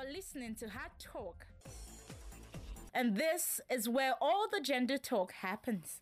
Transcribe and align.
You're 0.00 0.12
listening 0.12 0.54
to 0.56 0.68
Hard 0.68 0.92
Talk. 1.00 1.46
And 2.94 3.16
this 3.16 3.60
is 3.70 3.88
where 3.88 4.14
all 4.20 4.46
the 4.52 4.60
gender 4.60 4.96
talk 4.96 5.32
happens. 5.32 6.00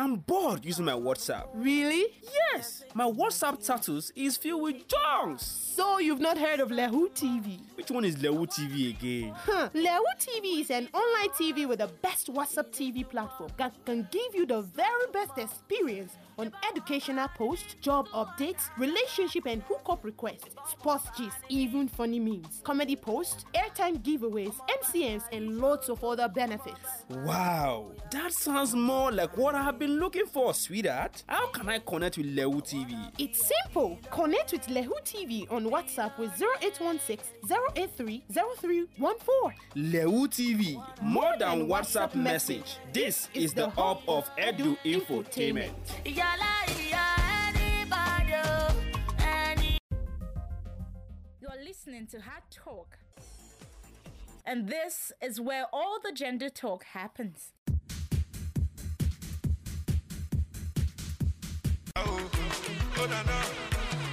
I'm 0.00 0.16
bored 0.16 0.64
using 0.64 0.86
my 0.86 0.94
WhatsApp. 0.94 1.48
Really? 1.52 2.06
Yes, 2.54 2.84
my 2.94 3.04
WhatsApp 3.04 3.62
status 3.62 4.10
is 4.16 4.34
filled 4.34 4.62
with 4.62 4.88
junks. 4.88 5.44
So 5.44 5.98
you've 5.98 6.20
not 6.20 6.38
heard 6.38 6.58
of 6.60 6.70
Lehu 6.70 7.10
TV? 7.10 7.60
Which 7.74 7.90
one 7.90 8.06
is 8.06 8.16
Lewu 8.16 8.46
TV 8.46 8.96
again? 8.96 9.34
Huh. 9.36 9.68
Lehu 9.74 10.00
TV 10.18 10.62
is 10.62 10.70
an 10.70 10.88
online 10.94 11.28
TV 11.38 11.68
with 11.68 11.80
the 11.80 11.88
best 12.00 12.32
WhatsApp 12.32 12.70
TV 12.70 13.06
platform 13.06 13.50
that 13.58 13.74
can 13.84 14.08
give 14.10 14.34
you 14.34 14.46
the 14.46 14.62
very 14.62 15.06
best 15.12 15.36
experience 15.36 16.16
on 16.40 16.50
educational 16.70 17.28
posts, 17.36 17.76
job 17.82 18.08
updates, 18.08 18.70
relationship 18.78 19.44
and 19.46 19.62
hookup 19.62 20.02
requests, 20.04 20.48
sports 20.66 21.06
gist, 21.16 21.36
even 21.50 21.86
funny 21.86 22.18
memes, 22.18 22.62
comedy 22.64 22.96
posts, 22.96 23.44
airtime 23.54 23.98
giveaways, 24.02 24.54
MCNs, 24.82 25.24
and 25.32 25.58
lots 25.58 25.90
of 25.90 26.02
other 26.02 26.28
benefits. 26.28 27.04
Wow, 27.10 27.92
that 28.10 28.32
sounds 28.32 28.74
more 28.74 29.12
like 29.12 29.36
what 29.36 29.54
I 29.54 29.62
have 29.62 29.78
been 29.78 30.00
looking 30.00 30.26
for, 30.26 30.54
sweetheart. 30.54 31.22
How 31.26 31.48
can 31.48 31.68
I 31.68 31.78
connect 31.78 32.16
with 32.16 32.34
Lehu 32.34 32.62
TV? 32.62 33.12
It's 33.18 33.46
simple. 33.46 33.98
Connect 34.10 34.52
with 34.52 34.66
Lehu 34.68 34.94
TV 35.04 35.50
on 35.52 35.66
WhatsApp 35.66 36.18
with 36.18 36.30
0816 36.40 37.18
083 37.76 38.24
0314. 38.32 39.58
Lewu 39.76 40.26
TV, 40.28 40.82
more 41.02 41.34
than 41.38 41.68
WhatsApp 41.68 42.14
message. 42.14 42.78
This 42.92 43.28
is 43.34 43.52
the 43.52 43.68
hub 43.70 44.00
of 44.08 44.30
Edu 44.36 44.78
Infotainment. 44.84 45.74
You're 51.40 51.64
listening 51.64 52.06
to 52.08 52.20
Hard 52.20 52.42
Talk. 52.50 52.98
And 54.46 54.68
this 54.68 55.12
is 55.22 55.40
where 55.40 55.66
all 55.72 55.98
the 56.02 56.12
gender 56.12 56.48
talk 56.48 56.84
happens. 56.84 57.52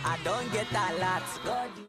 I 0.03 0.17
don't 0.23 0.51
get 0.53 0.67
a 0.71 0.93
lot. 0.99 1.23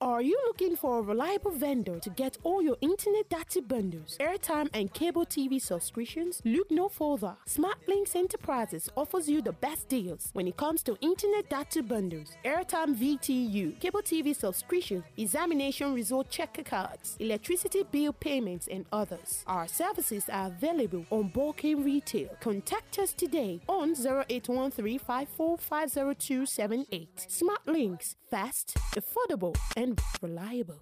Are 0.00 0.22
you 0.22 0.38
looking 0.46 0.76
for 0.76 0.98
a 0.98 1.02
reliable 1.02 1.50
vendor 1.50 1.98
to 2.00 2.10
get 2.10 2.36
all 2.42 2.62
your 2.62 2.76
internet 2.80 3.28
data 3.28 3.60
bundles, 3.62 4.16
airtime, 4.20 4.68
and 4.72 4.92
cable 4.92 5.24
TV 5.26 5.60
subscriptions? 5.60 6.40
Look 6.44 6.70
no 6.70 6.88
further. 6.88 7.36
SmartLinks 7.46 8.14
Enterprises 8.16 8.88
offers 8.96 9.28
you 9.28 9.42
the 9.42 9.52
best 9.52 9.88
deals 9.88 10.30
when 10.32 10.46
it 10.48 10.56
comes 10.56 10.82
to 10.84 10.96
internet 11.00 11.50
data 11.50 11.82
bundles, 11.82 12.36
airtime 12.44 12.96
VTU, 12.96 13.78
cable 13.80 14.02
TV 14.02 14.34
subscription, 14.34 15.04
examination 15.16 15.94
result 15.94 16.30
checker 16.30 16.62
cards, 16.62 17.16
electricity 17.20 17.82
bill 17.90 18.12
payments, 18.12 18.68
and 18.70 18.86
others. 18.92 19.42
Our 19.46 19.66
services 19.68 20.28
are 20.30 20.46
available 20.48 21.04
on 21.10 21.28
bulking 21.28 21.84
retail. 21.84 22.30
Contact 22.40 22.98
us 22.98 23.12
today 23.12 23.60
on 23.68 23.90
0813 23.90 24.98
545078. 24.98 27.26
SmartLinks, 27.28 27.97
fast, 28.30 28.76
affordable, 28.94 29.56
and 29.76 30.00
reliable. 30.22 30.80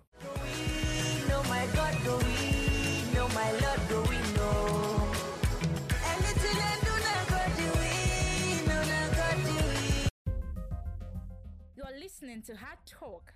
You're 11.76 11.98
listening 12.00 12.42
to 12.42 12.56
Hard 12.56 12.78
Talk. 12.86 13.32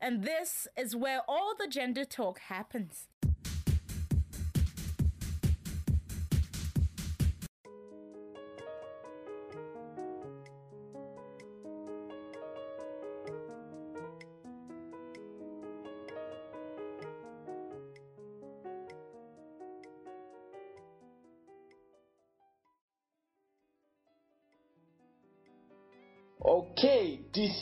And 0.00 0.22
this 0.22 0.68
is 0.76 0.94
where 0.94 1.20
all 1.26 1.54
the 1.58 1.68
gender 1.68 2.04
talk 2.04 2.38
happens. 2.40 3.08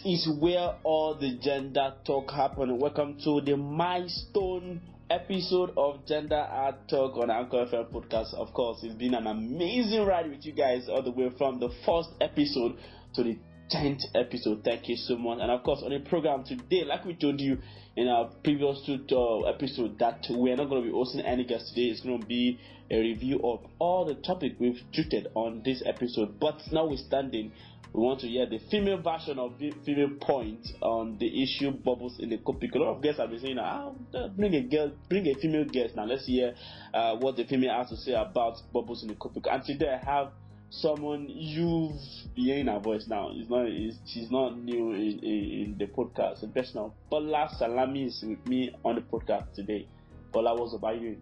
Is 0.05 0.29
where 0.39 0.77
all 0.85 1.15
the 1.15 1.39
gender 1.43 1.95
talk 2.05 2.31
happen. 2.31 2.79
Welcome 2.79 3.17
to 3.25 3.41
the 3.41 3.57
milestone 3.57 4.83
episode 5.09 5.73
of 5.79 6.07
Gender 6.07 6.37
Art 6.37 6.89
Talk 6.91 7.17
on 7.17 7.31
Anchor 7.31 7.65
FM 7.65 7.91
podcast. 7.91 8.35
Of 8.35 8.53
course, 8.53 8.81
it's 8.83 8.95
been 8.95 9.15
an 9.15 9.27
amazing 9.27 10.05
ride 10.05 10.29
with 10.29 10.45
you 10.45 10.53
guys 10.53 10.91
all 10.91 11.03
the 11.03 11.11
way 11.11 11.31
from 11.39 11.59
the 11.59 11.71
first 11.87 12.11
episode 12.21 12.77
to 13.15 13.23
the 13.23 13.39
10th 13.75 14.03
episode. 14.15 14.63
Thank 14.63 14.91
you 14.91 14.97
so 14.97 15.17
much. 15.17 15.39
And 15.41 15.51
of 15.51 15.63
course, 15.63 15.81
on 15.83 15.91
the 15.91 16.01
program 16.01 16.45
today, 16.45 16.85
like 16.85 17.07
we 17.07 17.15
told 17.15 17.41
you 17.41 17.57
in 17.97 18.09
our 18.09 18.27
previous 18.43 18.83
two 18.85 18.99
uh, 19.11 19.49
episode, 19.49 19.99
that 20.01 20.27
we're 20.29 20.57
not 20.57 20.69
going 20.69 20.83
to 20.83 20.87
be 20.87 20.93
hosting 20.95 21.23
any 21.23 21.45
guests 21.45 21.71
today. 21.71 21.89
It's 21.89 22.03
going 22.03 22.21
to 22.21 22.27
be 22.27 22.61
a 22.91 22.99
review 22.99 23.41
of 23.43 23.61
all 23.79 24.05
the 24.05 24.17
topic 24.17 24.57
we've 24.59 24.83
treated 24.93 25.29
on 25.35 25.63
this 25.65 25.83
episode. 25.87 26.39
But 26.39 26.61
notwithstanding, 26.71 27.53
we 27.95 28.01
want 28.01 28.19
to 28.19 28.27
hear 28.27 28.45
the 28.45 28.59
female 28.73 29.01
version 29.01 29.39
of 29.39 29.57
the 29.61 29.73
female 29.87 30.11
point 30.21 30.67
on 30.81 31.17
the 31.19 31.45
issue 31.45 31.71
bubbles 31.71 32.19
in 32.19 32.29
the 32.29 32.39
cup. 32.39 32.61
A 32.61 32.79
lot 32.79 32.97
of 32.97 33.03
guests 33.03 33.21
have 33.21 33.31
been 33.31 33.39
saying, 33.39 33.59
ah, 33.61 33.93
bring 34.37 34.53
a 34.53 34.63
girl, 34.63 34.91
bring 35.09 35.25
a 35.29 35.35
female 35.35 35.65
guest. 35.65 35.95
Now 35.95 36.05
let's 36.05 36.27
hear 36.27 36.55
uh, 36.93 37.15
what 37.15 37.37
the 37.37 37.45
female 37.45 37.73
has 37.73 37.91
to 37.91 37.97
say 37.97 38.15
about 38.15 38.57
bubbles 38.73 39.03
in 39.03 39.09
the 39.11 39.15
cup. 39.15 39.37
And 39.49 39.65
today 39.65 39.97
I 40.03 40.05
have 40.05 40.33
someone 40.71 41.27
you've 41.29 42.01
hearing 42.35 42.67
her 42.67 42.81
voice 42.81 43.07
now. 43.07 43.31
It's 43.33 43.49
not, 43.49 43.67
it's, 43.67 43.97
she's 44.07 44.29
not 44.29 44.59
new 44.59 44.91
in, 44.91 45.21
in, 45.21 45.21
in 45.23 45.77
the 45.79 45.87
podcast. 45.87 46.41
The 46.41 46.49
best 46.49 46.75
now. 46.75 46.95
Bola 47.09 47.49
Salami 47.57 48.07
is 48.07 48.25
with 48.27 48.45
me 48.49 48.75
on 48.85 48.97
the 48.97 49.03
podcast 49.03 49.55
today. 49.55 49.87
Bola, 50.33 50.53
what's 50.57 50.75
about 50.75 51.01
you? 51.01 51.17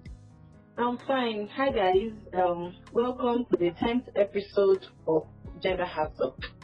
I'm 0.79 0.97
fine. 1.07 1.49
Hi 1.49 1.71
guys. 1.71 2.13
Um, 2.33 2.75
welcome 2.95 3.45
to 3.51 3.59
the 3.59 3.73
10th 3.73 4.09
episode 4.17 4.87
of 5.07 5.27
Gender 5.61 5.85
Heart 5.85 6.17
Talk. 6.17 6.62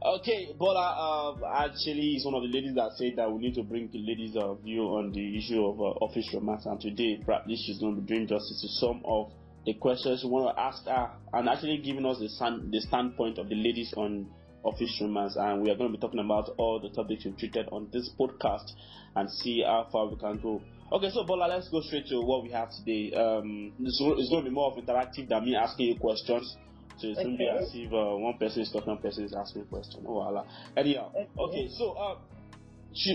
Okay, 0.00 0.54
Bola 0.56 1.34
uh, 1.42 1.64
actually 1.64 2.14
is 2.14 2.24
one 2.24 2.34
of 2.34 2.42
the 2.42 2.48
ladies 2.48 2.76
that 2.76 2.92
said 2.94 3.14
that 3.16 3.32
we 3.32 3.42
need 3.42 3.54
to 3.56 3.64
bring 3.64 3.90
the 3.90 3.98
ladies' 3.98 4.36
uh, 4.36 4.54
view 4.54 4.82
on 4.82 5.10
the 5.10 5.36
issue 5.36 5.58
of 5.64 5.80
uh, 5.80 5.98
office 5.98 6.30
romance, 6.32 6.66
and 6.66 6.80
today 6.80 7.20
probably 7.24 7.56
she's 7.56 7.80
going 7.80 7.96
to 7.96 8.00
be 8.02 8.06
doing 8.06 8.28
justice 8.28 8.60
to 8.62 8.68
some 8.78 9.02
of 9.04 9.32
the 9.66 9.74
questions 9.74 10.22
we 10.22 10.30
want 10.30 10.54
to 10.54 10.62
ask 10.62 10.84
her, 10.86 11.10
and 11.32 11.48
actually 11.48 11.78
giving 11.78 12.06
us 12.06 12.16
the, 12.20 12.28
stand, 12.28 12.70
the 12.70 12.80
standpoint 12.82 13.38
of 13.38 13.48
the 13.48 13.56
ladies 13.56 13.92
on 13.96 14.30
office 14.62 14.96
romance, 15.00 15.34
and 15.36 15.62
we 15.62 15.70
are 15.70 15.74
going 15.74 15.90
to 15.90 15.98
be 15.98 16.00
talking 16.00 16.20
about 16.20 16.48
all 16.58 16.78
the 16.78 16.90
topics 16.94 17.24
we've 17.24 17.36
treated 17.36 17.66
on 17.72 17.88
this 17.92 18.08
podcast 18.20 18.70
and 19.16 19.28
see 19.28 19.64
how 19.66 19.88
far 19.90 20.06
we 20.06 20.14
can 20.14 20.38
go. 20.38 20.62
Okay, 20.92 21.10
so 21.10 21.24
Bola, 21.24 21.48
let's 21.48 21.68
go 21.70 21.80
straight 21.80 22.06
to 22.06 22.20
what 22.20 22.44
we 22.44 22.50
have 22.50 22.70
today. 22.70 23.12
Um, 23.18 23.72
it's, 23.80 23.98
it's 24.00 24.30
going 24.30 24.44
to 24.44 24.48
be 24.48 24.54
more 24.54 24.70
of 24.70 24.78
interactive 24.78 25.28
than 25.28 25.44
me 25.44 25.56
asking 25.56 25.88
you 25.88 25.98
questions. 25.98 26.56
So 26.98 27.06
it's 27.08 27.22
going 27.22 27.32
to 27.32 27.38
be 27.38 27.48
Okay. 27.48 27.58
as 27.58 27.70
if 27.74 27.92
uh, 27.92 28.16
one 28.16 28.38
person 28.38 28.62
is 28.62 28.70
talking, 28.72 28.92
one 28.92 29.02
person 29.02 29.24
is 29.24 29.34
asking 29.34 29.62
a 29.62 29.64
question. 29.66 30.04
Oh, 30.06 30.14
voila. 30.14 30.44
Anyhow, 30.76 31.10
Okay. 31.14 31.28
okay, 31.38 31.68
so 31.78 31.92
uh, 31.92 32.16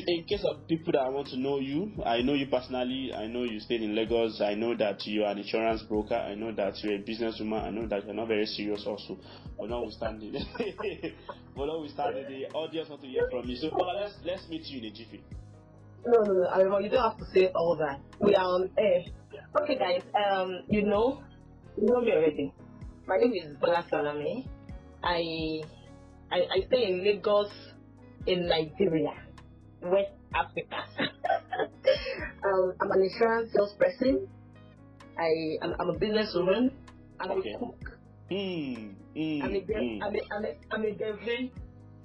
in 0.08 0.24
case 0.24 0.44
of 0.46 0.68
people 0.68 0.94
that 0.94 1.12
want 1.12 1.28
to 1.28 1.38
know 1.38 1.60
you, 1.60 1.92
I 2.06 2.22
know 2.22 2.34
you 2.34 2.48
personally. 2.48 3.12
I 3.14 3.28
know 3.28 3.44
you 3.44 3.60
stayed 3.60 3.82
in 3.82 3.96
Lagos. 3.96 4.40
I 4.40 4.54
know 4.56 4.76
that 4.78 5.06
you 5.06 5.24
are 5.26 5.32
an 5.32 5.40
insurance 5.40 5.84
broker. 5.84 6.16
I 6.16 6.36
know 6.36 6.54
that 6.54 6.76
you're 6.84 6.96
a 6.96 7.04
businesswoman. 7.04 7.64
I 7.64 7.70
know 7.72 7.88
that 7.88 8.06
you're 8.06 8.14
not 8.16 8.28
very 8.30 8.46
serious 8.46 8.86
also. 8.88 9.18
But 9.60 9.70
notwithstanding, 9.70 10.34
but 11.56 11.66
notwithstanding, 11.66 12.26
the 12.30 12.56
audience 12.56 12.90
want 12.90 13.02
to 13.02 13.08
hear 13.08 13.28
from 13.30 13.46
you. 13.50 13.58
So 13.58 13.70
Bola, 13.72 14.00
let's 14.02 14.16
let's 14.24 14.48
meet 14.50 14.64
you 14.68 14.80
in 14.80 14.86
a 14.86 14.92
jiffy. 14.92 15.24
No, 16.06 16.22
no, 16.22 16.34
no. 16.34 16.50
I 16.50 16.64
mean, 16.64 16.84
you 16.84 16.90
don't 16.90 17.10
have 17.12 17.18
to 17.20 17.26
say 17.34 17.48
all 17.56 17.78
that. 17.78 18.00
We 18.22 18.36
are 18.36 18.46
on 18.46 18.70
air. 18.78 19.04
Okay, 19.62 19.78
guys. 19.78 20.02
Um, 20.16 20.64
you 20.70 20.84
know, 20.84 21.24
you 21.78 21.88
know 21.88 22.02
me 22.02 22.12
already. 22.12 22.54
My 23.06 23.18
name 23.18 23.34
is 23.34 23.58
Bola 23.60 23.86
Salami. 23.90 24.48
I, 25.04 25.62
I, 26.32 26.38
I 26.40 26.60
stay 26.68 26.88
in 26.88 27.04
Lagos, 27.04 27.52
in 28.26 28.48
Nigeria, 28.48 29.12
West 29.82 30.16
Africa. 30.34 30.88
um, 32.46 32.74
I'm 32.80 32.92
an 32.92 33.02
insurance 33.04 33.52
salesperson. 33.54 34.28
I, 35.20 35.58
I'm, 35.62 35.76
I'm 35.80 35.90
a 35.90 36.00
businesswoman. 36.00 36.72
I'm 37.20 37.32
Okay. 37.32 37.54
a 37.54 37.60
cook. 37.60 38.00
Hmm. 38.30 38.96
Hmm. 39.14 39.44
I'm 39.44 39.54
a, 39.54 39.62
girl, 39.62 39.84
hmm. 39.84 40.04
I'm 40.04 40.16
a, 40.16 40.20
I'm 40.34 40.46
a, 40.46 40.56
I'm 40.72 40.86
a 40.86 40.92
girlfriend. 40.96 41.52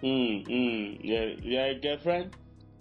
Hmm. 0.00 0.42
Hmm. 0.50 0.98
Yeah. 1.00 1.26
Yeah. 1.42 1.72
Girlfriend. 1.74 2.34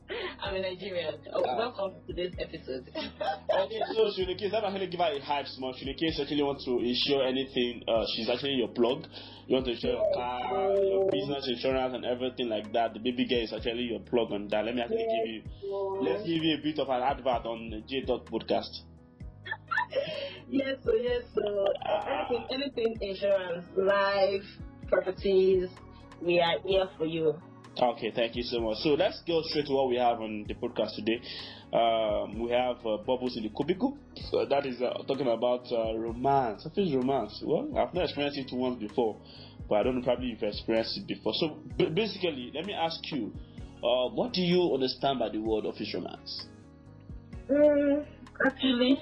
I'm 0.44 0.56
a 0.56 0.60
Nigerian. 0.62 1.16
Oh, 1.34 1.44
Ah. 1.48 1.58
welcome 1.58 1.92
to 2.08 2.14
today's 2.14 2.34
episode. 2.40 2.88
okay, 2.96 3.82
so 3.94 4.08
Shunike, 4.16 4.52
let 4.52 4.64
me 4.64 4.68
actually 4.70 4.88
give 4.88 5.00
her 5.00 5.12
a 5.12 5.20
hype 5.20 5.48
small. 5.48 5.74
Shunike 5.74 6.00
actually 6.20 6.44
want 6.44 6.62
to 6.66 6.80
insure 6.80 7.24
anything. 7.28 7.84
Uh, 7.88 8.06
she's 8.16 8.30
actually 8.30 8.54
your 8.56 8.70
plug. 8.70 9.06
You 9.48 9.56
want 9.56 9.66
to 9.66 9.72
insure 9.74 9.92
your 9.92 10.14
car, 10.14 10.76
your 10.80 11.12
business 11.12 11.48
insurance, 11.48 11.94
and 11.96 12.06
everything 12.06 12.50
like 12.50 12.72
that. 12.74 12.94
The 12.94 13.00
baby 13.00 13.28
girl 13.28 13.40
is 13.42 13.54
actually 13.54 13.84
your 13.84 14.00
plug 14.00 14.32
on 14.32 14.48
that. 14.50 14.66
Let 14.66 14.76
me 14.76 14.82
actually 14.82 15.08
give 15.08 15.28
you, 15.28 15.42
let's 16.02 16.24
give 16.24 16.44
you 16.44 16.56
a 16.58 16.62
bit 16.64 16.80
of 16.80 16.90
an 16.90 17.02
advert 17.02 17.46
on 17.46 17.84
J 17.88 18.02
Dot 18.06 18.26
podcast. 18.26 18.72
yes, 20.50 20.78
so 20.84 20.94
yes, 20.96 21.24
so 21.34 21.66
anything, 22.08 22.48
anything 22.52 22.98
insurance, 23.02 23.66
life, 23.76 24.44
properties, 24.88 25.70
we 26.22 26.40
are 26.40 26.60
here 26.66 26.90
for 26.98 27.06
you. 27.06 27.36
Okay, 27.80 28.12
thank 28.16 28.36
you 28.36 28.42
so 28.42 28.60
much. 28.60 28.78
So 28.78 28.90
let's 28.90 29.22
go 29.28 29.42
straight 29.44 29.68
to 29.68 29.74
what 29.74 29.90
we 29.90 29.98
have 29.98 30.20
on 30.20 30.46
the 30.48 30.56
podcast 30.56 30.96
today. 30.96 31.22
Um, 31.72 32.40
we 32.40 32.50
have 32.52 32.78
uh, 32.84 32.98
Bubbles 33.06 33.38
in 33.38 33.44
the 33.44 33.50
Cubicle. 33.50 33.96
So 34.32 34.46
that 34.50 34.66
is 34.66 34.82
uh, 34.82 35.04
talking 35.08 35.28
about 35.28 35.72
uh, 35.72 35.96
romance. 35.96 36.66
What 36.66 36.76
is 36.78 36.96
romance? 36.96 37.40
Well, 37.46 37.70
I've 37.78 37.94
not 37.94 38.06
experienced 38.06 38.40
it 38.40 38.50
once 38.52 38.80
before, 38.80 39.22
but 39.70 39.76
I 39.76 39.84
don't 39.84 39.98
know 39.98 40.02
probably 40.02 40.32
if 40.32 40.42
you've 40.42 40.50
experienced 40.50 40.98
it 40.98 41.08
before. 41.08 41.34
So 41.36 41.60
b- 41.78 41.90
basically, 41.94 42.52
let 42.56 42.66
me 42.66 42.74
ask 42.74 43.00
you, 43.12 43.32
uh, 43.84 44.10
what 44.10 44.34
do 44.34 44.42
you 44.42 44.74
understand 44.74 45.20
by 45.20 45.30
the 45.30 45.38
word 45.38 45.66
office 45.68 45.94
romance? 45.94 46.48
Mm, 47.48 48.06
actually, 48.44 49.00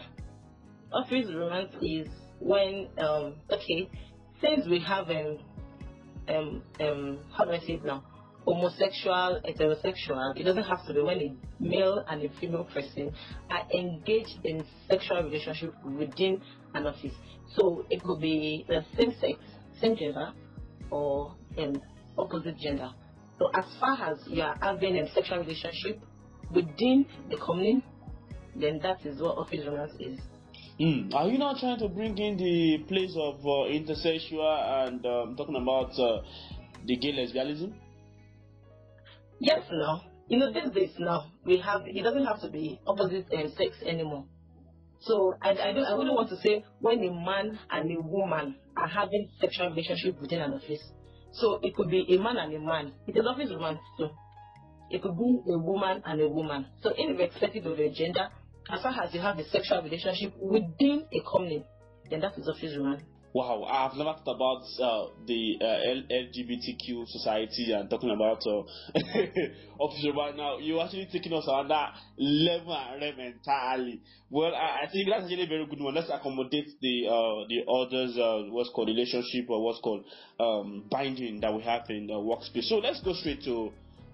office 0.92 1.28
romance 1.33 1.71
is 1.81 2.10
when 2.42 2.89
um 2.98 3.36
okay, 3.50 3.89
since 4.42 4.68
we 4.68 4.80
have 4.81 5.10
um 5.10 5.39
um 6.28 6.62
um 6.81 7.19
how 7.31 7.45
do 7.45 7.51
I 7.51 7.60
say 7.60 7.74
it 7.75 7.86
now? 7.86 8.04
Homosexual, 8.45 9.42
heterosexual. 9.44 10.38
It 10.38 10.44
doesn't 10.44 10.63
have 10.63 10.86
to 10.88 10.94
be 10.94 11.01
when 11.01 11.18
a 11.19 11.36
male 11.59 12.03
and 12.07 12.24
a 12.24 12.30
female 12.39 12.65
person 12.65 13.12
are 13.50 13.65
engaged 13.74 14.38
in 14.44 14.63
sexual 14.89 15.24
relationship 15.24 15.74
within 15.83 16.42
an 16.74 16.86
office. 16.86 17.13
So 17.56 17.86
it 17.89 18.03
could 18.03 18.21
be 18.21 18.65
the 18.68 18.86
same 18.97 19.13
sex, 19.19 19.39
same 19.81 19.95
gender, 19.95 20.31
or 20.92 21.36
um, 21.57 21.81
opposite 22.18 22.57
gender. 22.59 22.92
So 23.39 23.50
as 23.53 23.65
far 23.80 24.12
as 24.12 24.19
you 24.27 24.42
are 24.42 24.57
having 24.62 24.97
a 24.97 25.12
sexual 25.13 25.39
relationship 25.39 26.00
within 26.51 27.06
the 27.30 27.38
company, 27.38 27.83
then 28.56 28.80
that 28.83 29.06
is 29.06 29.19
what 29.21 29.38
office 29.38 29.65
romance 29.65 29.94
is. 30.00 30.19
Hmm. 30.80 31.13
Are 31.13 31.27
you 31.27 31.38
now 31.38 31.56
trying 31.59 31.80
to 31.80 31.88
bring 31.88 32.18
in 32.18 32.38
the 32.38 32.80
place 32.88 33.15
of 33.18 33.39
uh, 33.39 33.71
intersexual 33.71 34.88
and 34.88 35.06
um, 35.06 35.36
talking 35.36 35.56
about 35.56 35.97
uh, 35.97 36.21
the 36.86 36.97
gay 36.97 37.13
lesbianism? 37.13 37.74
Yes, 39.39 39.61
now. 39.71 40.01
You 40.27 40.39
know, 40.39 40.51
these 40.51 40.71
days 40.71 40.95
now, 40.97 41.31
we 41.45 41.59
have, 41.59 41.81
it 41.85 42.01
doesn't 42.03 42.25
have 42.25 42.41
to 42.41 42.49
be 42.49 42.79
opposite 42.87 43.27
um, 43.31 43.51
sex 43.55 43.75
anymore. 43.85 44.25
So 45.01 45.35
I, 45.41 45.51
I, 45.51 45.73
don't, 45.73 45.85
I 45.85 45.93
wouldn't 45.93 46.15
want 46.15 46.29
to 46.29 46.37
say 46.37 46.63
when 46.79 46.99
a 47.03 47.11
man 47.11 47.59
and 47.69 47.91
a 47.95 48.01
woman 48.01 48.55
are 48.75 48.87
having 48.87 49.29
sexual 49.39 49.69
relationship 49.69 50.19
within 50.19 50.41
an 50.41 50.53
office. 50.53 50.81
So 51.33 51.59
it 51.61 51.75
could 51.75 51.89
be 51.89 52.05
a 52.15 52.19
man 52.19 52.37
and 52.37 52.53
a 52.55 52.59
man. 52.59 52.93
It 53.07 53.15
is 53.17 53.25
office 53.27 53.51
romance 53.51 53.79
too. 53.97 54.09
It 54.89 55.03
could 55.03 55.17
be 55.17 55.51
a 55.51 55.57
woman 55.57 56.01
and 56.05 56.21
a 56.21 56.27
woman. 56.27 56.67
So 56.81 56.91
irrespective 56.97 57.65
of 57.65 57.77
your 57.77 57.91
gender, 57.93 58.29
as 58.71 58.81
far 58.81 58.93
as 59.03 59.13
you 59.13 59.19
have 59.21 59.37
a 59.37 59.47
sexual 59.49 59.83
relationship 59.83 60.33
within 60.39 61.05
a 61.11 61.19
company, 61.29 61.65
then 62.09 62.21
that 62.21 62.37
is 62.37 62.47
office 62.47 62.75
romance. 62.77 63.03
Wow, 63.35 63.65
I've 63.65 63.97
never 63.97 64.15
thought 64.23 64.37
about 64.37 64.63
uh, 64.79 65.11
the 65.27 65.57
uh, 65.59 65.91
LGBTQ 66.09 67.05
society 67.09 67.73
and 67.73 67.89
talking 67.89 68.09
about 68.11 68.41
uh, 68.47 68.63
official 69.83 70.13
right 70.15 70.33
now. 70.37 70.57
You're 70.59 70.81
actually 70.81 71.09
taking 71.11 71.33
us 71.33 71.43
on 71.45 71.67
that 71.67 71.95
level 72.17 72.73
and 72.73 73.03
entirely. 73.19 73.99
Well, 74.29 74.55
I, 74.55 74.85
I 74.85 74.89
think 74.89 75.09
that's 75.09 75.23
actually 75.23 75.43
a 75.43 75.47
very 75.47 75.65
good 75.65 75.81
one. 75.81 75.95
Let's 75.95 76.09
accommodate 76.09 76.79
the 76.79 77.07
uh, 77.09 77.43
the 77.49 77.69
others, 77.69 78.17
uh, 78.17 78.49
what's 78.53 78.69
called 78.69 78.87
relationship 78.87 79.49
or 79.49 79.61
what's 79.61 79.81
called 79.81 80.05
um, 80.39 80.85
binding 80.89 81.41
that 81.41 81.53
we 81.53 81.61
have 81.63 81.81
in 81.89 82.07
the 82.07 82.13
workspace. 82.13 82.69
So 82.69 82.77
let's 82.77 83.01
go 83.01 83.11
straight 83.11 83.43
to 83.43 83.69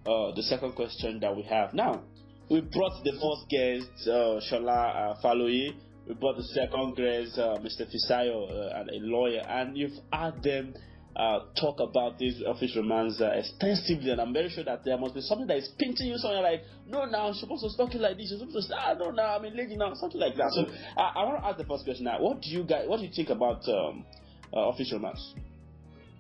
uh, 0.08 0.34
the 0.34 0.42
second 0.42 0.74
question 0.74 1.20
that 1.20 1.36
we 1.36 1.44
have 1.44 1.76
now. 1.76 2.02
We 2.50 2.62
brought 2.62 3.04
the 3.04 3.12
first 3.22 3.48
guest, 3.52 4.08
uh, 4.08 4.42
Shola 4.50 5.14
uh, 5.14 5.22
Faloye. 5.24 5.76
We 6.08 6.16
brought 6.16 6.38
the 6.38 6.44
second 6.44 6.96
guest, 6.96 7.38
uh, 7.38 7.60
Mr. 7.60 7.86
Fisayo, 7.88 8.50
uh, 8.50 8.80
and 8.80 8.90
a 8.90 9.06
lawyer, 9.06 9.42
and 9.48 9.78
you've 9.78 9.98
had 10.12 10.42
them 10.42 10.74
uh, 11.16 11.40
talk 11.60 11.80
about 11.80 12.18
this 12.18 12.42
office 12.48 12.76
romance 12.76 13.20
uh, 13.22 13.32
extensively, 13.36 14.12
and 14.12 14.22
I'm 14.22 14.34
very 14.34 14.50
sure 14.50 14.64
that 14.64 14.84
there 14.86 14.98
must 14.98 15.14
be 15.14 15.22
something 15.22 15.48
that 15.48 15.58
is 15.58 15.70
pinching 15.78 16.08
you 16.08 16.18
somewhere 16.18 16.42
like, 16.42 16.64
no, 16.88 17.06
now 17.06 17.28
I'm 17.28 17.34
supposed 17.34 17.64
to 17.64 17.78
talk 17.78 17.94
like 17.96 18.18
this, 18.18 18.32
you're 18.32 18.40
supposed 18.40 18.68
to 18.68 18.74
say, 18.74 18.76
ah, 18.78 18.94
no, 18.98 19.12
now 19.12 19.36
I'm 19.36 19.46
a 19.46 19.50
lady 19.50 19.76
now, 19.76 19.94
something 19.94 20.20
like 20.20 20.36
that. 20.36 20.52
So 20.52 20.66
I, 20.98 21.12
I 21.16 21.24
want 21.26 21.44
to 21.44 21.48
ask 21.48 21.58
the 21.58 21.66
first 21.66 21.84
question 21.84 22.06
now. 22.06 22.20
What 22.22 22.42
do 22.42 22.50
you 22.50 22.64
guys, 22.64 22.86
what 22.88 22.98
do 22.98 23.06
you 23.06 23.12
think 23.14 23.30
about 23.30 23.68
um, 23.68 24.06
uh, 24.54 24.68
office 24.70 24.92
romance? 24.94 25.36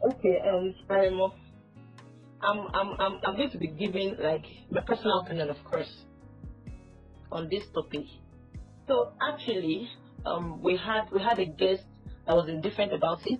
Okay, 0.03 0.37
um, 0.47 0.75
I'm, 2.43 2.59
I'm, 2.73 2.99
I'm, 2.99 3.19
I'm 3.25 3.35
going 3.35 3.51
to 3.51 3.57
be 3.57 3.67
giving 3.67 4.17
like 4.19 4.43
my 4.69 4.81
personal 4.81 5.19
opinion, 5.19 5.49
of 5.49 5.57
course, 5.63 5.91
on 7.31 7.47
this 7.49 7.63
topic. 7.73 8.05
So 8.91 9.13
actually, 9.21 9.89
um, 10.25 10.61
we 10.61 10.75
had 10.75 11.09
we 11.13 11.21
had 11.21 11.39
a 11.39 11.45
guest 11.45 11.83
that 12.27 12.35
was 12.35 12.49
indifferent 12.49 12.91
about 12.91 13.25
it. 13.25 13.39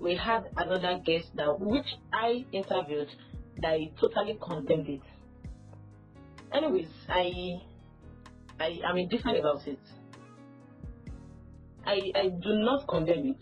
We 0.00 0.14
had 0.16 0.44
another 0.56 0.98
guest 1.04 1.26
that 1.34 1.60
which 1.60 1.84
I 2.10 2.46
interviewed 2.52 3.08
that 3.58 3.68
I 3.68 3.90
totally 4.00 4.38
condemned 4.42 4.88
it. 4.88 5.02
Anyways, 6.54 6.88
I 7.06 7.60
I 8.58 8.80
am 8.82 8.96
indifferent 8.96 9.38
about 9.40 9.68
it. 9.68 9.78
I 11.84 12.00
I 12.14 12.28
do 12.28 12.54
not 12.54 12.88
condemn 12.88 13.26
it 13.26 13.40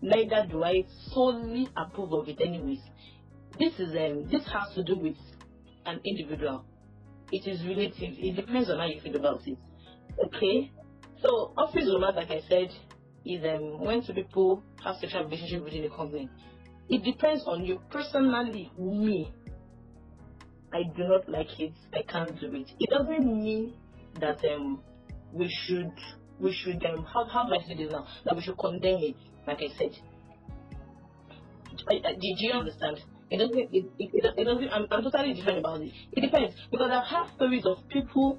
neither 0.00 0.46
do 0.48 0.62
I 0.62 0.84
solely 1.12 1.68
approve 1.76 2.12
of 2.12 2.28
it 2.28 2.40
anyways. 2.40 2.82
This 3.58 3.80
is 3.80 3.96
um 3.96 4.28
this 4.30 4.46
has 4.52 4.72
to 4.76 4.84
do 4.84 4.94
with 4.94 5.16
an 5.86 6.00
individual. 6.04 6.64
It 7.32 7.48
is 7.48 7.66
relative. 7.66 8.14
It 8.16 8.36
depends 8.36 8.70
on 8.70 8.78
how 8.78 8.86
you 8.86 9.00
feel 9.00 9.16
about 9.16 9.40
it. 9.48 9.58
Okay? 10.24 10.72
So 11.22 11.52
office 11.56 11.88
romance, 11.92 12.16
like 12.16 12.30
I 12.30 12.42
said, 12.48 12.70
is 13.24 13.44
um 13.44 13.80
when 13.80 14.04
two 14.04 14.12
people 14.14 14.62
have 14.84 14.96
sexual 15.00 15.24
relationship 15.24 15.64
within 15.64 15.82
the 15.82 15.90
company. 15.90 16.28
It 16.88 17.02
depends 17.02 17.44
on 17.46 17.64
you 17.64 17.80
personally, 17.90 18.70
me. 18.78 19.32
I 20.72 20.82
do 20.96 21.04
not 21.04 21.28
like 21.28 21.58
it. 21.58 21.72
I 21.92 22.02
can't 22.02 22.38
do 22.40 22.54
it. 22.54 22.70
It 22.78 22.90
doesn't 22.90 23.26
mean 23.26 23.74
that 24.20 24.38
um 24.52 24.80
we 25.32 25.48
should 25.66 25.92
we 26.38 26.52
should 26.52 26.84
um 26.86 27.04
how 27.04 27.24
how 27.24 27.46
do 27.46 27.54
I 27.54 27.66
say 27.66 27.76
this 27.76 27.90
now? 27.90 28.06
That 28.24 28.36
we 28.36 28.42
should 28.42 28.58
condemn 28.58 29.00
it, 29.00 29.16
like 29.46 29.58
I 29.58 29.76
said. 29.78 29.96
I, 31.88 31.94
I, 32.08 32.12
did 32.12 32.36
you 32.38 32.52
understand? 32.52 33.00
It 33.30 33.38
doesn't. 33.38 33.58
It, 33.58 33.84
it, 33.98 34.34
it, 34.38 34.44
doesn't. 34.44 34.68
I'm, 34.70 34.86
I'm 34.90 35.02
totally 35.02 35.34
different 35.34 35.58
about 35.58 35.80
it. 35.80 35.92
It 36.12 36.20
depends 36.20 36.54
because 36.70 36.90
I've 36.90 37.34
stories 37.34 37.66
of 37.66 37.78
people 37.88 38.38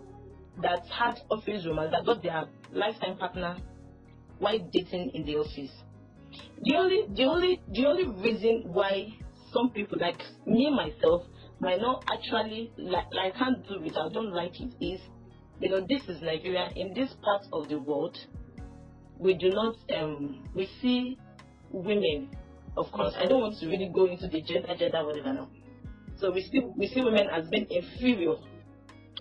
that 0.61 0.85
had 0.87 1.19
office 1.29 1.65
romance 1.65 1.91
that 1.91 2.05
got 2.05 2.21
their 2.23 2.45
lifetime 2.71 3.17
partner 3.17 3.57
while 4.39 4.59
dating 4.71 5.11
in 5.13 5.25
the 5.25 5.35
office. 5.35 5.71
The 6.63 6.75
only, 6.75 7.05
the 7.15 7.23
only, 7.23 7.61
the 7.71 7.85
only 7.85 8.07
reason 8.07 8.63
why 8.65 9.13
some 9.53 9.69
people 9.71 9.97
like 9.99 10.21
me 10.45 10.69
myself 10.69 11.23
might 11.59 11.81
not 11.81 12.03
actually 12.11 12.71
like, 12.77 13.07
like 13.13 13.35
can't 13.35 13.65
do 13.67 13.81
it. 13.83 13.93
I 13.97 14.09
don't 14.09 14.31
like 14.33 14.59
it. 14.59 14.73
Is 14.81 15.01
you 15.59 15.69
know 15.69 15.85
this 15.87 16.03
is 16.07 16.21
Nigeria. 16.21 16.69
In 16.75 16.93
this 16.93 17.13
part 17.23 17.45
of 17.53 17.69
the 17.69 17.79
world, 17.79 18.17
we 19.17 19.33
do 19.33 19.49
not 19.49 19.75
um 19.95 20.43
we 20.55 20.67
see 20.81 21.17
women. 21.71 22.29
Of 22.75 22.91
course, 22.91 23.15
I 23.17 23.25
don't 23.25 23.41
want 23.41 23.57
to 23.59 23.67
really 23.67 23.89
go 23.93 24.05
into 24.05 24.27
the 24.27 24.41
gender, 24.41 24.75
gender, 24.77 25.03
whatever 25.03 25.33
now. 25.33 25.49
So 26.17 26.31
we 26.31 26.41
see 26.43 26.61
we 26.75 26.87
see 26.87 27.01
women 27.01 27.27
as 27.31 27.47
being 27.47 27.67
inferior 27.69 28.35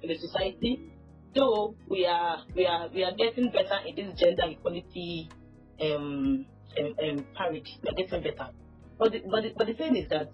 in 0.02 0.08
the 0.08 0.18
society. 0.18 0.92
Though 1.36 1.76
we 1.86 2.06
are 2.06 2.38
we 2.54 2.66
are 2.66 2.88
we 2.88 3.04
are 3.04 3.12
getting 3.12 3.50
better 3.50 3.78
in 3.86 3.94
this 3.94 4.18
gender 4.18 4.44
equality 4.48 5.28
um, 5.82 6.46
um, 6.78 6.94
um 7.02 7.26
parity. 7.36 7.78
We 7.82 7.90
are 7.90 7.94
getting 7.94 8.22
better. 8.22 8.50
But 8.98 9.12
the, 9.12 9.22
but 9.30 9.42
the, 9.42 9.52
but 9.54 9.66
the 9.66 9.74
thing 9.74 9.96
is 9.96 10.08
that 10.08 10.32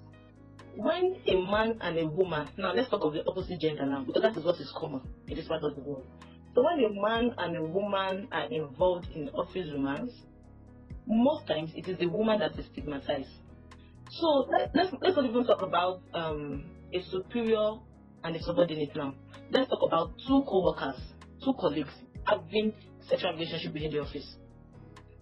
when 0.76 1.16
a 1.26 1.34
man 1.34 1.78
and 1.80 1.98
a 1.98 2.06
woman 2.06 2.48
now 2.56 2.72
let's 2.72 2.88
talk 2.88 3.02
of 3.02 3.14
the 3.14 3.24
opposite 3.26 3.60
gender 3.60 3.84
now 3.84 4.04
because 4.04 4.22
that 4.22 4.36
is 4.36 4.44
what 4.44 4.60
is 4.60 4.72
common 4.76 5.00
in 5.26 5.36
this 5.36 5.48
part 5.48 5.64
of 5.64 5.74
the 5.74 5.82
world. 5.82 6.06
So 6.54 6.62
when 6.62 6.78
a 6.84 6.88
man 7.00 7.34
and 7.36 7.56
a 7.56 7.64
woman 7.64 8.28
are 8.30 8.44
involved 8.44 9.08
in 9.12 9.28
office 9.30 9.70
romance, 9.72 10.12
most 11.06 11.48
times 11.48 11.72
it 11.74 11.88
is 11.88 11.98
the 11.98 12.06
woman 12.06 12.38
that 12.38 12.56
is 12.58 12.66
stigmatized. 12.66 13.30
So 14.10 14.46
let, 14.50 14.70
let's 14.74 14.94
let's 15.00 15.16
not 15.16 15.24
even 15.24 15.44
talk 15.46 15.62
about 15.62 16.02
um, 16.14 16.64
a 16.92 17.02
superior 17.10 17.78
and 18.24 18.36
a 18.36 18.42
subordinate 18.42 18.94
now. 18.96 19.14
Let's 19.50 19.68
talk 19.68 19.82
about 19.86 20.12
two 20.26 20.42
co-workers, 20.48 21.00
two 21.44 21.54
colleagues 21.60 21.92
having 22.24 22.72
sexual 23.08 23.32
relationship 23.32 23.74
within 23.74 23.90
the 23.90 24.00
office. 24.00 24.36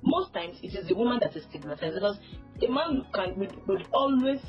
Most 0.02 0.32
times 0.32 0.58
it 0.62 0.74
is 0.74 0.88
the 0.88 0.94
woman 0.94 1.18
that 1.20 1.36
is 1.36 1.44
stigmatized 1.48 1.94
because 1.94 2.18
a 2.62 2.70
man 2.70 3.04
can 3.14 3.38
would, 3.38 3.52
would 3.66 3.86
always 3.92 4.40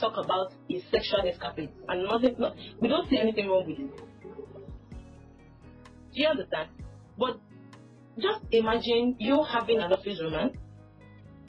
talk 0.00 0.12
about 0.16 0.52
his 0.68 0.82
sexual 0.90 1.22
escapades 1.26 1.72
and 1.88 2.04
nothing. 2.04 2.36
No, 2.38 2.54
we 2.80 2.88
don't 2.88 3.08
see 3.08 3.18
anything 3.18 3.48
wrong 3.48 3.66
with 3.66 3.78
it. 3.78 3.96
Do 6.14 6.22
you 6.22 6.28
understand? 6.28 6.68
But 7.18 7.40
just 8.18 8.40
imagine 8.50 9.16
you 9.18 9.44
having 9.44 9.78
an 9.78 9.92
office 9.92 10.20
romance 10.22 10.56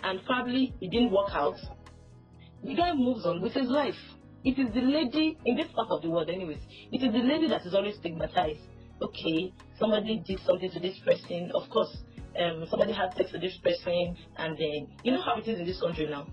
and 0.04 0.24
probably 0.26 0.74
it 0.82 0.92
didn't 0.92 1.12
work 1.12 1.30
out. 1.32 1.56
The 2.64 2.76
guy 2.76 2.94
moves 2.94 3.26
on 3.26 3.42
with 3.42 3.54
his 3.54 3.70
life. 3.70 3.96
It 4.48 4.58
is 4.58 4.74
the 4.74 4.80
lady 4.80 5.38
in 5.44 5.58
this 5.58 5.68
part 5.76 5.90
of 5.92 6.02
the 6.02 6.10
world, 6.10 6.30
anyways. 6.30 6.62
It 6.94 7.04
is 7.04 7.12
the 7.12 7.20
lady 7.20 7.50
that 7.50 7.66
is 7.66 7.76
always 7.76 7.98
stigmatized. 7.98 8.62
Okay, 9.02 9.52
somebody 9.78 10.24
did 10.26 10.40
something 10.40 10.72
to 10.72 10.80
this 10.80 10.98
person. 11.00 11.52
Of 11.54 11.70
course, 11.70 11.94
um, 12.40 12.66
somebody 12.70 12.94
had 12.94 13.14
sex 13.18 13.34
with 13.34 13.42
this 13.42 13.58
person, 13.58 14.16
and 14.38 14.58
then 14.58 14.88
you 15.04 15.12
know 15.12 15.22
how 15.22 15.38
it 15.38 15.50
is 15.50 15.60
in 15.60 15.66
this 15.66 15.82
country 15.82 16.08
now. 16.10 16.28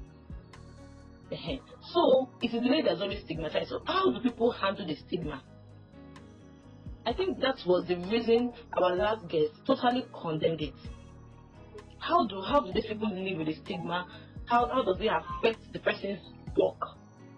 So 1.93 2.31
it 2.41 2.55
is 2.55 2.63
the 2.63 2.69
lady 2.69 2.83
that's 2.83 3.01
always 3.01 3.21
stigmatized. 3.25 3.71
So 3.71 3.83
how 3.85 4.13
do 4.13 4.21
people 4.21 4.53
handle 4.53 4.87
the 4.87 4.95
stigma? 4.95 5.43
I 7.05 7.15
think 7.15 7.41
that 7.41 7.59
was 7.67 7.85
the 7.89 7.97
reason 7.97 8.53
our 8.81 8.95
last 8.95 9.27
guest 9.27 9.55
totally 9.67 10.07
condemned 10.23 10.63
it. 10.63 10.75
How 11.99 12.29
do 12.29 12.41
how 12.43 12.61
do 12.61 12.73
these 12.73 12.87
people 12.87 13.11
live 13.11 13.39
with 13.39 13.49
the 13.49 13.57
stigma? 13.65 14.07
How 14.47 14.69
how 14.69 14.85
does 14.85 15.01
it 15.01 15.11
affect 15.11 15.73
the 15.73 15.81
person's 15.81 16.21
work 16.57 16.79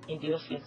in 0.08 0.20
the 0.20 0.34
office? 0.34 0.62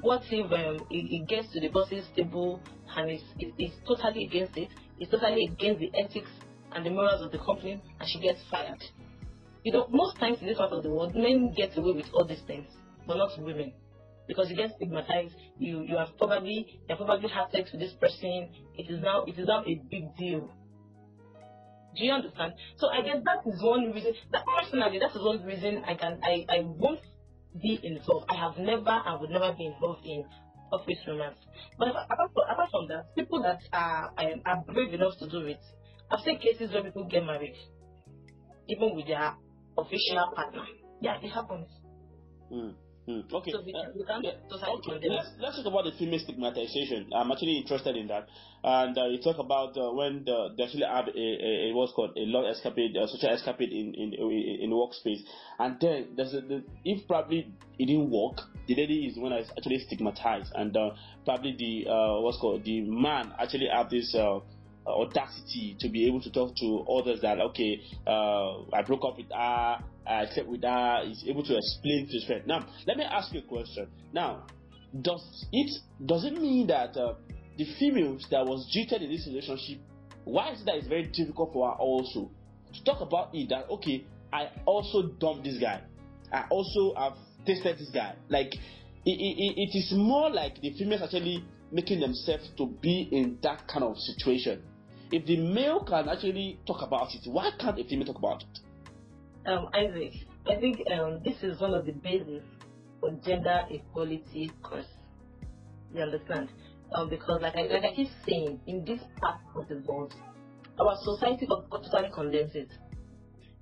What 0.00 0.22
if 0.30 0.52
um, 0.52 0.86
it, 0.90 1.22
it 1.22 1.28
gets 1.28 1.52
to 1.52 1.60
the 1.60 1.68
boss's 1.68 2.04
table 2.14 2.60
and 2.96 3.10
it's, 3.10 3.24
it, 3.38 3.54
it's 3.58 3.74
totally 3.86 4.24
against 4.24 4.56
it? 4.56 4.68
It's 4.98 5.10
totally 5.10 5.46
against 5.46 5.80
the 5.80 5.90
ethics 5.94 6.30
and 6.72 6.84
the 6.84 6.90
morals 6.90 7.22
of 7.22 7.32
the 7.32 7.38
company, 7.38 7.80
and 8.00 8.08
she 8.08 8.20
gets 8.20 8.40
fired. 8.50 8.82
You 9.62 9.72
know, 9.72 9.86
most 9.90 10.18
times 10.18 10.38
in 10.40 10.46
this 10.46 10.58
part 10.58 10.72
of 10.72 10.82
the 10.82 10.90
world, 10.90 11.14
men 11.14 11.54
get 11.56 11.76
away 11.78 11.92
with 11.92 12.06
all 12.12 12.26
these 12.26 12.42
things, 12.46 12.66
but 13.06 13.16
not 13.16 13.30
women 13.38 13.72
because 14.26 14.50
you 14.50 14.56
get 14.56 14.74
stigmatized. 14.76 15.34
You 15.58 15.82
you 15.82 15.96
have 15.96 16.16
probably 16.18 16.66
you 16.68 16.96
have 16.96 16.98
probably 16.98 17.28
had 17.28 17.50
sex 17.52 17.70
with 17.72 17.80
this 17.80 17.92
person. 17.92 18.48
It 18.76 18.90
is 18.90 19.00
now 19.02 19.24
it 19.24 19.38
is 19.38 19.46
now 19.46 19.62
a 19.66 19.74
big 19.90 20.16
deal. 20.16 20.50
Do 21.96 22.04
you 22.04 22.12
understand? 22.12 22.54
So 22.76 22.88
I 22.88 23.02
guess 23.02 23.22
that 23.24 23.48
is 23.48 23.62
one 23.62 23.92
reason. 23.92 24.14
That 24.32 24.44
personally, 24.46 24.98
that 24.98 25.10
is 25.10 25.22
one 25.22 25.44
reason 25.44 25.82
I 25.86 25.94
can 25.94 26.20
I 26.22 26.44
I 26.48 26.60
won't 26.64 27.00
be 27.60 27.78
involved. 27.82 28.26
I 28.28 28.36
have 28.36 28.58
never 28.58 28.90
I 28.90 29.16
would 29.20 29.30
never 29.30 29.52
be 29.52 29.66
involved 29.66 30.04
in 30.04 30.24
office 30.72 30.98
romance. 31.06 31.38
But 31.78 31.88
apart 31.88 32.30
from, 32.32 32.44
apart 32.50 32.70
from 32.70 32.88
that, 32.88 33.14
people 33.14 33.42
that 33.42 33.60
are 33.72 34.12
are 34.16 34.30
are 34.46 34.64
brave 34.66 34.94
enough 34.94 35.14
to 35.20 35.28
do 35.28 35.46
it. 35.46 35.60
I've 36.10 36.20
seen 36.24 36.38
cases 36.38 36.72
where 36.72 36.82
people 36.82 37.08
get 37.08 37.24
married, 37.24 37.56
even 38.68 38.94
with 38.94 39.06
their 39.06 39.34
official 39.78 40.32
partner. 40.34 40.64
Yeah, 41.00 41.16
it 41.22 41.30
happens. 41.30 41.68
Mm, 42.52 42.74
mm. 43.08 43.32
Okay. 43.32 43.50
So 43.50 43.62
we 43.64 43.74
uh, 43.74 43.82
can, 43.82 43.92
we 43.96 44.04
can 44.04 44.22
yeah. 44.22 44.32
Okay, 44.50 45.08
let's, 45.08 45.30
let's 45.38 45.56
talk 45.56 45.66
about 45.66 45.84
the 45.84 45.92
female 45.98 46.18
stigmatization. 46.18 47.10
I'm 47.14 47.30
actually 47.30 47.58
interested 47.58 47.96
in 47.96 48.08
that. 48.08 48.28
And 48.62 48.96
uh, 48.96 49.06
you 49.06 49.20
talk 49.20 49.38
about 49.38 49.76
uh, 49.76 49.92
when 49.92 50.24
the, 50.24 50.54
they 50.56 50.64
actually 50.64 50.84
have 50.84 51.08
a, 51.08 51.10
a, 51.12 51.70
a 51.70 51.74
what's 51.74 51.92
called 51.92 52.16
a 52.16 52.24
long 52.24 52.46
escapade, 52.46 52.96
a 52.96 53.06
social 53.08 53.28
escapade 53.28 53.70
in 53.70 53.94
in 53.94 54.14
in, 54.14 54.58
in 54.62 54.70
the 54.70 54.76
workspace, 54.76 55.20
and 55.58 55.76
then 55.80 56.08
there's 56.16 56.32
a, 56.32 56.40
the, 56.40 56.64
if 56.84 57.06
probably 57.06 57.52
it 57.78 57.86
didn't 57.86 58.10
work, 58.10 58.40
the 58.66 58.74
lady 58.74 59.06
is 59.06 59.18
one 59.18 59.32
that's 59.32 59.50
actually 59.50 59.78
stigmatized, 59.80 60.52
and 60.54 60.74
uh, 60.76 60.90
probably 61.24 61.54
the 61.58 61.90
uh, 61.90 62.20
what's 62.20 62.38
called 62.38 62.64
the 62.64 62.80
man 62.80 63.32
actually 63.38 63.68
have 63.72 63.90
this. 63.90 64.16
Uh, 64.86 65.00
audacity 65.00 65.74
to 65.80 65.88
be 65.88 66.06
able 66.06 66.20
to 66.20 66.30
talk 66.30 66.54
to 66.56 66.84
others 66.92 67.20
that 67.22 67.40
okay 67.40 67.80
uh, 68.06 68.60
I 68.70 68.82
broke 68.86 69.02
up 69.04 69.16
with 69.16 69.30
her 69.30 69.78
I 70.06 70.26
slept 70.34 70.46
with 70.46 70.62
her 70.62 71.02
is 71.06 71.24
able 71.26 71.42
to 71.42 71.56
explain 71.56 72.06
to 72.06 72.12
his 72.12 72.24
friend. 72.26 72.46
Now 72.46 72.66
let 72.86 72.98
me 72.98 73.04
ask 73.04 73.32
you 73.32 73.40
a 73.40 73.44
question. 73.44 73.88
Now 74.12 74.44
does 75.00 75.46
it 75.52 75.70
does 76.04 76.26
it 76.26 76.34
mean 76.34 76.66
that 76.66 76.94
uh, 76.98 77.14
the 77.56 77.64
females 77.78 78.26
that 78.30 78.44
was 78.44 78.68
cheated 78.70 79.00
in 79.00 79.10
this 79.10 79.26
relationship 79.26 79.80
why 80.24 80.52
is 80.52 80.60
it 80.60 80.66
that 80.66 80.74
it's 80.74 80.86
very 80.86 81.04
difficult 81.04 81.54
for 81.54 81.66
her 81.66 81.76
also 81.76 82.30
to 82.74 82.84
talk 82.84 83.00
about 83.00 83.30
it 83.32 83.48
that 83.48 83.70
okay 83.70 84.04
I 84.34 84.50
also 84.66 85.12
dumped 85.18 85.44
this 85.44 85.58
guy 85.58 85.80
I 86.30 86.44
also 86.50 86.94
have 86.96 87.14
tasted 87.46 87.78
this 87.78 87.90
guy? 87.90 88.16
Like 88.28 88.52
it, 89.06 89.16
it, 89.16 89.54
it 89.56 89.78
is 89.78 89.92
more 89.96 90.30
like 90.30 90.60
the 90.60 90.72
females 90.76 91.02
actually 91.02 91.44
making 91.72 92.00
themselves 92.00 92.50
to 92.58 92.66
be 92.66 93.08
in 93.10 93.38
that 93.42 93.66
kind 93.66 93.84
of 93.84 93.96
situation 93.96 94.62
if 95.10 95.24
the 95.26 95.36
male 95.36 95.84
can 95.84 96.08
actually 96.08 96.58
talk 96.66 96.82
about 96.82 97.08
it 97.14 97.20
why 97.26 97.50
can't 97.58 97.78
a 97.78 97.84
female 97.84 98.06
talk 98.06 98.18
about 98.18 98.42
it 98.42 98.60
um, 99.46 99.68
Isaac, 99.74 100.12
I 100.46 100.56
think 100.56 100.78
um, 100.90 101.20
this 101.22 101.42
is 101.42 101.60
one 101.60 101.74
of 101.74 101.84
the 101.84 101.92
bases 101.92 102.42
for 103.00 103.10
gender 103.24 103.66
equality 103.70 104.50
course. 104.62 104.86
You 105.94 106.02
understand? 106.02 106.48
Um, 106.94 107.10
because 107.10 107.42
like 107.42 107.54
I, 107.54 107.62
like 107.62 107.84
I 107.84 107.94
keep 107.94 108.08
saying, 108.26 108.60
in 108.66 108.84
this 108.84 109.00
part 109.20 109.40
of 109.54 109.68
the 109.68 109.82
world, 109.86 110.14
our 110.80 110.96
society 111.04 111.46
totally 111.46 112.10
condemns 112.14 112.54
it. 112.54 112.68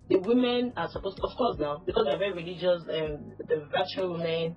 The 0.08 0.18
women 0.18 0.72
are 0.76 0.88
supposed, 0.90 1.16
to, 1.16 1.24
of 1.24 1.36
course, 1.36 1.56
now 1.58 1.82
because 1.84 2.04
they're 2.04 2.18
very 2.18 2.32
religious, 2.32 2.82
um, 2.82 3.32
the 3.38 3.66
virtual 3.72 4.12
women. 4.12 4.56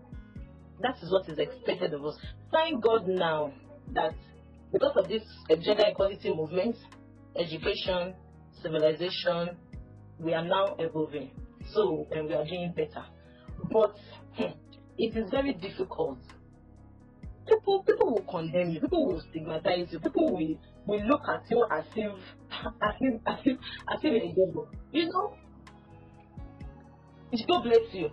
That 0.81 0.97
is 1.01 1.11
what 1.11 1.27
is 1.29 1.39
expected 1.39 1.93
of 1.93 2.05
us. 2.05 2.17
Thank 2.51 2.83
God 2.83 3.07
now 3.07 3.53
that 3.93 4.13
because 4.71 4.95
of 4.97 5.07
this 5.07 5.23
uh, 5.49 5.55
gender 5.55 5.83
equality 5.87 6.33
movement, 6.33 6.75
education, 7.37 8.13
civilization, 8.61 9.57
we 10.19 10.33
are 10.33 10.43
now 10.45 10.75
evolving. 10.79 11.31
So 11.73 12.07
and 12.11 12.27
we 12.27 12.33
are 12.33 12.45
doing 12.45 12.73
better. 12.75 13.05
But 13.71 13.95
hmm, 14.37 14.51
it 14.97 15.15
is 15.15 15.29
very 15.31 15.53
difficult. 15.53 16.19
People 17.47 17.83
people 17.83 18.13
will 18.13 18.25
condemn 18.29 18.71
you, 18.71 18.81
people 18.81 19.07
will 19.07 19.21
stigmatize 19.29 19.87
you, 19.91 19.99
people 19.99 20.33
will, 20.35 20.57
will 20.87 21.05
look 21.07 21.21
at 21.27 21.43
you 21.49 21.65
as 21.71 21.85
if 21.95 22.11
as 22.81 22.95
if 22.99 23.21
as 23.27 23.39
if 23.45 23.57
as 23.89 23.99
if 24.03 24.23
a 24.23 24.27
devil. 24.29 24.67
You 24.91 25.09
know? 25.09 25.35
God 27.47 27.63
bless 27.63 27.93
you. 27.93 28.09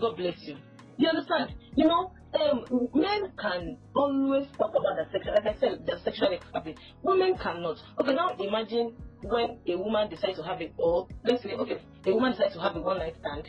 God 0.00 0.16
bless 0.16 0.36
you. 0.42 0.56
You 0.96 1.08
understand? 1.08 1.54
You 1.76 1.86
know, 1.86 2.12
um, 2.34 2.88
men 2.94 3.32
can 3.38 3.76
always 3.94 4.46
talk 4.56 4.70
about 4.70 4.96
their 4.96 5.08
sexual, 5.12 5.34
like 5.34 5.56
I 5.56 5.60
said, 5.60 5.86
their 5.86 5.98
sexual 6.02 6.32
expertise. 6.32 6.76
Women 7.02 7.36
cannot. 7.36 7.76
Okay, 8.00 8.14
now 8.14 8.34
imagine 8.38 8.94
when 9.22 9.58
a 9.66 9.76
woman 9.76 10.08
decides 10.08 10.38
to 10.38 10.44
have 10.44 10.60
it, 10.60 10.72
or 10.78 11.08
let's 11.24 11.42
say, 11.42 11.52
okay, 11.52 11.78
a 12.06 12.14
woman 12.14 12.32
decides 12.32 12.54
to 12.54 12.60
have 12.60 12.76
a 12.76 12.80
one 12.80 12.98
night 12.98 13.14
stand. 13.20 13.48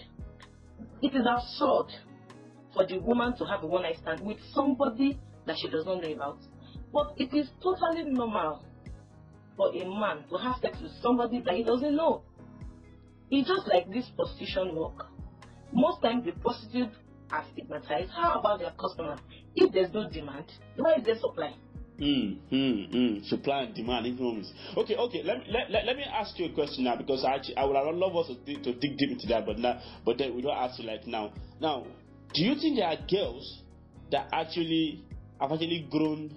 It 1.01 1.15
is 1.15 1.25
absurd 1.25 1.93
for 2.73 2.85
the 2.85 2.99
woman 2.99 3.37
to 3.37 3.45
have 3.45 3.63
a 3.63 3.67
one 3.67 3.83
night 3.83 3.97
stand 4.01 4.21
with 4.21 4.37
somebody 4.53 5.19
that 5.45 5.57
she 5.57 5.69
does 5.69 5.85
not 5.85 6.01
know 6.01 6.11
about. 6.11 6.39
But 6.91 7.13
it 7.17 7.33
is 7.33 7.49
totally 7.61 8.03
normal 8.03 8.65
for 9.55 9.69
a 9.69 9.85
man 9.85 10.25
to 10.29 10.37
have 10.37 10.55
sex 10.61 10.77
with 10.81 10.91
somebody 11.01 11.41
that 11.45 11.55
he 11.55 11.63
doesn't 11.63 11.95
know. 11.95 12.23
It's 13.31 13.47
just 13.47 13.67
like 13.67 13.89
this 13.91 14.09
prostitution 14.15 14.75
work. 14.75 15.07
Most 15.71 16.01
times 16.01 16.25
the 16.25 16.33
prostitutes 16.33 16.95
are 17.33 17.45
stigmatized. 17.51 18.11
How 18.11 18.39
about 18.39 18.59
their 18.59 18.73
customers? 18.79 19.19
If 19.55 19.73
there's 19.73 19.93
no 19.93 20.09
demand, 20.09 20.45
why 20.77 20.95
is 20.95 21.05
there 21.05 21.17
supply? 21.19 21.53
Mm, 21.99 22.37
mm, 22.51 22.93
mm. 22.93 23.25
Supply 23.25 23.63
and 23.63 23.75
demand 23.75 24.07
economics. 24.07 24.51
Okay, 24.75 24.95
okay. 24.95 25.21
Let 25.23 25.39
me 25.39 25.45
let, 25.49 25.69
let, 25.69 25.85
let 25.85 25.95
me 25.95 26.03
ask 26.03 26.37
you 26.39 26.45
a 26.45 26.53
question 26.53 26.85
now 26.85 26.95
because 26.95 27.23
I 27.23 27.35
actually, 27.35 27.57
I 27.57 27.65
would 27.65 27.95
love 27.95 28.15
us 28.15 28.27
to, 28.27 28.35
dig- 28.45 28.63
to 28.63 28.73
dig 28.73 28.97
deep 28.97 29.11
into 29.11 29.27
that, 29.27 29.45
but 29.45 29.59
now 29.59 29.79
but 30.05 30.17
then 30.17 30.35
we 30.35 30.41
don't 30.41 30.57
ask 30.57 30.79
you 30.79 30.87
like 30.87 31.05
now. 31.05 31.33
Now, 31.61 31.85
do 32.33 32.41
you 32.41 32.55
think 32.55 32.77
there 32.77 32.87
are 32.87 32.97
girls 33.09 33.61
that 34.11 34.29
actually 34.33 35.03
have 35.39 35.51
actually 35.51 35.87
grown 35.91 36.35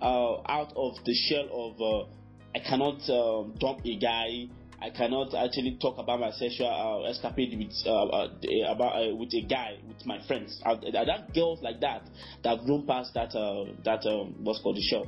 uh, 0.00 0.40
out 0.48 0.72
of 0.76 0.94
the 1.04 1.14
shell 1.14 1.48
of 1.52 1.80
uh, 1.80 2.10
I 2.54 2.60
cannot 2.60 3.08
um, 3.10 3.54
dump 3.58 3.80
a 3.84 3.96
guy. 3.96 4.48
I 4.80 4.90
cannot 4.90 5.34
actually 5.34 5.76
talk 5.80 5.98
about 5.98 6.20
my 6.20 6.30
sexual 6.30 6.68
uh, 6.68 7.10
escapade 7.10 7.58
with 7.58 7.74
uh, 7.84 8.06
uh, 8.06 8.28
about 8.68 9.02
uh, 9.02 9.14
with 9.16 9.34
a 9.34 9.42
guy 9.42 9.78
with 9.86 10.06
my 10.06 10.24
friends. 10.26 10.60
Are, 10.64 10.74
are 10.74 11.04
there 11.04 11.26
girls 11.34 11.60
like 11.62 11.80
that 11.80 12.02
that 12.44 12.64
grown 12.64 12.86
past 12.86 13.12
that 13.14 13.34
uh, 13.34 13.72
that 13.84 14.06
um, 14.06 14.36
what's 14.44 14.60
called 14.62 14.76
the 14.76 14.82
show. 14.82 15.06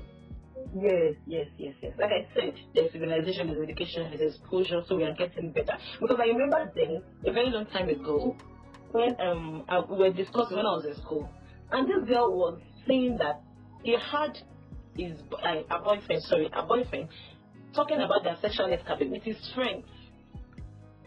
Yes, 0.75 1.15
yes, 1.27 1.47
yes, 1.57 1.75
yes. 1.83 1.93
Like 1.99 2.11
I 2.11 2.29
said, 2.35 2.55
there's 2.75 2.93
civilization, 2.93 3.47
there's 3.47 3.63
education, 3.63 4.13
there's 4.17 4.35
exposure, 4.37 4.83
so 4.89 4.97
we 4.97 5.05
are 5.05 5.15
getting 5.15 5.53
better. 5.53 5.77
Because 6.01 6.19
I 6.21 6.27
remember 6.27 6.71
then, 6.75 7.03
a 7.27 7.33
very 7.33 7.51
long 7.51 7.67
time 7.67 7.89
ago, 7.89 8.37
when 8.91 9.21
um 9.21 9.65
I, 9.69 9.81
we 9.81 9.99
were 9.99 10.13
discussing 10.13 10.57
when 10.57 10.67
I 10.67 10.75
was 10.75 10.85
in 10.85 10.97
school, 10.97 11.31
and 11.71 11.89
this 11.89 12.09
girl 12.09 12.37
was 12.37 12.61
saying 12.89 13.19
that 13.19 13.41
he 13.85 13.93
had 13.93 14.37
his 14.97 15.21
uh, 15.33 15.63
a 15.71 15.79
boyfriend, 15.83 16.23
sorry, 16.25 16.51
a 16.53 16.67
boyfriend, 16.67 17.09
talking 17.75 18.01
about 18.01 18.25
their 18.25 18.37
sexual 18.41 18.73
escapade 18.73 19.11
with 19.11 19.23
his 19.23 19.37
friends, 19.55 19.85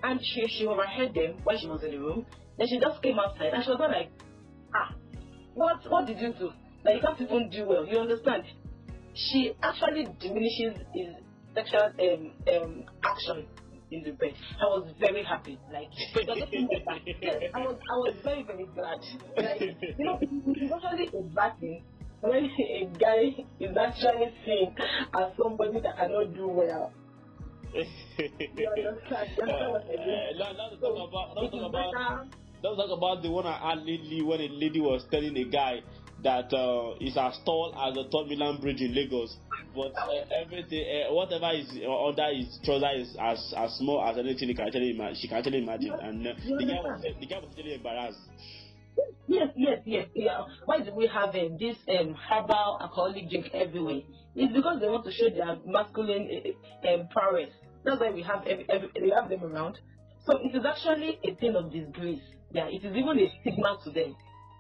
and 0.03 0.19
she 0.21 0.47
she 0.47 0.65
overheard 0.65 1.13
them 1.13 1.37
while 1.43 1.57
she 1.57 1.67
was 1.67 1.83
in 1.83 1.91
the 1.91 1.97
room. 1.97 2.25
Then 2.57 2.67
she 2.67 2.79
just 2.79 3.01
came 3.01 3.17
outside 3.19 3.53
and 3.53 3.63
she 3.63 3.69
was 3.69 3.79
not 3.79 3.89
like, 3.89 4.11
ah, 4.75 4.93
what 5.55 5.79
what 5.89 6.05
did 6.05 6.19
you 6.19 6.33
do? 6.33 6.51
Like 6.85 6.95
you 6.95 7.01
can't 7.01 7.19
even 7.21 7.49
do 7.49 7.67
well. 7.67 7.85
You 7.85 7.99
understand? 7.99 8.43
She 9.15 9.53
actually 9.61 10.07
diminishes 10.19 10.77
his 10.93 11.15
sexual 11.53 11.91
um, 11.99 12.31
um, 12.53 12.83
action 13.03 13.45
in 13.91 14.03
the 14.03 14.11
bed. 14.11 14.33
I 14.59 14.65
was 14.65 14.91
very 14.99 15.23
happy. 15.23 15.59
Like. 15.71 15.89
Yes, 17.21 17.41
I 17.53 17.59
was 17.59 17.77
I 17.77 17.95
was 17.97 18.15
very 18.23 18.43
very 18.43 18.65
glad. 18.75 18.99
Like 19.37 19.61
you 19.61 20.05
know, 20.05 20.17
it, 20.21 20.29
it 20.31 20.63
is 20.63 20.71
actually 20.71 21.07
a 21.17 21.23
bad 21.33 21.59
thing 21.59 21.83
when 22.23 22.45
a 22.59 22.85
guy 22.97 23.35
is 23.59 23.75
actually 23.77 24.31
seen 24.45 24.75
as 25.13 25.35
somebody 25.37 25.79
that 25.81 25.97
cannot 25.97 26.33
do 26.33 26.47
well. 26.47 26.91
You 27.73 28.69
understand? 28.69 29.29
You 29.35 29.43
understand 29.43 29.71
what 29.71 29.83
I 29.83 29.97
mean? 29.97 30.15
Uh, 30.15 30.37
now, 30.37 30.51
now 30.53 30.69
So, 30.79 30.93
talk 30.95 31.09
about, 31.09 31.35
now 31.35 31.41
it 31.43 31.51
to 31.51 31.57
is 31.57 31.61
talk 31.63 31.73
about. 31.73 32.27
Let's 32.63 32.77
talk 32.77 32.97
about 32.97 33.23
the 33.23 33.31
one 33.31 33.45
I 33.45 33.57
had 33.59 33.79
lately 33.83 34.21
when 34.21 34.39
a 34.39 34.47
lady 34.47 34.79
was 34.79 35.03
telling 35.11 35.35
a 35.35 35.43
guy 35.49 35.81
that 36.23 36.53
uh, 36.53 36.95
is 37.01 37.17
as 37.17 37.35
tall 37.43 37.75
as 37.75 37.93
the 37.95 38.07
Third 38.07 38.29
Mainland 38.29 38.61
Bridge 38.61 38.79
in 38.79 38.95
Lagos, 38.95 39.35
but 39.75 39.91
uh, 39.91 40.23
everything, 40.31 40.79
uh, 40.79 41.11
whatever 41.13 41.51
is 41.51 41.67
uh, 41.83 42.07
under 42.07 42.31
his 42.31 42.47
trouser 42.63 42.93
is 42.95 43.17
as 43.19 43.53
as 43.57 43.75
small 43.75 43.99
as 44.07 44.15
anything 44.17 44.47
he 44.47 44.55
can 44.55 44.67
actually 44.67 44.91
imagine. 44.95 45.17
She 45.19 45.27
can 45.27 45.37
actually 45.39 45.59
imagine, 45.59 45.91
and 45.99 46.23
uh, 46.25 46.33
the 46.39 46.63
guy 46.63 46.79
was 46.79 47.01
the 47.03 47.25
guy 47.27 47.39
was 47.43 47.51
actually 47.51 47.73
embarrassed. 47.75 48.23
Yes, 49.27 49.49
yes, 49.55 49.79
yes. 49.85 50.07
Yeah. 50.13 50.45
Why 50.65 50.81
do 50.81 50.93
we 50.93 51.07
have 51.07 51.29
um, 51.35 51.57
this 51.59 51.77
um, 51.89 52.15
herbal 52.29 52.77
alcoholic 52.81 53.29
drink 53.29 53.47
everywhere? 53.53 54.01
It's 54.35 54.53
because 54.53 54.79
they 54.79 54.87
want 54.87 55.05
to 55.05 55.11
show 55.11 55.29
their 55.29 55.57
masculine 55.65 56.29
uh, 56.29 56.93
um, 56.93 57.07
prowess. 57.09 57.49
That's 57.83 57.99
why 57.99 58.11
we 58.11 58.21
have 58.23 58.45
every, 58.47 58.65
every, 58.69 58.89
we 59.01 59.09
have 59.09 59.29
them 59.29 59.43
around. 59.43 59.79
So 60.25 60.37
it 60.37 60.55
is 60.55 60.65
actually 60.65 61.19
a 61.23 61.35
thing 61.35 61.55
of 61.55 61.71
disgrace. 61.71 62.21
Yeah, 62.51 62.67
it 62.67 62.83
is 62.83 62.95
even 62.95 63.19
a 63.19 63.27
stigma 63.41 63.77
to 63.83 63.91
them 63.91 64.15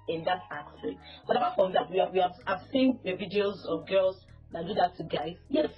in 0.09 0.23
that 0.25 0.41
aspect. 0.51 0.99
But 1.27 1.37
apart 1.37 1.55
from 1.55 1.73
that, 1.73 1.89
we 1.91 1.99
have 1.99 2.11
we 2.11 2.19
have 2.19 2.33
I've 2.47 2.67
seen 2.71 2.99
the 3.03 3.11
videos 3.11 3.63
of 3.67 3.87
girls 3.87 4.17
that 4.51 4.65
do 4.67 4.73
that 4.73 4.97
to 4.97 5.03
guys. 5.03 5.35
Yes, 5.49 5.69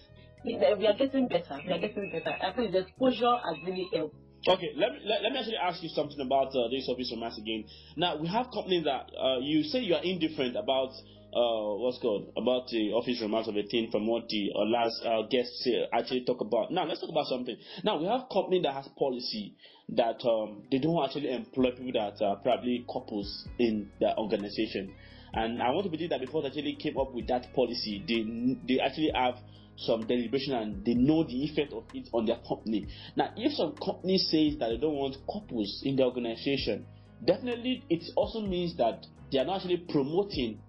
we 0.44 0.56
are 0.58 0.98
getting 0.98 1.28
better. 1.28 1.60
We 1.66 1.74
are 1.74 1.80
getting 1.80 2.12
better. 2.12 2.36
I 2.42 2.54
think 2.54 2.72
the 2.72 2.80
exposure 2.80 3.36
has 3.46 3.58
really 3.66 3.88
helped. 3.94 4.16
Okay, 4.48 4.74
let 4.76 4.94
me 4.94 5.00
let, 5.06 5.24
let 5.24 5.32
me 5.34 5.40
actually 5.40 5.58
ask 5.58 5.82
you 5.82 5.90
something 5.90 6.20
about 6.20 6.56
uh, 6.56 6.68
this 6.70 6.88
office 6.88 7.12
romance 7.12 7.38
again. 7.40 7.66
Now 7.98 8.16
we 8.18 8.28
have 8.28 8.52
companies 8.54 8.84
that 8.86 9.10
uh, 9.20 9.40
you 9.40 9.64
say 9.64 9.80
you 9.80 9.96
are 9.96 10.04
indifferent 10.04 10.56
about 10.56 10.90
uh, 11.34 11.74
what's 11.82 11.98
called 11.98 12.32
about 12.38 12.68
the 12.68 12.92
office 12.92 13.20
romance 13.22 13.48
of 13.48 13.58
a 13.58 13.64
thing 13.64 13.90
from 13.92 14.06
what 14.06 14.28
the 14.30 14.52
uh, 14.56 14.66
last 14.66 15.02
uh, 15.04 15.24
guests 15.32 15.68
uh, 15.68 15.88
actually 15.98 16.26
talk 16.26 16.42
about. 16.42 16.72
Now 16.72 16.86
let's 16.86 17.02
talk 17.02 17.10
about 17.10 17.26
something. 17.26 17.58
Now 17.84 17.98
we 18.00 18.06
have 18.06 18.30
company 18.32 18.62
that 18.62 18.74
has 18.74 18.88
policy 19.00 19.56
that 19.90 20.24
um, 20.24 20.62
they 20.70 20.78
don't 20.78 21.04
actually 21.04 21.32
employ 21.32 21.72
people 21.72 21.94
that 21.94 22.24
are 22.24 22.36
probably 22.36 22.86
couples 22.92 23.48
in 23.58 23.90
their 24.00 24.16
organization. 24.20 24.94
And 25.34 25.60
I 25.62 25.72
want 25.72 25.86
to 25.86 25.90
believe 25.90 26.12
that 26.12 26.22
before 26.22 26.44
they 26.44 26.50
actually 26.50 26.76
came 26.76 26.98
up 27.00 27.16
with 27.16 27.28
that 27.28 27.52
policy, 27.56 28.04
they 28.08 28.76
they 28.76 28.80
actually 28.80 29.12
have 29.14 29.36
some 29.78 30.08
deliberation 30.08 30.54
and 30.54 30.86
they 30.86 30.94
know 30.94 31.24
the 31.24 31.44
effect 31.44 31.74
of 31.74 31.84
it 31.94 32.08
on 32.14 32.26
their 32.26 32.40
company. 32.48 32.88
Now, 33.16 33.34
if 33.36 33.54
some 33.54 33.76
company 33.76 34.18
says 34.18 34.58
that 34.60 34.70
they 34.70 34.78
don't 34.78 34.96
want 34.96 35.18
couples 35.32 35.82
in 35.84 35.96
the 35.98 36.04
organization, 36.04 36.86
definitely 37.26 37.84
it 37.90 38.04
also 38.16 38.42
means 38.42 38.76
that 38.78 39.06
they 39.32 39.40
are 39.40 39.46
not 39.46 39.58
actually 39.58 39.78
promoting 39.90 40.60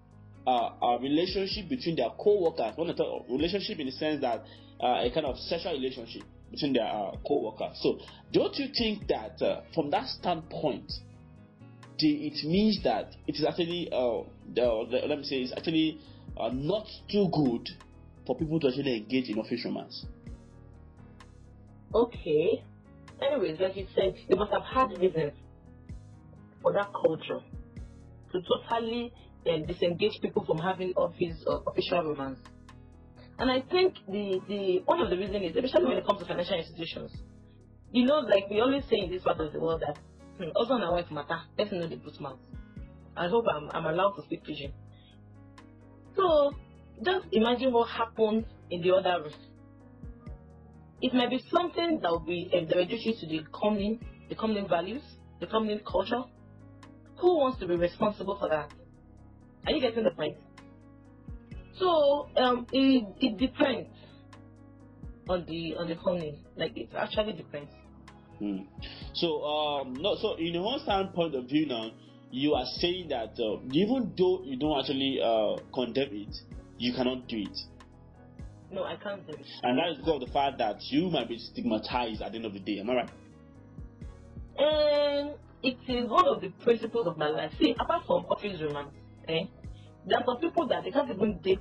uh, 0.46 0.70
a 0.82 0.98
relationship 1.00 1.68
between 1.68 1.96
their 1.96 2.10
co-workers. 2.18 2.74
I 2.78 2.92
talk 2.92 3.26
relationship 3.28 3.78
in 3.78 3.86
the 3.86 3.92
sense 3.92 4.20
that 4.22 4.44
uh, 4.80 5.02
a 5.02 5.10
kind 5.12 5.26
of 5.26 5.38
sexual 5.38 5.72
relationship 5.72 6.22
between 6.50 6.72
their 6.72 6.86
uh, 6.86 7.12
co-workers. 7.26 7.78
So, 7.82 7.98
don't 8.32 8.54
you 8.56 8.68
think 8.76 9.08
that 9.08 9.40
uh, 9.42 9.62
from 9.74 9.90
that 9.90 10.08
standpoint, 10.08 10.92
the, 11.98 12.26
it 12.26 12.46
means 12.46 12.82
that 12.84 13.14
it 13.26 13.36
is 13.36 13.44
actually, 13.44 13.88
uh, 13.90 14.22
the, 14.54 14.86
the, 14.90 15.06
let 15.06 15.18
me 15.18 15.24
say, 15.24 15.36
it's 15.36 15.52
actually 15.52 16.00
uh, 16.38 16.50
not 16.52 16.86
too 17.10 17.28
good 17.32 17.68
for 18.26 18.36
people 18.36 18.60
to 18.60 18.68
actually 18.68 18.96
engage 18.96 19.28
in 19.28 19.38
office 19.38 19.64
romance. 19.64 20.06
Okay. 21.94 22.62
Anyways, 23.22 23.58
like 23.60 23.76
you 23.76 23.86
said, 23.94 24.14
they 24.28 24.36
must 24.36 24.52
have 24.52 24.62
had 24.62 24.98
reasons 24.98 25.32
for 26.62 26.72
that 26.72 26.92
culture 26.92 27.40
to 28.32 28.42
totally 28.42 29.12
um, 29.48 29.64
disengage 29.66 30.20
people 30.20 30.44
from 30.44 30.58
having 30.58 30.92
office 30.94 31.42
or 31.46 31.62
official 31.66 32.02
romance. 32.02 32.38
And 33.38 33.50
I 33.50 33.60
think 33.60 33.94
the, 34.08 34.40
the 34.48 34.82
one 34.84 35.00
of 35.00 35.10
the 35.10 35.16
reasons 35.16 35.50
is, 35.50 35.56
especially 35.56 35.86
when 35.86 35.98
it 35.98 36.06
comes 36.06 36.20
to 36.20 36.26
financial 36.26 36.58
institutions, 36.58 37.12
you 37.92 38.04
know, 38.04 38.18
like 38.18 38.48
we 38.50 38.60
always 38.60 38.84
say 38.84 38.96
in 39.04 39.10
this 39.10 39.22
part 39.22 39.40
of 39.40 39.52
the 39.52 39.60
world 39.60 39.82
that 39.86 39.98
hmm, 40.38 40.50
husband 40.56 40.82
and 40.82 40.92
wife 40.92 41.10
matter, 41.10 41.40
let's 41.58 41.70
know 41.72 41.86
the 41.86 41.98
mouth. 42.20 42.38
I 43.16 43.28
hope 43.28 43.44
I'm, 43.48 43.70
I'm 43.70 43.86
allowed 43.86 44.12
to 44.16 44.22
speak 44.22 44.44
pidgin. 44.44 44.72
So, 46.14 46.52
just 47.02 47.26
imagine 47.32 47.72
what 47.72 47.88
happens 47.88 48.44
in 48.70 48.82
the 48.82 48.94
other 48.94 49.22
room 49.22 49.32
it 51.02 51.12
might 51.14 51.30
be 51.30 51.42
something 51.50 52.00
that 52.00 52.10
will 52.10 52.20
be 52.20 52.50
um, 52.56 52.66
to 52.68 53.26
the 53.26 53.40
company, 53.52 54.00
the 54.28 54.34
company 54.34 54.66
values, 54.68 55.02
the 55.40 55.46
company 55.46 55.80
culture. 55.86 56.22
Who 57.18 57.38
wants 57.38 57.60
to 57.60 57.66
be 57.66 57.76
responsible 57.76 58.38
for 58.38 58.48
that? 58.48 58.70
Are 59.66 59.72
you 59.72 59.80
getting 59.80 60.04
the 60.04 60.10
point? 60.10 60.36
So 61.78 62.28
um, 62.36 62.66
it, 62.72 63.04
it 63.20 63.38
depends 63.38 63.88
on 65.28 65.44
the 65.46 65.76
on 65.76 65.88
the 65.88 65.96
company. 65.96 66.42
Like 66.56 66.76
it 66.76 66.90
actually 66.96 67.34
depends. 67.34 67.70
Hmm. 68.38 68.58
So, 69.14 69.42
um, 69.44 69.94
no, 69.94 70.14
so 70.20 70.34
in 70.34 70.62
one 70.62 70.80
standpoint 70.80 71.34
of 71.34 71.48
view 71.48 71.66
now, 71.66 71.90
you 72.30 72.52
are 72.52 72.66
saying 72.78 73.08
that 73.08 73.32
uh, 73.40 73.60
even 73.72 74.12
though 74.16 74.42
you 74.44 74.58
don't 74.58 74.78
actually 74.78 75.20
uh, 75.22 75.56
condemn 75.72 76.10
it, 76.12 76.36
you 76.78 76.92
cannot 76.94 77.28
do 77.28 77.38
it. 77.38 77.58
No, 78.70 78.84
I 78.84 78.96
can't 78.96 79.26
do 79.26 79.32
it. 79.32 79.46
And 79.62 79.78
that 79.78 79.90
is 79.92 79.98
because 79.98 80.22
of 80.22 80.26
the 80.28 80.32
fact 80.32 80.58
that 80.58 80.76
you 80.90 81.10
might 81.10 81.28
be 81.28 81.38
stigmatized 81.38 82.22
at 82.22 82.32
the 82.32 82.36
end 82.36 82.46
of 82.46 82.52
the 82.52 82.60
day. 82.60 82.78
Am 82.80 82.90
I 82.90 82.94
right? 82.94 83.10
And 84.58 85.34
it 85.62 85.78
is 85.88 86.08
one 86.08 86.26
of 86.26 86.40
the 86.40 86.50
principles 86.64 87.06
of 87.06 87.16
my 87.16 87.28
life. 87.28 87.52
See, 87.60 87.74
apart 87.78 88.04
from 88.06 88.24
office 88.26 88.60
romance, 88.60 88.94
eh, 89.28 89.44
there 90.06 90.18
are 90.18 90.24
some 90.26 90.38
people 90.40 90.66
that 90.68 90.84
they 90.84 90.90
can't 90.90 91.10
even 91.10 91.40
date 91.42 91.60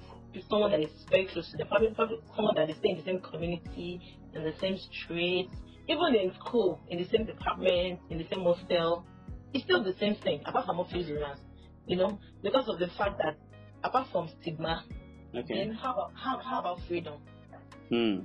someone 0.50 0.72
that 0.72 0.82
is 0.82 0.90
very 1.10 1.28
close 1.28 1.50
to 1.52 1.58
them. 1.58 1.68
Probably, 1.68 1.90
probably 1.96 2.18
someone 2.36 2.56
that 2.56 2.68
they 2.68 2.90
in 2.90 2.98
the 2.98 3.04
same 3.04 3.22
community, 3.22 4.02
in 4.34 4.44
the 4.44 4.54
same 4.60 4.78
street, 4.78 5.50
even 5.88 6.16
in 6.16 6.34
school, 6.40 6.82
in 6.90 6.98
the 6.98 7.08
same 7.10 7.26
department, 7.26 8.00
in 8.10 8.18
the 8.18 8.28
same 8.30 8.44
hostel. 8.44 9.06
It's 9.54 9.64
still 9.64 9.84
the 9.84 9.96
same 10.00 10.16
thing, 10.16 10.42
apart 10.46 10.66
from 10.66 10.80
office 10.80 11.08
romance. 11.10 11.40
You 11.88 11.98
know, 11.98 12.20
because 12.44 12.68
of 12.68 12.80
the 12.80 12.88
fact 12.98 13.18
that 13.20 13.38
apart 13.84 14.08
from 14.12 14.30
stigma, 14.42 14.84
Okay. 15.36 15.66
then 15.68 15.74
how 15.74 15.94
about 15.94 16.12
how, 16.16 16.40
how 16.40 16.60
about 16.60 16.80
freedom? 16.88 17.20
Hmm. 17.90 18.20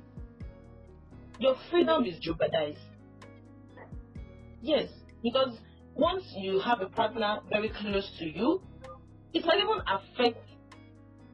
your 1.39 1.57
freedom 1.71 2.05
is 2.05 2.19
jeopardized. 2.21 2.79
Yes, 4.63 4.91
because 5.23 5.59
once 5.95 6.25
you 6.37 6.61
have 6.61 6.81
a 6.81 6.89
partner 6.89 7.41
very 7.51 7.71
close 7.71 8.11
to 8.19 8.27
you, 8.27 8.63
it 9.33 9.45
might 9.45 9.59
even 9.59 9.81
affect 9.87 10.39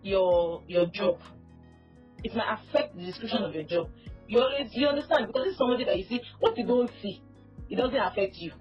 your 0.02 0.62
your 0.68 0.86
job. 0.86 1.18
It 2.22 2.34
might 2.34 2.58
affect 2.60 2.96
the 2.96 3.04
description 3.04 3.42
of 3.42 3.54
your 3.54 3.64
job. 3.64 3.90
You 4.28 4.40
always 4.40 4.70
you 4.74 4.86
understand 4.86 5.26
because 5.28 5.48
it's 5.48 5.58
somebody 5.58 5.84
that 5.84 5.98
you 5.98 6.04
see 6.04 6.20
what 6.40 6.56
you 6.56 6.66
don't 6.66 6.90
see, 7.02 7.22
it 7.68 7.76
doesn't 7.76 7.96
affect 7.96 8.36
you. 8.36 8.52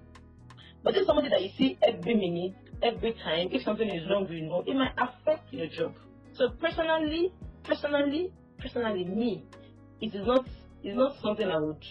But 0.82 0.96
it's 0.96 1.06
somebody 1.06 1.28
that 1.30 1.42
you 1.42 1.50
see 1.56 1.78
every 1.82 2.14
minute, 2.14 2.56
every 2.82 3.14
time. 3.14 3.48
If 3.52 3.62
something 3.62 3.88
is 3.88 4.08
wrong, 4.10 4.26
you 4.30 4.42
know 4.42 4.64
it 4.66 4.74
might 4.74 4.94
affect 4.98 5.52
your 5.52 5.68
job. 5.68 5.94
So 6.36 6.50
personally, 6.50 7.32
personally, 7.64 8.30
personally, 8.58 9.04
me, 9.04 9.44
it 10.02 10.14
is 10.14 10.26
not 10.26 10.46
it's 10.82 10.96
not 10.96 11.16
something 11.22 11.48
I 11.48 11.58
would 11.58 11.82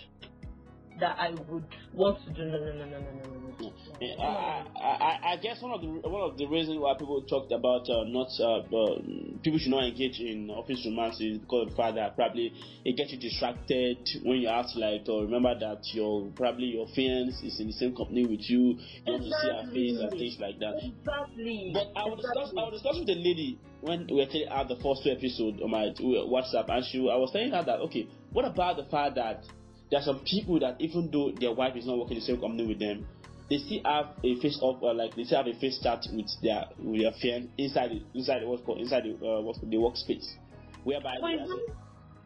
that 1.00 1.18
I 1.20 1.32
would 1.32 1.66
want 1.94 2.24
to 2.26 2.34
do. 2.34 2.46
No, 2.46 2.58
no, 2.58 2.74
no, 2.74 2.86
no, 2.86 3.00
no, 3.00 3.00
no, 3.00 3.40
no. 3.60 3.74
Yeah, 4.02 4.16
I, 4.20 4.64
I, 4.82 5.20
I- 5.34 5.38
guess 5.38 5.62
one 5.62 5.72
of 5.72 5.82
the 5.82 5.88
one 6.10 6.22
of 6.22 6.38
the 6.38 6.46
reasons 6.48 6.80
why 6.80 6.94
people 6.98 7.22
talked 7.24 7.52
about 7.52 7.88
uh, 7.90 8.04
not 8.08 8.28
uh, 8.40 8.60
uh, 8.64 9.00
people 9.44 9.60
should 9.60 9.72
not 9.72 9.84
engage 9.86 10.20
in 10.20 10.50
office 10.50 10.82
romance 10.86 11.20
is 11.22 11.40
because 11.40 11.68
of 11.68 11.70
the 11.72 11.76
fact 11.76 11.96
that 11.96 12.16
probably 12.16 12.54
it 12.84 12.96
gets 12.98 13.12
you 13.12 13.20
distracted 13.20 13.98
when 14.24 14.40
you 14.40 14.48
have 14.48 14.66
to 14.74 14.80
like 14.80 15.04
uh, 15.08 15.22
remember 15.24 15.58
that 15.60 15.80
your 15.94 16.30
probably 16.36 16.68
your 16.68 16.88
fiance 16.96 17.46
is 17.46 17.60
in 17.60 17.68
the 17.68 17.74
same 17.74 17.96
company 17.96 18.26
with 18.26 18.44
you. 18.50 18.76
You 19.06 19.14
want 19.14 19.24
to 19.24 19.32
see 19.32 19.50
her 19.52 19.64
face 19.72 20.00
and 20.00 20.12
things 20.12 20.38
like 20.40 20.60
that. 20.60 20.76
Exactly. 20.84 21.72
But 21.74 21.92
I 21.96 22.04
will 22.06 22.16
discuss. 22.18 22.52
I 22.58 22.64
will 22.64 22.72
discuss 22.72 22.96
with 22.98 23.08
the 23.08 23.16
lady 23.16 23.60
when 23.82 24.08
we 24.12 24.22
actually 24.24 24.46
had 24.50 24.68
the 24.68 24.76
first 24.78 25.04
two 25.04 25.12
episodes 25.12 25.62
on 25.62 25.70
my 25.72 25.92
WhatsApp, 26.00 26.68
and 26.70 26.84
she, 26.86 27.00
I 27.00 27.16
was 27.16 27.32
telling 27.32 27.52
her 27.52 27.64
that 27.64 27.80
okay, 27.92 28.08
what 28.32 28.46
about 28.46 28.78
the 28.78 28.86
fact 28.86 29.16
that 29.16 29.44
there 29.92 30.00
are 30.00 30.04
some 30.04 30.20
people 30.26 30.60
that 30.60 30.78
even 30.80 31.10
though 31.12 31.32
their 31.32 31.54
wife 31.54 31.76
is 31.76 31.86
not 31.86 31.98
working 31.98 32.18
in 32.18 32.20
the 32.20 32.26
same 32.26 32.40
company 32.40 32.66
with 32.66 32.80
them, 32.80 33.06
they 33.50 33.58
still 33.58 33.82
have 33.86 34.08
a 34.24 34.40
face 34.42 34.58
off 34.62 34.82
or 34.82 34.94
like 34.94 35.16
they 35.16 35.24
still 35.24 35.44
have 35.44 35.48
a 35.48 35.60
face 35.60 35.80
chat 35.82 36.00
with 36.12 36.26
their 36.42 36.66
with 36.80 37.02
their 37.02 37.14
friend 37.22 37.50
inside 37.58 37.92
the, 37.92 38.02
inside 38.18 38.42
the, 38.42 38.48
what's 38.48 38.64
called 38.64 38.80
inside 38.80 39.04
the 39.04 39.14
uh, 39.14 39.54
the 39.70 39.78
workspace, 39.78 40.26
whereby 40.84 41.16
they 41.22 41.34
it's 41.34 41.50
not, 41.50 41.60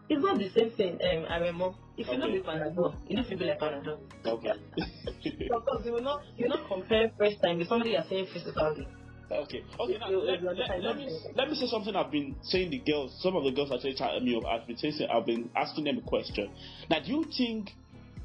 it's 0.10 0.24
not 0.24 0.38
the 0.40 0.50
same 0.50 0.72
thing, 0.72 0.94
um, 0.96 1.26
I 1.30 1.38
remember. 1.38 1.76
If 1.98 2.08
you 2.08 2.14
Okay. 2.14 2.18
know 2.18 2.32
the 2.32 2.40
Panadol, 2.40 2.96
you 3.10 3.18
need 3.18 3.28
to 3.28 3.36
be 3.38 3.46
like 3.46 3.60
Panadol. 3.60 4.00
okay. 4.26 4.54
Of 5.52 5.66
course, 5.66 5.86
you 5.86 5.92
will 5.92 6.02
not, 6.02 6.24
you 6.38 6.48
will 6.48 6.58
not 6.58 6.68
compare 6.68 7.12
first 7.18 7.42
time 7.42 7.58
with 7.58 7.68
somebody 7.68 7.92
you're 7.92 8.06
saying 8.10 8.28
physically. 8.32 8.88
Okay. 9.32 9.64
Okay. 9.80 9.98
Now, 10.00 10.10
let, 10.10 10.44
let, 10.44 10.58
let 10.82 10.98
me 10.98 11.20
let 11.36 11.50
me 11.50 11.56
say 11.56 11.68
something. 11.68 11.96
I've 11.96 12.12
been 12.12 12.36
saying 12.42 12.72
the 12.72 12.80
girls. 12.80 13.16
Some 13.22 13.36
of 13.36 13.44
the 13.44 13.52
girls 13.52 13.72
actually 13.72 13.94
chatted 13.94 14.24
me 14.24 14.36
up. 14.36 14.44
I've 14.46 14.68
been 14.68 14.78
saying. 14.78 15.08
I've 15.12 15.26
been 15.26 15.50
asking 15.56 15.84
them 15.84 16.00
a 16.00 16.02
question. 16.02 16.50
Now, 16.90 17.00
do 17.00 17.12
you 17.12 17.26
think 17.38 17.70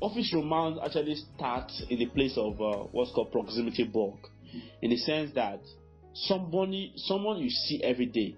office 0.01 0.33
romance 0.35 0.79
actually 0.85 1.17
starts 1.37 1.83
in 1.90 1.99
the 1.99 2.07
place 2.07 2.37
of 2.37 2.61
uh, 2.61 2.85
what's 2.93 3.12
called 3.12 3.33
proximity 3.33 3.85
bug, 3.85 4.17
in 4.83 4.90
the 4.90 4.97
sense 4.97 5.33
that 5.35 5.61
somebody, 6.14 6.93
someone 6.97 7.38
you 7.38 7.51
see 7.51 7.83
every 7.83 8.07
day, 8.07 8.37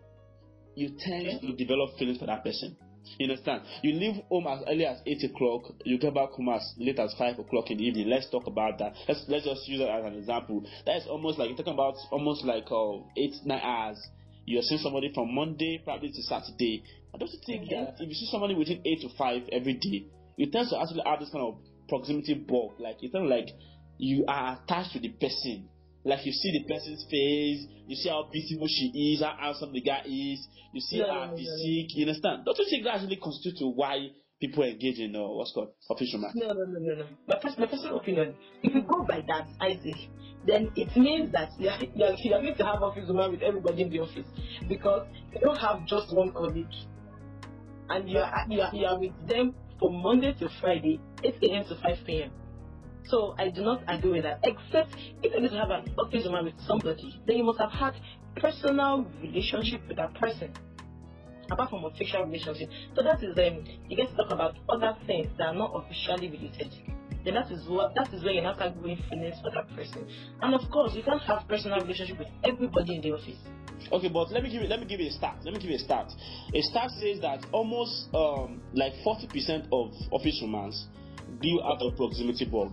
you 0.75 0.91
tend 0.99 1.41
to 1.41 1.53
develop 1.55 1.97
feelings 1.99 2.19
for 2.19 2.27
that 2.27 2.45
person. 2.45 2.77
You 3.19 3.31
understand? 3.31 3.63
You 3.83 3.93
leave 3.93 4.23
home 4.29 4.47
as 4.47 4.63
early 4.69 4.87
as 4.87 4.99
eight 5.07 5.23
o'clock. 5.25 5.73
You 5.85 5.99
get 5.99 6.15
back 6.15 6.31
home 6.31 6.49
as 6.51 6.75
late 6.79 6.99
as 6.99 7.15
five 7.19 7.39
o'clock 7.39 7.71
in 7.71 7.79
the 7.79 7.85
evening. 7.85 8.09
Let's 8.09 8.29
talk 8.31 8.47
about 8.47 8.79
that. 8.79 8.95
Let's 9.09 9.25
let's 9.29 9.45
just 9.45 9.69
use 9.69 9.81
that 9.81 9.91
as 9.91 10.05
an 10.05 10.19
example. 10.19 10.65
That 10.85 10.97
is 10.97 11.07
almost 11.09 11.39
like 11.39 11.49
you're 11.49 11.57
talking 11.57 11.75
about 11.75 11.95
almost 12.11 12.45
like 12.45 12.67
uh, 12.71 12.99
eight 13.17 13.35
nine 13.45 13.61
hours. 13.63 13.99
You're 14.45 14.63
seeing 14.63 14.81
somebody 14.81 15.11
from 15.15 15.35
Monday 15.35 15.81
probably 15.85 16.11
to 16.11 16.23
Saturday. 16.23 16.85
I 17.15 17.19
don't 17.19 17.31
you 17.31 17.41
think 17.47 17.71
that 17.71 17.97
if 17.99 18.09
you 18.09 18.15
see 18.15 18.29
somebody 18.31 18.55
within 18.55 18.81
eight 18.85 19.01
to 19.01 19.09
five 19.17 19.43
every 19.51 19.75
day, 19.75 20.07
you 20.37 20.51
tend 20.51 20.69
to 20.71 20.79
actually 20.81 21.03
have 21.05 21.19
this 21.21 21.31
kind 21.31 21.45
of 21.45 21.59
proximity 21.89 22.35
bug. 22.35 22.79
Like 22.79 22.97
it's 23.01 23.15
of 23.15 23.25
like 23.25 23.49
you 23.99 24.25
are 24.29 24.61
attached 24.63 24.93
to 24.93 25.01
the 25.01 25.09
person. 25.09 25.69
Like 26.07 26.25
you 26.25 26.31
see 26.33 26.53
the 26.55 26.73
person's 26.73 27.03
face, 27.11 27.67
you 27.89 27.97
see 27.97 28.09
how 28.09 28.31
beautiful 28.31 28.69
she 28.71 28.95
is, 28.95 29.23
how 29.23 29.35
handsome 29.41 29.73
the 29.73 29.81
guy 29.83 30.03
is, 30.07 30.47
you 30.73 30.81
see 30.81 30.99
No, 31.01 31.07
her 31.11 31.27
no. 31.27 31.37
physique. 31.37 31.91
You 31.99 32.07
understand? 32.07 32.45
Don't 32.47 32.57
you 32.59 32.67
think 32.71 32.85
that 32.85 32.95
actually 32.95 33.17
constitutes 33.17 33.61
why 33.75 34.11
people 34.41 34.63
engage 34.63 35.01
in 35.01 35.17
uh, 35.17 35.27
what's 35.27 35.51
called 35.53 35.75
official 35.91 36.21
romance? 36.21 36.39
No, 36.39 36.47
no, 36.49 36.63
no, 36.63 36.79
no, 36.79 36.95
no. 37.03 37.07
My, 37.27 37.37
pers- 37.43 37.59
my 37.59 37.67
personal 37.67 37.99
opinion, 37.99 38.37
if 38.63 38.73
you 38.73 38.83
go 38.83 39.03
by 39.03 39.21
that, 39.27 39.49
Isaac, 39.61 39.99
then 40.47 40.71
it 40.77 40.97
means 40.97 41.33
that 41.33 41.51
you 41.59 41.69
are, 41.69 41.81
you 41.83 42.05
are, 42.05 42.15
you 42.15 42.35
are 42.35 42.43
going 42.43 42.55
to 42.57 42.65
have 42.65 42.83
office 42.83 43.09
woman 43.09 43.33
with 43.33 43.43
everybody 43.43 43.83
in 43.83 43.91
the 43.91 43.99
office 43.99 44.27
because 44.69 45.09
you 45.35 45.41
don't 45.41 45.59
have 45.59 45.87
just 45.87 46.15
one 46.15 46.31
colleague. 46.33 46.71
And 47.89 48.09
you 48.09 48.19
are, 48.19 48.47
you 48.49 48.61
are, 48.61 48.75
you 48.75 48.87
are 48.87 48.99
with 48.99 49.15
them 49.29 49.55
from 49.81 50.03
Monday 50.03 50.35
to 50.39 50.49
Friday, 50.61 51.01
8 51.25 51.35
a.m. 51.51 51.65
to 51.67 51.75
5 51.83 51.99
p.m. 52.07 52.31
So 53.09 53.35
I 53.39 53.51
do 53.51 53.63
not 53.63 53.83
agree 53.89 54.13
with 54.13 54.23
that. 54.25 54.41
Except 54.43 54.95
if 55.23 55.33
you're 55.33 55.41
going 55.41 55.51
to 55.51 55.59
have 55.59 55.71
an 55.71 55.95
woman 55.97 56.45
with 56.45 56.61
somebody, 56.67 57.21
then 57.27 57.37
you 57.37 57.45
must 57.45 57.59
have 57.59 57.71
had 57.71 57.95
personal 58.37 59.07
relationship 59.23 59.81
with 59.89 59.97
that 59.97 60.15
person 60.15 60.53
apart 61.51 61.71
from 61.71 61.85
official 61.85 62.25
relationship. 62.25 62.69
So 62.95 63.03
that 63.03 63.23
is 63.23 63.37
um 63.39 63.65
you 63.89 63.97
get 63.97 64.11
to 64.11 64.17
talk 64.17 64.33
about 64.33 64.57
other 64.69 64.97
things 65.07 65.29
that 65.39 65.49
are 65.49 65.55
not 65.55 65.73
officially 65.75 66.31
related. 66.31 66.73
Then 67.25 67.35
that 67.35 67.51
is 67.51 67.67
what 67.69 67.95
that 67.95 68.13
is 68.13 68.23
where 68.23 68.33
you 68.33 68.43
now 68.43 68.55
start 68.55 68.81
growing 68.81 69.03
feelings 69.09 69.37
for 69.43 69.51
that 69.51 69.69
person. 69.75 70.07
And 70.43 70.55
of 70.55 70.69
course 70.71 70.95
you 70.95 71.03
can't 71.03 71.23
have 71.23 71.47
personal 71.49 71.81
relationship 71.81 72.19
with 72.19 72.29
everybody 72.45 72.97
in 72.97 73.03
the 73.03 73.13
office. 73.13 73.39
Okay, 73.93 74.09
but 74.09 74.31
let 74.33 74.43
me 74.43 74.51
give 74.51 74.63
you 74.63 74.69
let 74.69 74.81
me 74.81 74.87
give 74.87 75.01
you 75.01 75.09
a 75.09 75.13
stat. 75.13 75.39
Let 75.45 75.55
me 75.55 75.61
give 75.61 75.71
you 75.71 75.77
a 75.77 75.85
stat. 75.85 76.11
A 76.55 76.63
stat 76.63 76.91
says 77.01 77.21
that 77.21 77.45
almost 77.53 78.09
um, 78.15 78.61
like 78.75 78.93
forty 79.05 79.27
percent 79.29 79.67
of 79.73 79.93
office 80.11 80.39
romance 80.43 80.87
deal 81.41 81.61
out 81.63 81.83
of 81.83 81.97
proximity 81.97 82.45
bug. 82.45 82.73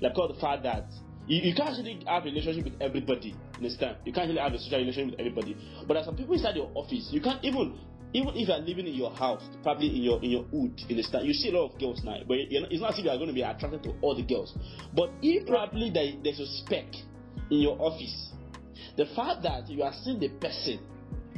Like 0.00 0.16
all 0.16 0.28
the 0.28 0.40
fact 0.40 0.62
that 0.64 0.86
you, 1.26 1.42
you 1.42 1.54
can't 1.54 1.70
actually 1.70 2.02
have 2.06 2.22
a 2.22 2.26
relationship 2.26 2.64
with 2.64 2.80
everybody. 2.80 3.34
Understand? 3.56 3.96
You 4.04 4.12
can't 4.12 4.28
really 4.28 4.40
have 4.40 4.52
a 4.52 4.58
social 4.58 4.78
relationship 4.78 5.12
with 5.12 5.20
everybody. 5.20 5.56
But 5.86 5.94
there's 5.94 6.06
some 6.06 6.16
people 6.16 6.34
inside 6.34 6.56
your 6.56 6.70
office. 6.74 7.08
You 7.10 7.20
can't 7.20 7.44
even 7.44 7.78
even 8.12 8.34
if 8.34 8.48
you 8.48 8.54
are 8.54 8.58
living 8.58 8.88
in 8.88 8.94
your 8.94 9.12
house, 9.14 9.42
probably 9.62 9.88
in 9.88 10.02
your 10.02 10.22
in 10.22 10.30
your 10.30 10.42
hood, 10.44 10.74
you 10.88 10.96
understand? 10.96 11.26
You 11.26 11.32
see 11.32 11.50
a 11.50 11.52
lot 11.52 11.72
of 11.72 11.78
girls 11.78 12.02
now, 12.02 12.16
but 12.26 12.38
it's 12.38 12.80
not 12.80 12.92
as 12.92 12.98
if 12.98 13.04
you 13.04 13.10
are 13.10 13.16
going 13.16 13.28
to 13.28 13.34
be 13.34 13.42
attracted 13.42 13.82
to 13.84 13.94
all 14.02 14.16
the 14.16 14.22
girls. 14.22 14.56
But 14.94 15.10
if 15.22 15.46
probably 15.46 15.90
there, 15.90 16.12
there's 16.22 16.40
a 16.40 16.46
speck 16.46 16.86
in 17.50 17.60
your 17.60 17.76
office, 17.80 18.32
the 18.96 19.06
fact 19.14 19.42
that 19.44 19.68
you 19.68 19.82
are 19.82 19.92
seeing 20.02 20.18
the 20.18 20.28
person 20.28 20.80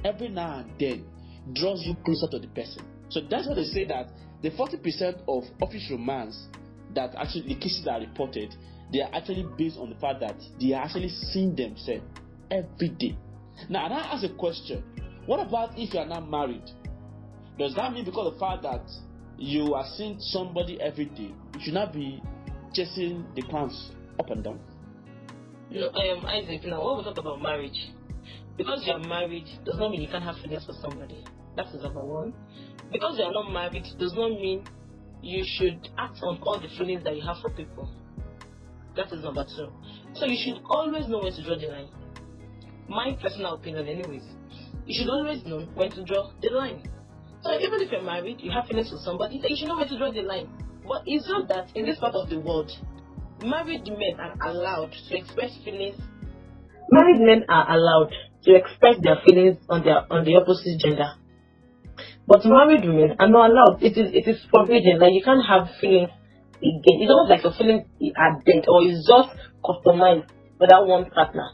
every 0.05 0.29
now 0.29 0.61
and 0.61 0.73
then 0.81 1.05
draws 1.53 1.83
you 1.85 1.95
closer 2.05 2.29
to 2.31 2.39
the 2.39 2.49
person. 2.49 2.85
So 3.11 3.21
that's 3.29 3.47
why 3.47 3.55
they 3.55 3.65
say 3.65 3.85
that 3.87 4.09
the 4.43 4.51
40% 4.51 5.23
of 5.29 5.45
office 5.61 5.87
romance 5.91 6.49
that 6.95 7.15
actually 7.17 7.55
the 7.55 7.55
cases 7.57 7.83
that 7.85 7.93
are 7.93 8.01
reported, 8.01 8.55
they 8.93 9.01
are 9.01 9.11
actually 9.13 9.47
based 9.57 9.79
on 9.79 9.91
the 9.91 9.97
fact 9.97 10.21
that 10.21 10.37
they 10.61 10.73
are 10.73 10.85
actually 10.85 11.09
seeing 11.09 11.55
themselves 11.55 12.05
every 12.51 12.89
day. 12.91 13.17
Now, 13.69 13.87
and 13.87 13.95
I 13.95 13.99
ask 14.13 14.25
a 14.25 14.35
question: 14.35 14.83
What 15.27 15.41
about 15.41 15.79
if 15.79 15.95
you 15.95 16.01
are 16.01 16.07
not 16.07 16.29
married? 16.29 16.69
Does 17.59 17.75
that 17.75 17.93
mean 17.93 18.05
because 18.05 18.27
of 18.29 18.35
the 18.35 18.41
fact 18.41 18.63
that 18.63 18.83
you 19.39 19.75
are 19.75 19.85
seeing 19.97 20.17
somebody 20.21 20.81
every 20.81 21.07
day, 21.07 21.35
you 21.55 21.61
should 21.61 21.75
not 21.75 21.93
be 21.93 22.23
chasing 22.75 23.27
the 23.35 23.43
clowns 23.43 23.91
up 24.19 24.31
and 24.31 24.43
down? 24.45 24.61
You 25.71 25.81
know, 25.81 25.89
um 25.89 26.27
Isaac, 26.27 26.65
now 26.65 26.85
when 26.85 26.99
we 26.99 27.05
talk 27.05 27.19
about 27.19 27.41
marriage, 27.41 27.91
because 28.57 28.85
you 28.87 28.93
are 28.93 28.99
married 28.99 29.47
does 29.65 29.77
not 29.79 29.91
mean 29.91 30.03
you 30.03 30.09
can't 30.09 30.25
have 30.25 30.37
feelings 30.37 30.65
for 30.67 30.75
somebody. 30.81 31.25
That 31.57 31.67
is 31.75 31.83
number 31.83 32.05
one. 32.05 32.33
Because 32.91 33.19
you 33.19 33.25
are 33.25 33.33
not 33.33 33.51
married 33.53 33.85
does 33.99 34.13
not 34.15 34.31
mean 34.31 34.65
you 35.23 35.45
should 35.47 35.89
act 35.99 36.19
on 36.23 36.39
all 36.43 36.61
the 36.61 36.69
feelings 36.77 37.05
that 37.05 37.17
you 37.17 37.23
have 37.23 37.39
for 37.41 37.51
people. 37.51 37.89
That 38.97 39.13
is 39.13 39.23
number 39.23 39.45
two. 39.45 39.69
So 40.15 40.27
you 40.27 40.37
should 40.37 40.63
always 40.69 41.09
know 41.09 41.21
when 41.21 41.33
to 41.33 41.43
draw 41.43 41.57
the 41.57 41.69
line. 41.69 41.89
My 42.89 43.17
personal 43.23 43.55
opinion, 43.55 43.89
anyways. 43.89 44.25
You 44.85 44.99
should 44.99 45.09
always 45.09 45.45
know 45.47 45.61
when 45.75 45.91
to 45.93 46.05
draw 46.05 46.33
the 46.43 46.51
line. 46.51 46.83
So 47.43 47.53
even 47.55 47.81
if 47.81 47.91
you're 47.91 48.03
married, 48.03 48.41
you 48.41 48.51
have 48.51 48.67
feelings 48.67 48.91
for 48.91 48.99
somebody, 48.99 49.41
you 49.43 49.57
should 49.57 49.69
know 49.69 49.77
when 49.77 49.89
to 49.89 49.97
draw 49.97 50.13
the 50.13 50.23
line. 50.23 50.49
But 50.87 51.03
it's 51.07 51.29
not 51.29 51.49
that 51.49 51.71
in 51.77 51.87
this 51.87 51.99
part 51.99 52.15
of 52.15 52.29
the 52.29 52.39
world, 52.41 52.71
married 53.45 53.87
men 53.87 54.19
are 54.19 54.35
allowed 54.51 54.93
to 55.09 55.17
express 55.17 55.57
feelings. 55.65 55.97
Married 56.91 57.21
men 57.21 57.45
are 57.49 57.71
allowed 57.73 58.13
to 58.45 58.55
express 58.55 58.97
their 59.03 59.17
feelings 59.25 59.59
on 59.69 59.85
their 59.85 60.13
on 60.13 60.25
the 60.25 60.37
opposite 60.37 60.79
gender. 60.81 61.15
But 62.33 62.47
married 62.47 62.89
women 62.89 63.17
are 63.21 63.29
not 63.29 63.51
allowed. 63.51 63.83
It 63.83 63.93
is 63.93 64.09
it 64.09 64.25
is 64.27 64.41
forbidden. 64.51 64.99
Like 64.99 65.13
you 65.13 65.21
can't 65.23 65.45
have 65.45 65.69
feelings 65.79 66.09
again. 66.57 66.97
It's 67.05 67.13
almost 67.13 67.29
like 67.29 67.45
your 67.45 67.53
feelings 67.53 67.85
are 68.17 68.41
dead 68.41 68.65
or 68.73 68.81
it's 68.89 69.05
just 69.05 69.37
customized 69.61 70.33
for 70.57 70.67
that 70.67 70.81
one 70.81 71.11
partner. 71.11 71.53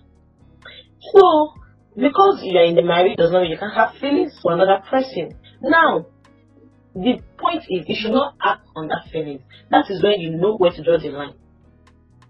So 1.02 1.58
because 1.98 2.46
you 2.46 2.56
are 2.62 2.70
in 2.70 2.76
the 2.76 2.86
marriage 2.86 3.18
does 3.18 3.32
not 3.32 3.42
mean 3.42 3.50
you 3.50 3.58
can 3.58 3.74
have 3.74 3.98
feelings 3.98 4.38
for 4.40 4.54
another 4.54 4.78
person. 4.88 5.34
Now 5.60 6.06
the 6.94 7.22
point 7.42 7.66
is 7.68 7.82
you 7.88 7.96
should 7.98 8.14
not 8.14 8.36
act 8.40 8.62
on 8.76 8.86
that 8.86 9.10
feeling. 9.10 9.42
That 9.72 9.90
is 9.90 10.00
when 10.00 10.20
you 10.20 10.38
know 10.38 10.58
where 10.58 10.70
to 10.70 10.84
draw 10.84 10.96
the 10.96 11.10
line. 11.10 11.34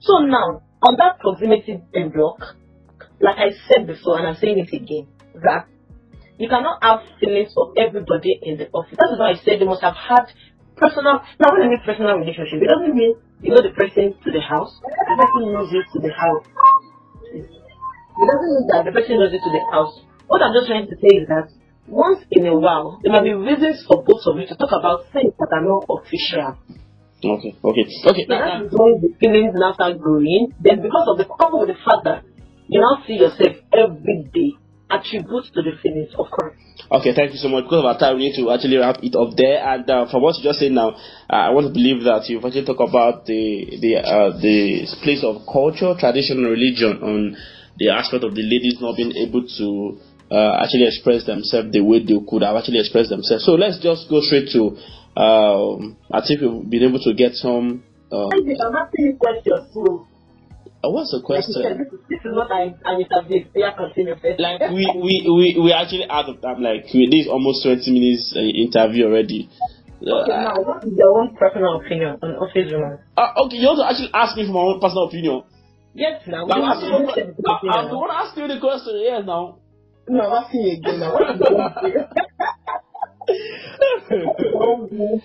So 0.01 0.25
now, 0.25 0.63
on 0.81 0.97
that 0.97 1.21
proximity 1.21 1.83
block, 1.93 2.57
like 3.21 3.37
I 3.37 3.51
said 3.69 3.87
before, 3.87 4.19
and 4.19 4.27
I'm 4.27 4.37
saying 4.37 4.57
it 4.57 4.73
again, 4.75 5.07
that 5.35 5.69
you 6.39 6.49
cannot 6.49 6.83
have 6.83 7.03
feelings 7.19 7.53
for 7.53 7.75
everybody 7.77 8.39
in 8.43 8.57
the 8.59 8.71
office. 8.71 8.95
That 8.97 9.11
is 9.13 9.19
why 9.19 9.35
I 9.35 9.37
said 9.43 9.61
they 9.61 9.67
must 9.67 9.83
have 9.83 9.99
had 9.99 10.31
personal. 10.79 11.19
Now, 11.43 11.51
when 11.51 11.67
I 11.67 11.69
mean 11.69 11.83
personal 11.85 12.15
relationship, 12.15 12.63
it 12.63 12.71
doesn't 12.71 12.95
mean 12.95 13.19
you 13.43 13.51
know 13.51 13.63
the 13.63 13.75
person 13.75 14.15
to 14.15 14.29
the 14.31 14.41
house. 14.41 14.73
The 14.83 15.17
person 15.19 15.53
knows 15.53 15.69
you 15.75 15.83
to 15.83 15.99
the 15.99 16.15
house. 16.15 16.47
It 17.35 18.27
doesn't 18.27 18.51
mean 18.55 18.67
that 18.71 18.87
the 18.87 18.95
person 18.95 19.19
knows 19.19 19.35
you 19.35 19.43
to 19.43 19.53
the 19.53 19.65
house. 19.71 19.95
What 20.31 20.43
I'm 20.43 20.55
just 20.55 20.71
trying 20.71 20.87
to 20.87 20.97
say 21.03 21.23
is 21.23 21.27
that 21.27 21.51
once 21.89 22.23
in 22.31 22.47
a 22.47 22.55
while, 22.55 23.01
there 23.03 23.13
might 23.13 23.25
be 23.25 23.33
reasons 23.33 23.83
for 23.89 24.05
both 24.05 24.23
of 24.27 24.37
you 24.39 24.47
to 24.47 24.55
talk 24.55 24.71
about 24.79 25.11
things 25.13 25.33
that 25.39 25.51
are 25.51 25.65
not 25.65 25.89
official. 25.91 26.55
Okay, 27.19 27.35
okay, 27.35 27.53
okay. 27.65 27.85
So 28.05 28.15
Now, 28.31 28.63
that 28.63 28.71
when 28.71 29.03
the 29.03 29.11
feelings 29.19 29.51
now 29.59 29.75
start 29.75 29.99
growing. 29.99 30.55
Then 30.61 30.83
because 30.83 31.09
of 31.11 31.19
the 31.19 31.27
couple 31.27 31.59
with 31.59 31.75
the 31.75 31.81
fact 31.83 32.05
that 32.05 32.23
you 32.69 32.79
now 32.79 33.03
see 33.07 33.19
yourself 33.19 33.59
every 33.75 34.31
day, 34.31 34.55
attribute 34.91 35.45
to 35.55 35.63
the 35.63 35.73
feelings, 35.83 36.11
of 36.19 36.31
course. 36.31 36.57
Okay, 36.91 37.15
thank 37.15 37.33
you 37.33 37.39
so 37.39 37.49
much. 37.49 37.65
Because 37.65 37.85
of 37.85 37.85
our 37.85 37.99
time, 37.99 38.17
we 38.17 38.29
need 38.29 38.37
to 38.37 38.51
actually 38.51 38.77
wrap 38.77 38.97
it 39.03 39.15
up 39.15 39.37
there. 39.37 39.61
And 39.61 39.89
uh, 39.89 40.09
from 40.11 40.23
what 40.23 40.37
you 40.39 40.45
just 40.45 40.61
said 40.61 40.73
now, 40.73 40.97
uh, 41.29 41.49
I 41.49 41.51
want 41.51 41.69
to 41.69 41.73
believe 41.73 42.05
that 42.05 42.29
you've 42.29 42.45
actually 42.45 42.65
talked 42.65 42.81
about 42.81 43.27
the 43.27 43.77
the 43.81 44.01
uh, 44.01 44.33
the 44.41 44.89
place 45.05 45.21
of 45.23 45.45
culture, 45.45 45.93
tradition, 45.99 46.41
and 46.41 46.49
religion 46.49 47.03
on 47.05 47.37
the 47.77 47.91
aspect 47.91 48.25
of 48.25 48.35
the 48.35 48.43
ladies 48.43 48.81
not 48.81 48.97
being 48.97 49.13
able 49.21 49.45
to 49.45 50.01
uh, 50.31 50.65
actually 50.65 50.89
express 50.89 51.25
themselves 51.25 51.71
the 51.73 51.81
way 51.81 52.01
they 52.01 52.19
could 52.25 52.43
have 52.43 52.57
actually 52.57 52.81
expressed 52.81 53.11
themselves. 53.11 53.45
So 53.45 53.53
let's 53.53 53.79
just 53.79 54.09
go 54.09 54.21
straight 54.21 54.49
to. 54.57 54.77
Um, 55.19 55.97
I 56.13 56.23
think 56.23 56.41
we've 56.41 56.71
been 56.71 56.89
able 56.89 57.03
to 57.05 57.13
get 57.13 57.35
some. 57.35 57.85
Uh, 58.11 58.33
I'm 58.33 58.77
asking 58.77 59.19
questions. 59.19 59.69
Uh, 60.85 60.91
what's 60.91 61.11
the 61.11 61.19
Like 61.19 61.27
question? 61.45 61.63
this 61.79 61.91
is, 61.93 62.01
this 62.09 62.21
is 62.25 62.33
what 62.37 62.51
I 62.53 62.75
I 62.87 63.01
interview. 63.03 63.45
Yeah, 63.55 63.75
continue 63.77 64.15
first. 64.21 64.39
Like 64.41 64.61
we 64.71 64.85
we 64.95 65.15
we 65.27 65.47
we 65.63 65.73
actually 65.73 66.07
out 66.09 66.29
of 66.29 66.41
time. 66.41 66.63
Like 66.63 66.87
we, 66.95 67.07
this 67.11 67.27
is 67.27 67.29
almost 67.29 67.63
twenty 67.63 67.91
minutes 67.91 68.35
uh, 68.37 68.41
interview 68.41 69.07
already. 69.07 69.49
Uh, 69.99 70.23
Okay, 70.23 70.31
now 70.31 70.55
what 70.63 70.85
is 70.87 70.95
your 70.95 71.11
own 71.19 71.35
personal 71.35 71.81
opinion 71.83 72.15
on 72.23 72.31
office 72.39 72.71
romance? 72.71 73.01
Uh, 73.19 73.35
okay, 73.47 73.57
you 73.59 73.67
want 73.67 73.83
to 73.83 73.87
actually 73.91 74.11
ask 74.15 74.37
me 74.39 74.47
for 74.47 74.55
my 74.55 74.61
own 74.63 74.79
personal 74.79 75.09
opinion. 75.11 75.43
Yes, 75.95 76.23
now. 76.31 76.47
I'm, 76.47 76.63
you 76.63 76.71
asking 76.71 76.91
have 76.95 77.15
to 77.15 77.21
you- 77.27 77.35
the 77.35 77.51
I- 77.51 77.57
opinion 77.59 77.75
I'm 77.75 77.87
the 77.91 77.95
now. 77.99 78.01
one 78.07 78.11
asking 78.15 78.43
you 78.47 78.49
the 78.55 78.61
question. 78.63 78.95
Yes, 79.03 79.23
now. 79.27 79.59
No, 80.07 80.21
I'm 80.23 80.35
asking 80.45 80.61
you 80.63 80.73
again 80.79 81.01
now. 81.03 81.11
What 81.13 81.35
is 81.35 81.41
your 81.43 81.51
own 81.59 81.67
opinion? 81.67 82.07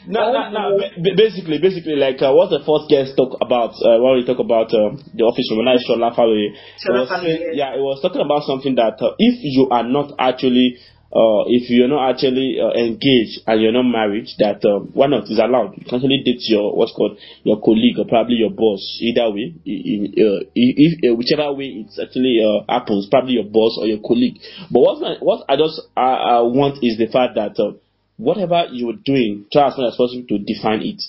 No, 0.07 0.31
no, 0.31 0.49
no. 0.51 0.77
ba- 0.77 0.91
ba- 1.01 1.15
Basically, 1.15 1.57
basically, 1.59 1.95
like 1.95 2.21
uh, 2.21 2.33
what 2.33 2.49
the 2.49 2.59
first 2.65 2.89
guest 2.89 3.15
talk 3.17 3.37
about 3.41 3.71
uh, 3.79 3.97
when 4.03 4.15
we 4.19 4.25
talk 4.25 4.39
about 4.39 4.73
um, 4.73 4.99
the 5.13 5.23
office 5.23 5.47
room, 5.51 5.65
and 5.67 5.79
Shola 5.79 6.15
family. 6.15 6.51
It 6.53 6.59
Shola 6.83 6.99
was 7.01 7.09
family, 7.09 7.31
saying- 7.31 7.55
yes. 7.55 7.55
yeah, 7.57 7.75
it 7.75 7.81
was 7.83 8.01
talking 8.01 8.21
about 8.21 8.43
something 8.43 8.75
that 8.75 8.99
uh, 9.01 9.15
if 9.17 9.39
you 9.41 9.69
are 9.71 9.83
not 9.83 10.13
actually 10.19 10.77
uh, 11.13 11.45
if 11.47 11.69
you're 11.69 11.87
not 11.87 12.09
actually 12.09 12.57
uh, 12.59 12.73
engaged 12.73 13.39
and 13.45 13.61
you're 13.61 13.71
not 13.71 13.85
married, 13.85 14.27
that 14.39 14.65
um, 14.65 14.89
one 14.93 15.13
of 15.13 15.23
is 15.29 15.37
allowed. 15.39 15.77
You 15.77 15.85
can 15.85 16.01
actually 16.01 16.23
date 16.25 16.41
your 16.49 16.75
what's 16.75 16.91
called 16.91 17.17
your 17.43 17.61
colleague 17.61 17.99
or 17.99 18.05
probably 18.05 18.35
your 18.41 18.49
boss. 18.51 18.81
Either 18.99 19.29
way, 19.29 19.53
i- 19.61 19.83
i- 19.93 20.13
uh, 20.19 20.39
if, 20.55 20.91
uh, 21.05 21.15
whichever 21.15 21.53
way 21.53 21.85
it 21.85 21.93
actually 22.01 22.41
uh, 22.41 22.65
happens, 22.67 23.07
probably 23.09 23.33
your 23.37 23.45
boss 23.45 23.77
or 23.79 23.85
your 23.87 23.99
colleague. 24.01 24.41
But 24.71 24.79
what 24.81 24.97
I, 25.05 25.13
what 25.21 25.45
I 25.47 25.55
just 25.55 25.79
uh, 25.95 26.41
uh, 26.41 26.43
want 26.49 26.83
is 26.83 26.97
the 26.97 27.07
fact 27.07 27.35
that 27.37 27.61
uh, 27.61 27.77
whatever 28.23 28.65
you're 28.71 28.99
doing, 29.03 29.45
try 29.51 29.67
as 29.67 29.77
much 29.77 29.91
as 29.91 29.97
possible 29.97 30.23
to 30.29 30.39
define 30.39 30.81
it. 30.81 31.01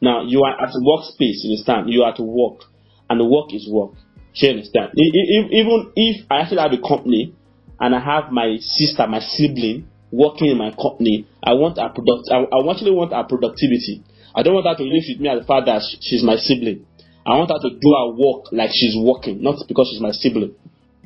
Now 0.00 0.22
you 0.24 0.42
are 0.42 0.56
at 0.56 0.72
a 0.72 0.80
workspace, 0.80 1.44
you 1.44 1.52
understand? 1.52 1.90
You 1.90 2.02
are 2.02 2.12
at 2.12 2.20
work, 2.20 2.64
and 3.08 3.20
work 3.30 3.52
is 3.52 3.68
work. 3.70 3.92
Do 4.34 4.46
you 4.46 4.52
understand? 4.52 4.90
Even 4.96 5.92
if 5.94 6.26
I 6.30 6.40
actually 6.40 6.60
have 6.60 6.72
a 6.72 6.80
company 6.80 7.34
and 7.78 7.94
I 7.94 8.00
have 8.00 8.32
my 8.32 8.56
sister, 8.60 9.06
my 9.06 9.20
sibling 9.20 9.88
working 10.10 10.48
in 10.48 10.58
my 10.58 10.70
company, 10.70 11.26
I 11.42 11.52
want 11.54 11.78
a 11.78 11.88
product. 11.88 12.28
I, 12.30 12.44
I 12.44 12.58
actually 12.70 12.92
want 12.92 13.12
her 13.12 13.24
productivity. 13.24 14.02
I 14.34 14.42
don't 14.42 14.54
want 14.54 14.66
her 14.66 14.76
to 14.76 14.84
live 14.84 15.04
with 15.08 15.20
me 15.20 15.28
as 15.28 15.40
the 15.40 15.46
fact 15.46 15.66
that 15.66 15.82
she's 16.00 16.22
my 16.22 16.36
sibling. 16.36 16.86
I 17.24 17.36
want 17.36 17.50
her 17.50 17.60
to 17.68 17.70
do 17.74 17.90
her 17.92 18.08
work 18.16 18.52
like 18.52 18.70
she's 18.72 18.96
working, 18.96 19.42
not 19.42 19.56
because 19.68 19.88
she's 19.90 20.00
my 20.00 20.12
sibling. 20.12 20.54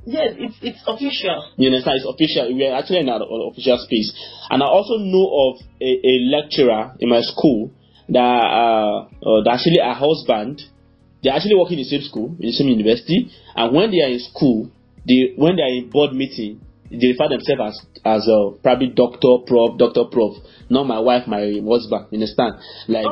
Yes, 0.07 0.33
it's 0.39 0.57
it's 0.63 0.83
official. 0.87 1.53
You 1.57 1.69
understand? 1.69 2.01
It's 2.01 2.09
official. 2.09 2.55
We 2.55 2.67
are 2.67 2.79
actually 2.79 3.01
in 3.01 3.09
an 3.09 3.21
official 3.23 3.79
space. 3.85 4.13
And 4.49 4.63
I 4.63 4.67
also 4.67 4.97
know 4.97 5.29
of 5.29 5.61
a, 5.81 5.91
a 5.93 6.15
lecturer 6.33 6.97
in 7.01 7.09
my 7.09 7.21
school 7.21 7.71
that 8.09 8.19
uh, 8.19 9.05
uh, 9.05 9.43
that 9.45 9.61
actually 9.61 9.79
a 9.79 9.95
husband. 9.95 10.63
They're 11.23 11.35
actually 11.35 11.57
working 11.57 11.77
in 11.77 11.85
the 11.85 11.91
same 11.91 12.01
school, 12.01 12.35
in 12.41 12.49
the 12.49 12.53
same 12.53 12.69
university. 12.69 13.31
And 13.55 13.77
when 13.77 13.91
they 13.91 14.01
are 14.01 14.09
in 14.09 14.21
school, 14.21 14.71
they 15.07 15.35
when 15.37 15.57
they 15.57 15.63
are 15.63 15.75
in 15.77 15.91
board 15.91 16.15
meeting, 16.15 16.65
they 16.91 17.13
refer 17.13 17.29
themselves 17.29 17.61
as 17.61 17.77
as 18.05 18.29
uh, 18.29 18.57
probably 18.63 18.89
doctor, 18.89 19.45
prof, 19.47 19.77
doctor, 19.77 20.05
prof. 20.11 20.41
Not 20.71 20.87
my 20.87 20.99
wife, 20.99 21.27
my 21.27 21.61
husband. 21.61 22.07
You 22.11 22.25
understand? 22.25 22.55
Like 22.89 23.05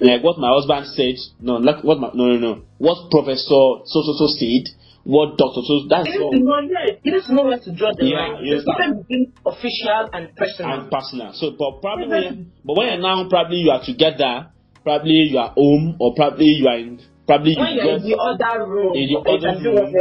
like 0.00 0.22
what 0.24 0.38
my 0.38 0.50
husband 0.50 0.86
said. 0.98 1.14
No, 1.40 1.62
like 1.62 1.84
what 1.84 2.00
my 2.00 2.10
no 2.12 2.34
no 2.34 2.38
no. 2.38 2.62
What 2.78 3.08
professor 3.10 3.46
so 3.86 3.86
so 3.86 4.12
so 4.18 4.26
said. 4.34 4.66
What 5.04 5.36
doctor 5.36 5.60
so 5.68 5.84
that's 5.88 6.08
You 6.08 6.24
all. 6.24 6.32
need 6.32 6.38
to 6.40 6.44
know, 6.44 6.60
yes, 6.64 6.96
you 7.04 7.12
need 7.12 7.24
to 7.24 7.34
know 7.34 7.44
where 7.44 7.60
to 7.60 7.70
draw 7.76 7.92
the 7.92 8.08
Yeah, 8.08 8.16
line. 8.16 8.40
yes, 8.40 8.64
difference 8.64 9.04
between 9.04 9.32
official 9.44 10.08
and 10.16 10.32
personal. 10.34 10.72
and 10.72 10.90
personal. 10.90 11.30
So, 11.36 11.52
but 11.60 11.84
probably, 11.84 12.08
when, 12.08 12.52
but 12.64 12.72
when 12.76 12.86
you're 12.88 13.04
now, 13.04 13.28
probably 13.28 13.58
you 13.60 13.70
are 13.70 13.84
together, 13.84 14.48
probably 14.82 15.28
you 15.28 15.36
are 15.36 15.52
home, 15.52 15.96
or 16.00 16.14
probably 16.16 16.56
you 16.56 16.66
are 16.68 16.78
in, 16.80 17.04
probably 17.28 17.52
you 17.52 17.60
when 17.60 17.76
you're 17.76 18.00
in 18.00 18.02
the 18.02 18.16
other 18.16 18.64
room, 18.64 18.96
In 18.96 19.12
the 19.12 19.20
other 19.28 19.52
room. 19.60 19.92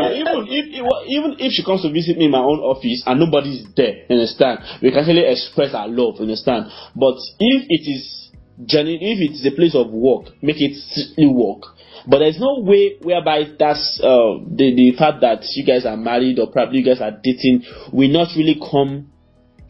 Uh, 0.00 0.16
even 0.16 0.48
if 0.48 0.64
even 1.04 1.30
if 1.36 1.52
she 1.52 1.60
comes 1.62 1.82
to 1.84 1.92
visit 1.92 2.16
me 2.16 2.24
in 2.24 2.32
my 2.32 2.40
own 2.40 2.60
office 2.64 3.04
and 3.04 3.20
nobody 3.20 3.60
is 3.60 3.68
there, 3.76 4.08
you 4.08 4.16
understand? 4.16 4.64
We 4.80 4.88
can 4.88 5.04
actually 5.04 5.28
express 5.28 5.76
our 5.76 5.88
love, 5.88 6.16
you 6.16 6.32
understand? 6.32 6.72
But 6.96 7.20
if 7.44 7.60
it 7.68 7.84
is 7.92 8.32
genuine, 8.64 9.04
if 9.04 9.20
it 9.20 9.32
is 9.36 9.44
a 9.44 9.52
place 9.52 9.76
of 9.76 9.92
work, 9.92 10.32
make 10.40 10.56
it 10.64 10.80
work. 11.28 11.75
But 12.06 12.20
there's 12.20 12.38
no 12.38 12.60
way 12.60 12.98
whereby 13.02 13.56
that's 13.58 14.00
uh, 14.02 14.38
the 14.46 14.74
the 14.74 14.94
fact 14.96 15.20
that 15.22 15.42
you 15.54 15.66
guys 15.66 15.84
are 15.84 15.96
married 15.96 16.38
or 16.38 16.50
probably 16.50 16.78
you 16.78 16.84
guys 16.84 17.00
are 17.00 17.10
dating 17.10 17.64
will 17.92 18.10
not 18.10 18.28
really 18.36 18.58
come 18.60 19.10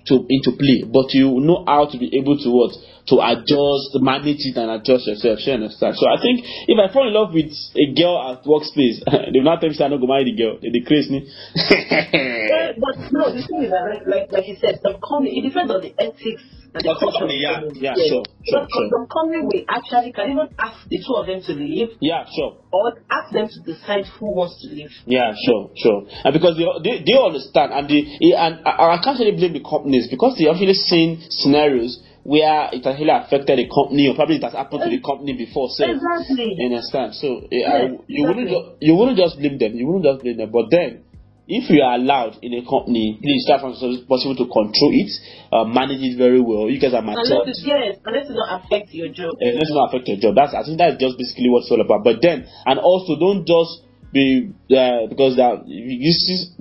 to 0.06 0.26
into 0.28 0.52
play, 0.52 0.84
but 0.86 1.12
you 1.14 1.40
know 1.40 1.64
how 1.66 1.86
to 1.86 1.98
be 1.98 2.16
able 2.18 2.38
to 2.38 2.50
what 2.50 2.72
to 3.08 3.22
adjust, 3.22 3.96
manage 4.02 4.42
it, 4.46 4.56
and 4.56 4.70
adjust 4.70 5.06
yourself. 5.06 5.38
You 5.46 5.54
understand? 5.54 5.96
So 5.96 6.06
I 6.06 6.20
think 6.20 6.44
if 6.68 6.78
I 6.78 6.92
fall 6.92 7.06
in 7.06 7.14
love 7.14 7.32
with 7.32 7.50
a 7.74 7.86
girl 7.94 8.18
at 8.32 8.44
workspace, 8.44 9.02
they 9.32 9.38
will 9.38 9.48
not 9.48 9.60
tell 9.60 9.70
me 9.70 9.74
say 9.74 9.84
I 9.84 9.88
not 9.88 10.00
go 10.00 10.06
marry 10.06 10.24
the 10.24 10.36
girl. 10.36 10.58
They 10.60 10.70
decrease 10.70 11.08
me. 11.10 11.26
Yeah, 12.66 12.82
but 12.82 12.94
no, 13.12 13.30
the 13.30 13.42
thing 13.46 13.62
is 13.62 13.70
that, 13.70 13.84
like, 13.86 14.04
like, 14.06 14.26
like 14.32 14.46
you 14.48 14.56
said, 14.60 14.80
some 14.82 14.98
company, 14.98 15.38
it 15.38 15.42
depends 15.46 15.70
on 15.70 15.80
the 15.80 15.94
ethics. 15.98 16.42
and 16.74 16.82
the 16.84 16.90
Of 16.90 16.98
course, 16.98 17.14
culture 17.14 17.28
the 17.30 17.38
yeah, 17.38 17.60
company. 17.62 17.80
yeah, 17.80 17.94
Yes. 17.96 18.08
sure, 18.10 18.24
sure, 18.44 18.66
sure. 18.68 18.88
Some 18.90 19.06
company 19.06 19.40
will 19.46 19.64
actually 19.70 20.12
can 20.12 20.26
even 20.34 20.48
ask 20.58 20.78
the 20.90 20.98
two 21.00 21.14
of 21.14 21.24
them 21.26 21.40
to 21.46 21.52
leave, 21.54 21.88
yeah, 22.02 22.26
sure. 22.26 22.58
or 22.74 22.92
ask 23.08 23.32
them 23.32 23.48
to 23.48 23.58
decide 23.64 24.04
who 24.18 24.34
wants 24.34 24.58
to 24.60 24.68
leave. 24.74 24.90
Yeah, 25.06 25.32
sure, 25.46 25.70
sure. 25.78 26.04
And 26.24 26.32
because 26.34 26.58
they 26.58 26.66
they, 26.84 26.94
they 27.06 27.16
understand, 27.16 27.72
and 27.72 27.86
they 27.88 28.02
and 28.34 28.60
I, 28.66 28.98
I 28.98 29.00
can't 29.02 29.16
really 29.18 29.36
blame 29.38 29.54
the 29.54 29.64
companies 29.64 30.08
because 30.10 30.36
they 30.36 30.50
actually 30.50 30.74
seen 30.74 31.22
scenarios 31.30 32.02
where 32.26 32.70
it 32.74 32.82
actually 32.84 33.08
affected 33.14 33.54
the 33.56 33.70
company 33.70 34.10
or 34.10 34.14
probably 34.18 34.36
it 34.36 34.42
has 34.42 34.52
happened 34.52 34.82
to 34.82 34.90
the 34.90 34.98
company 35.00 35.32
before. 35.38 35.70
So 35.70 35.86
Exactly. 35.86 36.58
You 36.58 36.74
understand? 36.74 37.14
So 37.14 37.46
eh, 37.54 37.62
Yes, 37.62 37.70
I, 37.70 38.02
you 38.10 38.26
wouldn't 38.26 38.48
ju- 38.50 38.66
you 38.82 38.94
wouldn't 38.98 39.16
just 39.16 39.38
blame 39.38 39.56
them. 39.62 39.78
You 39.78 39.86
wouldn't 39.86 40.04
just 40.04 40.20
blame 40.26 40.36
them. 40.36 40.50
But 40.50 40.66
then, 40.74 41.05
if 41.46 41.70
you 41.70 41.82
are 41.82 41.94
allowed 41.94 42.38
in 42.42 42.54
a 42.58 42.62
company, 42.66 43.18
please 43.22 43.46
try 43.46 43.62
as 43.62 43.78
possible 44.10 44.34
to 44.34 44.46
control 44.50 44.90
it, 44.90 45.10
uh, 45.54 45.62
manage 45.64 46.02
it 46.02 46.18
very 46.18 46.42
well. 46.42 46.66
You 46.66 46.82
guys 46.82 46.94
are 46.94 47.06
Unless 47.06 47.30
mature. 47.30 47.46
it, 47.46 47.58
yes, 47.62 47.96
unless 48.02 48.26
it 48.26 48.34
not 48.34 48.66
affect 48.66 48.90
your 48.90 49.08
job. 49.14 49.38
Uh, 49.38 49.54
let's 49.54 49.70
not 49.70 49.94
affect 49.94 50.10
your 50.10 50.18
job. 50.18 50.34
That's 50.34 50.54
I 50.54 50.66
think 50.66 50.78
that's 50.82 50.98
just 50.98 51.14
basically 51.14 51.46
what 51.50 51.62
it's 51.62 51.70
all 51.70 51.80
about. 51.80 52.02
But 52.02 52.18
then, 52.18 52.50
and 52.66 52.82
also 52.82 53.14
don't 53.14 53.46
just 53.46 53.86
be 54.10 54.50
uh, 54.74 55.06
because 55.06 55.38
that 55.38 55.62
you 55.70 56.02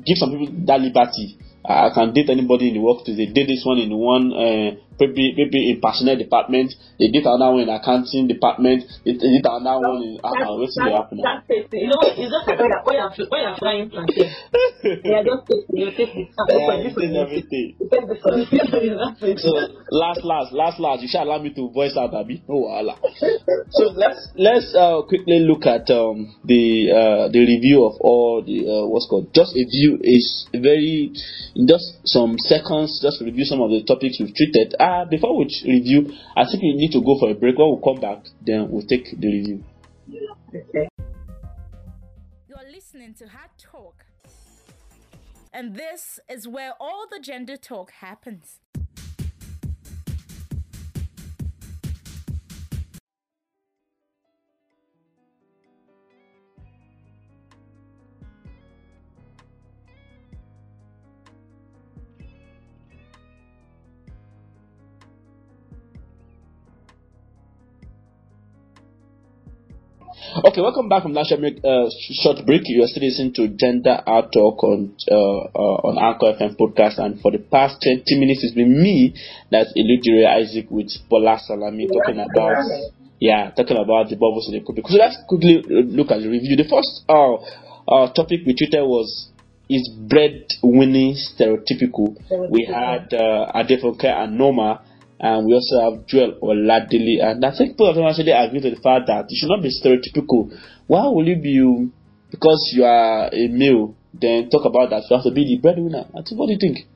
give 0.06 0.18
some 0.22 0.38
people 0.38 0.54
that 0.70 0.82
liberty. 0.82 1.42
I 1.66 1.90
can 1.90 2.14
date 2.14 2.30
anybody 2.30 2.70
in 2.70 2.78
the 2.78 2.86
workplace. 2.86 3.18
They 3.18 3.26
did 3.26 3.50
this 3.50 3.66
one 3.66 3.82
in 3.82 3.90
one 3.90 4.30
uh, 4.38 4.78
maybe 5.00 5.34
maybe 5.38 5.72
in 5.72 5.82
personnel 5.82 6.18
department. 6.18 6.74
They 7.00 7.10
did 7.10 7.26
another 7.26 7.52
one 7.52 7.64
in 7.64 7.70
accounting 7.70 8.28
department. 8.28 8.84
They, 9.04 9.14
did 9.14 9.46
another 9.46 9.88
one 9.88 10.02
in 10.04 10.20
uh, 10.24 10.32
uh, 10.32 10.56
what's 10.58 10.76
the 10.76 10.92
happen? 10.92 11.20
That's 11.24 11.46
it. 11.50 11.68
You 11.74 11.92
know, 11.92 12.00
it's 12.04 12.32
just 12.32 12.48
like 12.48 12.60
when 12.60 12.72
you're, 12.72 13.28
when 13.28 13.42
you're, 13.44 13.58
flying 13.58 13.90
plantain. 13.90 14.32
Yeah, 14.86 15.26
just 15.26 15.50
take, 15.50 15.66
you 15.74 15.90
take 15.98 16.14
it. 16.14 16.30
Yeah, 16.48 17.26
everything. 17.26 17.76
You 17.80 17.90
take 17.90 18.08
this 18.08 18.22
one. 18.24 18.46
It. 19.26 19.40
So 19.40 19.50
last, 19.92 20.24
last, 20.24 20.54
last, 20.54 20.80
last. 20.80 21.02
You 21.02 21.08
should 21.10 21.22
allow 21.22 21.40
me 21.42 21.54
to 21.54 21.70
voice 21.72 21.98
out, 21.98 22.14
Abby. 22.14 22.44
No 22.48 22.70
wahala. 22.70 22.98
So 23.72 23.92
let's 23.96 24.30
let's 24.36 24.76
uh, 24.76 25.02
quickly 25.08 25.40
look 25.40 25.66
at 25.66 25.90
um, 25.90 26.36
the 26.44 26.92
uh, 26.92 27.32
the 27.32 27.40
review 27.40 27.86
of 27.86 27.94
all 28.02 28.44
the 28.46 28.66
uh, 28.68 28.86
what's 28.88 29.08
called 29.10 29.34
just 29.34 29.56
a 29.56 29.64
view 29.66 29.98
is 30.02 30.48
very 30.54 31.12
in 31.56 31.68
just 31.68 31.98
some 32.06 32.38
seconds 32.38 33.00
just 33.02 33.22
review 33.22 33.46
some 33.46 33.62
of 33.62 33.70
the 33.72 33.84
topics 33.84 34.18
we've 34.20 34.36
treated. 34.36 34.76
Uh, 34.86 35.04
before 35.04 35.36
we 35.36 35.46
review, 35.66 36.14
I 36.38 36.46
think 36.46 36.62
we 36.62 36.76
need 36.76 36.92
to 36.92 37.02
go 37.02 37.18
for 37.18 37.32
a 37.32 37.34
break. 37.34 37.58
When 37.58 37.76
we 37.76 37.82
come 37.84 38.00
back, 38.00 38.24
then 38.46 38.70
we'll 38.70 38.86
take 38.86 39.20
the 39.20 39.28
review. 39.28 39.64
You're 42.48 42.70
listening 42.72 43.16
to 43.16 43.28
Hard 43.28 43.50
Talk. 43.58 44.06
And 45.52 45.76
this 45.76 46.20
is 46.30 46.48
where 46.48 46.74
all 46.80 47.08
the 47.10 47.20
gender 47.20 47.58
talk 47.58 47.94
happens. 47.94 48.60
Okay, 70.56 70.62
welcome 70.62 70.88
back 70.88 71.04
from 71.04 71.12
that 71.16 71.28
short 71.28 71.42
break. 71.42 71.60
Uh, 71.66 71.92
short 72.24 72.46
break. 72.46 72.62
You 72.64 72.82
are 72.82 72.88
still 72.88 73.04
listening 73.04 73.34
to 73.34 73.50
Gender 73.60 74.00
Art 74.08 74.32
Talk 74.32 74.64
on 74.64 74.96
uh, 75.12 75.52
uh, 75.52 75.78
on 75.84 76.00
Anchor 76.00 76.32
FM 76.32 76.56
podcast, 76.56 76.96
and 76.98 77.20
for 77.20 77.30
the 77.30 77.40
past 77.40 77.84
twenty 77.84 78.16
minutes, 78.16 78.40
it's 78.42 78.56
been 78.56 78.72
me, 78.72 79.12
that's 79.52 79.76
Eludire 79.76 80.32
Isaac 80.32 80.72
with 80.72 80.96
Bola 81.10 81.44
Salami 81.44 81.92
talking 81.92 82.24
about 82.24 82.56
yeah, 83.20 83.52
talking 83.52 83.76
about 83.76 84.08
the 84.08 84.16
bubbles 84.16 84.48
in 84.48 84.56
the 84.56 84.64
cookie. 84.64 84.80
So 84.88 84.96
let's 84.96 85.18
quickly 85.28 85.60
look 85.68 86.08
at 86.16 86.24
the 86.24 86.30
review. 86.32 86.56
The 86.56 86.72
first 86.72 87.04
uh, 87.12 87.36
uh 87.92 88.14
topic 88.16 88.48
we 88.48 88.56
treated 88.56 88.80
was 88.80 89.28
is 89.68 89.92
bread 90.08 90.48
winning 90.64 91.20
stereotypical. 91.20 92.16
We 92.50 92.64
had 92.64 93.12
uh, 93.12 93.52
Adefonke 93.52 94.08
and 94.08 94.38
Noma. 94.38 94.88
And 95.20 95.48
we 95.48 95.54
also 95.54 95.80
have 95.80 96.06
Joel 96.08 96.40
Oladili, 96.44 97.24
and 97.24 97.44
I 97.46 97.56
think 97.58 97.78
both 97.78 97.90
of 97.90 97.96
them 97.96 98.06
actually 98.06 98.32
agree 98.32 98.60
to 98.60 98.70
the 98.70 98.82
fact 98.82 99.08
that 99.08 99.26
it 99.30 99.36
should 99.36 99.48
not 99.48 99.64
be 99.64 99.72
stereotypical. 99.72 100.52
Why 100.88 101.08
will 101.08 101.26
you 101.26 101.38
be, 101.40 101.90
because 102.32 102.72
you 102.76 102.84
are 102.84 103.30
a 103.32 103.48
male, 103.48 103.96
then 104.14 104.50
talk 104.50 104.66
about 104.66 104.90
that 104.90 105.04
you 105.10 105.16
have 105.16 105.24
to 105.24 105.32
be 105.32 105.46
the 105.46 105.62
breadwinner? 105.62 106.06
I 106.12 106.22
think, 106.22 106.36
what 106.36 106.48
do 106.48 106.54
you 106.54 106.60
think? 106.60 106.88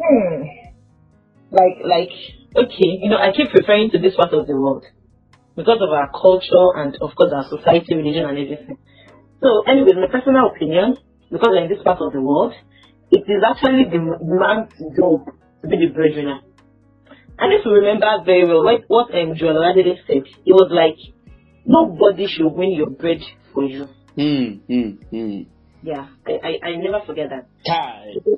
Hmm. 0.00 0.48
Like, 1.52 1.84
like, 1.84 2.12
okay, 2.56 2.90
you 3.04 3.10
know, 3.10 3.18
I 3.20 3.36
keep 3.36 3.52
referring 3.52 3.90
to 3.90 3.98
this 3.98 4.16
part 4.16 4.32
of 4.32 4.46
the 4.46 4.56
world 4.56 4.84
because 5.54 5.76
of 5.76 5.90
our 5.92 6.08
culture 6.08 6.72
and, 6.80 6.96
of 7.02 7.14
course, 7.14 7.32
our 7.36 7.44
society, 7.52 7.94
religion, 7.94 8.24
and 8.24 8.38
everything. 8.38 8.78
So, 9.42 9.62
anyway, 9.68 9.92
my 9.92 10.08
personal 10.08 10.48
opinion, 10.48 10.96
because 11.30 11.52
in 11.52 11.68
this 11.68 11.84
part 11.84 12.00
of 12.00 12.12
the 12.12 12.22
world, 12.22 12.54
it 13.10 13.28
is 13.28 13.44
actually 13.44 13.84
the 13.92 14.00
man's 14.24 14.72
job 14.96 15.28
to 15.60 15.68
be 15.68 15.76
the 15.76 15.92
breadwinner. 15.92 16.40
And 17.42 17.52
if 17.54 17.64
you 17.64 17.72
remember 17.72 18.06
very 18.24 18.46
well 18.46 18.62
what, 18.62 18.82
what 18.86 19.12
um, 19.12 19.34
Joel 19.34 19.54
Oladide 19.54 19.96
said, 20.06 20.22
it 20.46 20.52
was 20.54 20.70
like, 20.70 20.94
nobody 21.66 22.28
should 22.28 22.46
win 22.46 22.70
your 22.70 22.90
bread 22.90 23.18
for 23.52 23.64
you. 23.64 23.88
Hmm, 24.14 24.62
hmm, 24.70 24.90
hmm. 25.10 25.40
Yeah, 25.82 26.06
I, 26.24 26.30
I, 26.30 26.68
I 26.68 26.76
never 26.76 27.04
forget 27.04 27.30
that. 27.30 27.48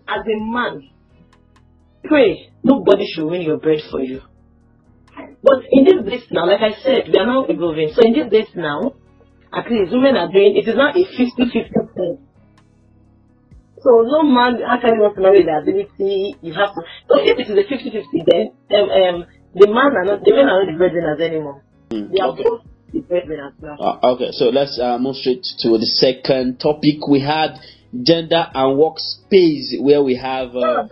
As 0.08 0.24
a 0.24 0.40
man, 0.40 0.88
pray 2.04 2.50
nobody 2.62 3.04
should 3.14 3.26
win 3.26 3.42
your 3.42 3.58
bread 3.58 3.80
for 3.90 4.00
you. 4.00 4.22
But 5.42 5.64
in 5.70 5.84
this 5.84 6.10
days 6.10 6.26
now, 6.30 6.46
like 6.46 6.62
I 6.62 6.72
said, 6.82 7.12
we 7.12 7.18
are 7.20 7.26
now 7.26 7.44
evolving. 7.44 7.92
So 7.94 8.00
in 8.06 8.14
these 8.14 8.32
days 8.32 8.48
now, 8.56 8.94
at 9.52 9.70
least 9.70 9.92
women 9.92 10.16
are 10.16 10.32
doing 10.32 10.56
it 10.56 10.66
is 10.66 10.76
now 10.76 10.88
a 10.88 11.04
50-50 11.04 11.94
thing. 11.94 12.23
So 13.84 14.00
no 14.00 14.22
man 14.24 14.62
actually 14.64 14.96
wants 14.98 15.16
to 15.16 15.22
marry 15.22 15.44
the 15.44 15.60
ability. 15.60 16.36
You 16.40 16.54
have 16.54 16.72
to. 16.74 16.80
So 17.06 17.20
if 17.20 17.36
it 17.36 17.52
is 17.52 17.56
a 17.60 17.68
50-50, 17.68 18.24
then 18.24 18.44
um, 18.72 18.88
um, 18.88 19.16
the 19.54 19.68
man 19.68 19.92
are 19.92 20.04
not 20.08 20.24
the 20.24 20.32
men 20.32 20.48
are 20.48 20.64
not 20.64 20.72
the 20.72 20.78
breadwinners 20.78 21.20
anymore. 21.20 21.62
They 21.90 22.18
are 22.20 22.32
okay. 22.32 22.42
both 22.48 22.64
the 22.92 23.00
breadwinners 23.00 23.52
now. 23.60 23.76
Uh, 23.76 24.14
okay, 24.16 24.32
so 24.32 24.48
let's 24.48 24.80
uh, 24.80 24.96
move 24.98 25.16
straight 25.16 25.44
to 25.60 25.76
the 25.76 25.84
second 26.00 26.60
topic. 26.60 27.06
We 27.06 27.20
had 27.20 27.60
gender 27.92 28.48
and 28.54 28.80
workspace, 28.80 29.76
where 29.78 30.02
we 30.02 30.16
have. 30.16 30.56
Uh, 30.56 30.88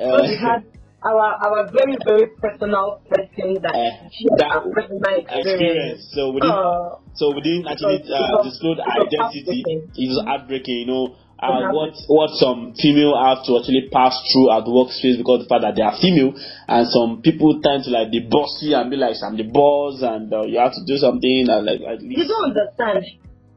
So 0.00 0.24
we 0.24 0.34
had 0.40 0.64
our 1.04 1.36
our 1.36 1.70
very 1.70 1.96
very 2.00 2.26
personal 2.40 3.02
person 3.12 3.60
that 3.60 3.74
Uh, 3.76 4.08
that 4.40 4.64
personal 4.72 5.14
experience. 5.20 6.00
experience. 6.00 6.02
So 6.16 6.32
we 6.32 6.40
didn't, 6.40 6.56
Uh, 6.56 6.96
so 7.14 7.24
we 7.36 7.40
didn't 7.44 7.66
actually 7.68 8.00
uh, 8.08 8.42
disclose 8.42 8.80
identity. 8.80 9.62
It 10.00 10.08
was 10.08 10.24
heartbreaking, 10.24 10.78
you 10.80 10.86
know. 10.88 11.04
It 11.42 11.50
Uh, 11.50 11.74
what 11.74 11.90
what 12.06 12.30
some 12.38 12.70
female 12.78 13.18
have 13.18 13.42
to 13.50 13.58
actually 13.58 13.90
pass 13.90 14.14
through 14.30 14.54
at 14.54 14.62
the 14.62 14.70
workspace 14.70 15.18
because 15.18 15.42
of 15.42 15.44
the 15.44 15.50
fact 15.50 15.66
that 15.66 15.74
they 15.74 15.82
are 15.82 15.98
female, 15.98 16.38
and 16.70 16.86
some 16.86 17.18
people 17.18 17.58
tend 17.58 17.82
to 17.82 17.90
like 17.90 18.14
be 18.14 18.22
bossy 18.22 18.78
and 18.78 18.86
be 18.86 18.94
like, 18.94 19.18
"I'm 19.18 19.34
the 19.34 19.50
boss," 19.50 20.06
and 20.06 20.30
uh, 20.30 20.46
you 20.46 20.62
have 20.62 20.70
to 20.70 20.82
do 20.86 20.94
something 21.02 21.50
and 21.50 21.66
like 21.66 21.82
at 21.82 21.98
you 21.98 22.22
don't 22.30 22.54
understand. 22.54 23.02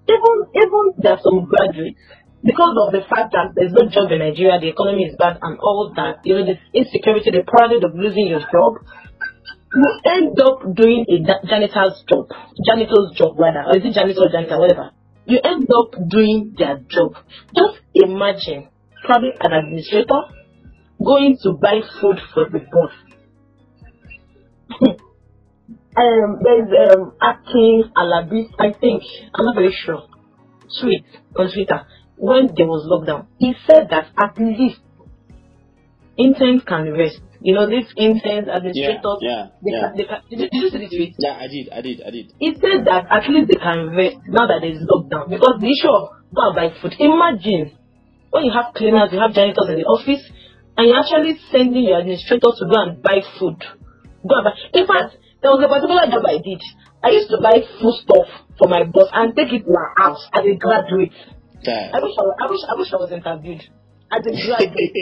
Even 0.10 0.36
even 0.58 0.84
there 0.98 1.14
are 1.14 1.22
some 1.22 1.46
graduates 1.46 2.02
because 2.42 2.74
of 2.74 2.90
the 2.90 3.06
fact 3.06 3.38
that 3.38 3.54
there's 3.54 3.74
no 3.74 3.86
job 3.90 4.10
in 4.10 4.18
Nigeria, 4.22 4.58
the 4.58 4.70
economy 4.74 5.06
is 5.06 5.14
bad 5.18 5.38
and 5.42 5.58
all 5.62 5.94
that. 5.94 6.26
You 6.26 6.42
know, 6.42 6.46
this 6.46 6.62
insecurity, 6.74 7.30
the 7.34 7.46
pride 7.46 7.86
of 7.86 7.94
losing 7.94 8.34
your 8.34 8.42
job. 8.50 8.82
You 9.78 9.90
end 10.10 10.34
up 10.42 10.62
doing 10.74 11.06
a 11.06 11.22
janitor's 11.46 12.02
job, 12.10 12.34
janitor's 12.66 13.14
job 13.14 13.38
rather, 13.38 13.66
or 13.70 13.78
is 13.78 13.86
it 13.86 13.94
janitor 13.94 14.26
or 14.26 14.32
janitor, 14.34 14.58
whatever. 14.58 14.90
You 15.26 15.40
end 15.44 15.68
up 15.72 15.92
doing 16.10 16.56
their 16.58 16.78
job. 16.88 17.16
Just 17.56 17.80
imagine, 17.94 18.70
probably 19.04 19.32
an 19.40 19.54
administrator 19.54 20.22
going 21.04 21.38
to 21.44 21.54
buy 21.54 21.82
food 22.00 22.20
for 22.34 22.50
the 22.50 22.60
boss. 22.60 22.92
um, 25.98 26.40
there's 26.44 26.70
um, 26.92 27.14
Akin 27.22 27.92
Alabi's, 27.96 28.54
I 28.60 28.72
think, 28.80 29.04
I'm 29.34 29.46
not 29.46 29.56
very 29.56 29.76
sure, 29.86 30.08
Sweet 30.68 31.06
on 31.36 31.52
Twitter 31.52 31.86
when 32.18 32.48
there 32.56 32.66
was 32.66 32.88
lockdown. 32.90 33.28
He 33.40 33.54
said 33.68 33.90
that 33.90 34.08
at 34.18 34.38
least 34.38 34.80
interns 36.18 36.64
can 36.66 36.92
rest. 36.94 37.20
You 37.46 37.54
know, 37.54 37.70
these 37.70 37.86
interns, 37.94 38.50
Yeah, 38.50 38.58
administrators, 38.58 39.20
yeah, 39.22 39.54
they 39.62 39.70
yeah. 39.70 39.82
Can, 39.86 39.98
they 40.02 40.06
can, 40.10 40.20
did, 40.34 40.50
you- 40.50 40.70
see 40.74 40.82
the 40.82 40.90
tweet? 40.90 41.14
Yeah, 41.22 41.38
I 41.38 41.46
did, 41.46 41.70
I 41.70 41.80
did, 41.86 42.02
I 42.02 42.10
did. 42.10 42.34
He 42.42 42.50
said 42.58 42.90
that 42.90 43.06
at 43.06 43.30
least 43.30 43.54
they 43.54 43.62
can 43.62 43.94
rest 43.94 44.18
now 44.26 44.50
that 44.50 44.66
there's 44.66 44.82
lockdown 44.82 45.30
because 45.30 45.62
the 45.62 45.70
issue 45.70 45.94
of 45.94 46.10
go 46.34 46.42
and 46.50 46.56
buy 46.58 46.74
food. 46.82 46.98
Imagine 46.98 47.78
when 48.34 48.50
you 48.50 48.52
have 48.52 48.74
cleaners, 48.74 49.14
you 49.14 49.22
have 49.22 49.38
janitors 49.38 49.70
in 49.70 49.78
the 49.78 49.86
office, 49.86 50.26
and 50.74 50.90
you're 50.90 50.98
actually 50.98 51.38
sending 51.54 51.86
your 51.86 52.02
administrator 52.02 52.50
to 52.50 52.66
go 52.66 52.78
and 52.82 52.98
buy 53.06 53.22
food. 53.38 53.62
Go 54.26 54.34
and 54.42 54.46
buy. 54.50 54.58
In 54.74 54.90
fact, 54.90 55.14
there 55.46 55.54
was 55.54 55.62
a 55.62 55.70
particular 55.70 56.10
job 56.10 56.26
I 56.26 56.42
did. 56.42 56.62
I 57.06 57.14
used 57.14 57.30
to 57.30 57.38
buy 57.46 57.62
food 57.78 57.94
stuff 58.02 58.26
for 58.58 58.66
my 58.74 58.90
boss 58.90 59.14
and 59.14 59.38
take 59.38 59.54
it 59.54 59.70
to 59.70 59.72
my 59.72 59.86
house 60.02 60.26
as 60.34 60.42
a 60.50 60.56
graduate. 60.58 61.14
Yeah. 61.62 61.94
I 61.94 62.02
wish 62.02 62.18
I, 62.18 62.26
I 62.26 62.46
wish 62.50 62.64
I 62.66 62.74
wish 62.74 62.90
I 62.90 62.98
was 62.98 63.14
interviewed 63.14 63.62
as 64.16 64.26
a 64.26 64.32
graduate. 64.32 64.96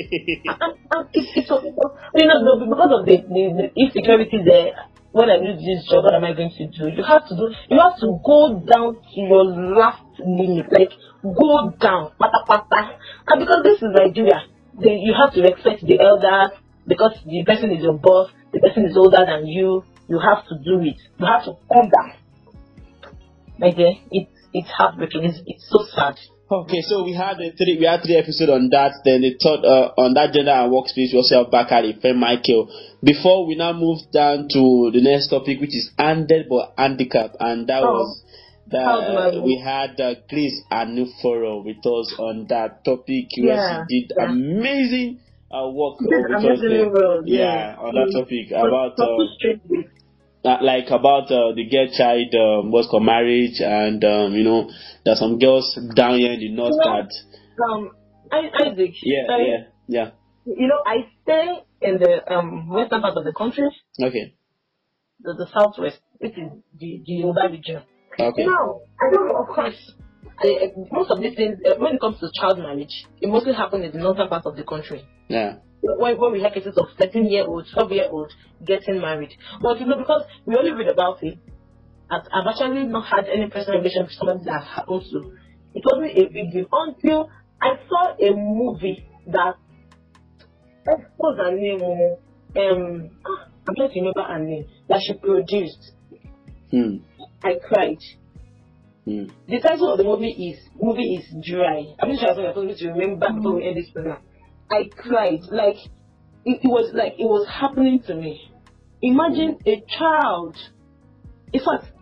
and, 0.91 1.07
it 1.13 1.47
you 2.15 2.27
know, 2.27 2.65
because 2.65 2.91
of 2.97 3.05
the, 3.05 3.17
the, 3.29 3.43
the 3.53 3.65
insecurity 3.77 4.39
there, 4.45 4.73
when 5.11 5.29
I 5.29 5.37
do 5.37 5.53
this 5.53 5.85
job, 5.89 6.05
what 6.05 6.15
am 6.15 6.23
I 6.23 6.33
going 6.33 6.49
to 6.49 6.67
do? 6.67 6.89
You 6.89 7.03
have 7.03 7.27
to 7.29 7.35
do, 7.35 7.53
you 7.69 7.77
have 7.77 7.99
to 8.01 8.17
go 8.25 8.65
down 8.65 8.95
to 8.97 9.19
your 9.21 9.45
last 9.77 10.01
limit, 10.19 10.71
like 10.73 10.89
go 11.21 11.69
down, 11.79 12.11
pata 12.17 12.41
pata. 12.47 12.97
And 13.27 13.39
because 13.39 13.61
this 13.63 13.77
is 13.77 13.89
Nigeria, 13.93 14.41
then 14.73 14.97
you 15.05 15.13
have 15.13 15.33
to 15.33 15.41
respect 15.41 15.85
the 15.85 16.01
elders 16.01 16.57
because 16.87 17.13
the 17.25 17.43
person 17.45 17.69
is 17.71 17.83
your 17.83 17.93
boss, 17.93 18.31
the 18.51 18.59
person 18.59 18.85
is 18.85 18.97
older 18.97 19.23
than 19.25 19.45
you. 19.45 19.83
You 20.09 20.19
have 20.19 20.45
to 20.47 20.55
do 20.65 20.81
it. 20.81 20.97
You 21.19 21.25
have 21.25 21.45
to 21.45 21.53
come 21.71 21.89
down. 21.89 22.17
My 23.57 23.71
dear, 23.71 23.93
it's 24.11 24.31
it's 24.53 24.69
heartbreaking. 24.69 25.23
It's, 25.23 25.41
it's 25.45 25.65
so 25.69 25.85
sad. 25.95 26.17
Okay, 26.51 26.81
so 26.81 27.03
we 27.03 27.13
had 27.13 27.37
the 27.37 27.51
three 27.57 27.77
we 27.79 27.85
had 27.85 28.03
three 28.03 28.15
episodes 28.17 28.51
on 28.51 28.69
that. 28.69 28.91
Then 29.05 29.21
the 29.21 29.33
third 29.41 29.65
uh, 29.65 29.93
on 29.97 30.13
that 30.13 30.33
gender 30.33 30.51
and 30.51 30.71
workspace 30.71 31.09
we 31.11 31.17
also 31.17 31.41
have 31.43 31.51
Bakari, 31.51 31.97
Fair 32.01 32.13
Michael. 32.13 32.67
Before 33.03 33.47
we 33.47 33.55
now 33.55 33.73
move 33.73 33.99
down 34.11 34.49
to 34.53 34.91
the 34.93 35.01
next 35.01 35.29
topic, 35.29 35.59
which 35.61 35.73
is 35.73 35.89
handed 35.97 36.47
but 36.49 36.73
handicap, 36.77 37.31
and 37.39 37.65
that 37.67 37.81
Oh. 37.81 37.93
was 37.93 38.23
that 38.67 38.85
How 38.85 38.99
do 39.01 39.17
I 39.17 39.27
uh, 39.39 39.41
we 39.41 39.57
had 39.57 39.99
uh, 39.99 40.15
Chris 40.29 40.53
Anuforo 40.71 41.63
with 41.63 41.79
us 41.85 42.13
on 42.19 42.45
that 42.49 42.83
topic. 42.85 43.27
Yeah, 43.35 43.85
did 43.89 44.11
yeah. 44.15 44.25
amazing 44.29 45.19
uh, 45.49 45.69
work 45.69 45.99
with 46.01 46.11
us 46.11 46.43
amazingly 46.43 46.91
yeah, 47.25 47.73
yeah. 47.73 47.75
on 47.79 47.95
that 47.95 48.11
topic 48.13 48.49
But- 48.51 48.67
about. 48.67 48.99
Uh, 48.99 49.05
too 49.17 49.27
straight 49.39 49.61
with- 49.69 49.85
uh, 50.45 50.57
like 50.61 50.87
about 50.91 51.31
uh, 51.31 51.55
the 51.55 51.63
girl 51.71 51.87
child 51.95 52.27
um, 52.35 52.69
what's 52.71 52.89
called 52.89 53.05
marriage 53.05 53.61
and 53.61 54.03
um, 54.03 54.33
you 54.33 54.43
know 54.43 54.69
there's 55.05 55.19
some 55.19 55.37
girls 55.39 55.77
down 55.95 56.17
here 56.19 56.33
in 56.33 56.39
the 56.39 56.49
north 56.49 56.73
You 56.73 56.91
know, 56.91 57.01
that 57.01 57.63
um, 57.65 57.91
I, 58.31 58.69
Isaac. 58.71 58.93
yeah 59.03 59.27
sorry, 59.27 59.47
yeah 59.47 59.63
yeah 59.87 60.11
You 60.45 60.67
know, 60.67 60.81
I 60.85 61.07
stay 61.23 61.47
in 61.81 61.99
the 61.99 62.33
um 62.33 62.69
western 62.69 63.01
part 63.01 63.17
of 63.17 63.23
the 63.25 63.33
country, 63.33 63.69
okay 64.01 64.35
the, 65.23 65.33
the 65.33 65.47
southwest, 65.53 65.99
which 66.19 66.31
is 66.37 66.49
the, 66.79 67.01
the 67.05 67.13
Yoruba 67.13 67.47
region. 67.49 67.81
okay 68.19 68.45
Now, 68.45 68.81
I 69.01 69.09
don't 69.13 69.27
know, 69.27 69.37
of 69.43 69.47
course, 69.47 69.75
I, 70.39 70.47
I- 70.47 70.73
most 70.91 71.11
of 71.11 71.21
these 71.21 71.35
things, 71.35 71.59
uh, 71.65 71.75
when 71.79 71.95
it 71.95 72.01
comes 72.01 72.19
to 72.19 72.29
child 72.39 72.59
marriage, 72.59 72.93
it 73.21 73.27
mostly 73.29 73.53
happens 73.53 73.85
in 73.85 73.91
the 73.91 73.99
northern 73.99 74.27
part 74.27 74.45
of 74.45 74.55
the 74.55 74.63
country. 74.63 75.05
yeah 75.29 75.55
When, 75.81 76.17
when 76.17 76.31
we 76.33 76.41
have 76.41 76.53
cases 76.53 76.77
of 76.77 76.87
13 76.99 77.27
year 77.29 77.45
old, 77.47 77.67
12 77.73 77.91
year 77.91 78.07
old 78.11 78.31
getting 78.65 78.99
married. 79.01 79.31
But 79.61 79.79
you 79.79 79.85
know, 79.85 79.97
because 79.97 80.23
we 80.45 80.55
only 80.55 80.71
read 80.71 80.87
about 80.87 81.23
it, 81.23 81.37
I've, 82.33 82.47
actually 82.47 82.85
not 82.85 83.05
had 83.05 83.25
any 83.27 83.49
personal 83.49 83.79
relation 83.79 84.03
with 84.03 84.11
somebody 84.11 84.45
that 84.45 84.63
happened 84.63 85.03
to. 85.11 85.37
It 85.73 85.83
wasn't 85.85 86.17
a 86.17 86.29
big 86.31 86.51
deal 86.51 86.67
until 86.71 87.29
I 87.61 87.75
saw 87.89 88.15
a 88.15 88.35
movie 88.35 89.07
that 89.27 89.55
what's 91.17 91.37
her 91.37 91.51
name? 91.55 91.81
Um, 91.81 93.09
ah, 93.25 93.47
I'm 93.67 93.75
trying 93.75 93.89
to 93.89 93.99
remember 93.99 94.23
her 94.23 94.39
name 94.39 94.65
that 94.89 95.01
she 95.05 95.13
produced. 95.13 95.91
hmm. 96.71 96.97
I 97.43 97.55
cried. 97.67 97.97
Hmm. 99.05 99.25
The 99.47 99.59
title 99.59 99.91
of 99.91 99.97
the 99.97 100.03
movie 100.03 100.31
is 100.31 100.59
movie 100.79 101.15
is 101.15 101.25
dry. 101.45 101.83
I'm 101.99 102.09
not 102.09 102.19
sure 102.19 102.31
if 102.31 102.37
you're 102.37 102.53
supposed 102.53 102.79
to 102.79 102.89
remember 102.89 103.27
before 103.33 103.55
we 103.55 103.67
end 103.67 103.77
this 103.77 103.89
program. 103.91 104.19
I 104.71 104.89
cried 104.95 105.41
like 105.51 105.75
it, 106.45 106.59
it 106.63 106.67
was 106.67 106.91
like 106.93 107.13
it 107.13 107.25
was 107.25 107.47
happening 107.47 108.01
to 108.07 108.15
me. 108.15 108.49
Imagine 109.01 109.57
a 109.65 109.83
child. 109.97 110.57
In 111.51 111.59
fact, 111.59 111.92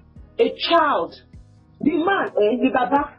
a 0.42 0.56
child. 0.70 1.16
The 1.82 1.92
man, 1.92 2.28
eh, 2.30 2.58
the 2.62 2.70
baba, 2.74 3.18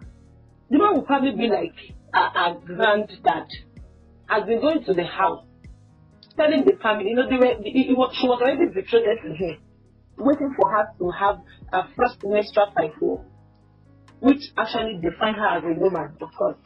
the 0.70 0.78
man 0.78 0.94
will 0.94 1.02
probably 1.02 1.32
be 1.32 1.48
like 1.48 1.74
a, 2.14 2.18
a 2.18 2.60
granddad. 2.64 3.48
Has 4.26 4.44
been 4.46 4.60
going 4.60 4.84
to 4.84 4.94
the 4.94 5.04
house, 5.04 5.44
telling 6.36 6.64
the 6.64 6.78
family, 6.82 7.10
you 7.10 7.16
know, 7.16 7.28
they 7.28 7.36
were, 7.36 7.52
it, 7.60 7.96
was, 7.96 8.16
she 8.18 8.26
was 8.26 8.40
already 8.40 8.72
betrothed 8.72 9.20
to 9.24 9.34
him, 9.34 9.58
waiting 10.16 10.54
for 10.56 10.70
her 10.70 10.88
to 10.98 11.10
have 11.10 11.40
a 11.72 11.82
first 11.96 12.18
menstrual 12.24 12.72
cycle 12.74 13.26
which 14.20 14.42
actually 14.56 15.00
define 15.02 15.34
her 15.34 15.58
as 15.58 15.64
a 15.64 15.78
woman, 15.78 16.16
of 16.22 16.30
course. 16.38 16.56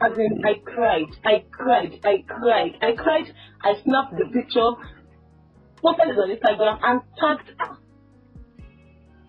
As 0.00 0.16
in, 0.16 0.40
I 0.44 0.54
cried, 0.64 1.10
I 1.24 1.44
cried, 1.50 2.00
I 2.04 2.24
cried, 2.26 2.78
I 2.80 2.92
cried, 2.94 3.34
I 3.62 3.74
snapped 3.82 4.14
the 4.16 4.26
picture, 4.32 4.70
posted 5.82 6.08
it 6.08 6.18
on 6.18 6.30
Instagram, 6.30 6.78
and 6.82 7.00
tagged 7.18 7.50
her. 7.58 7.83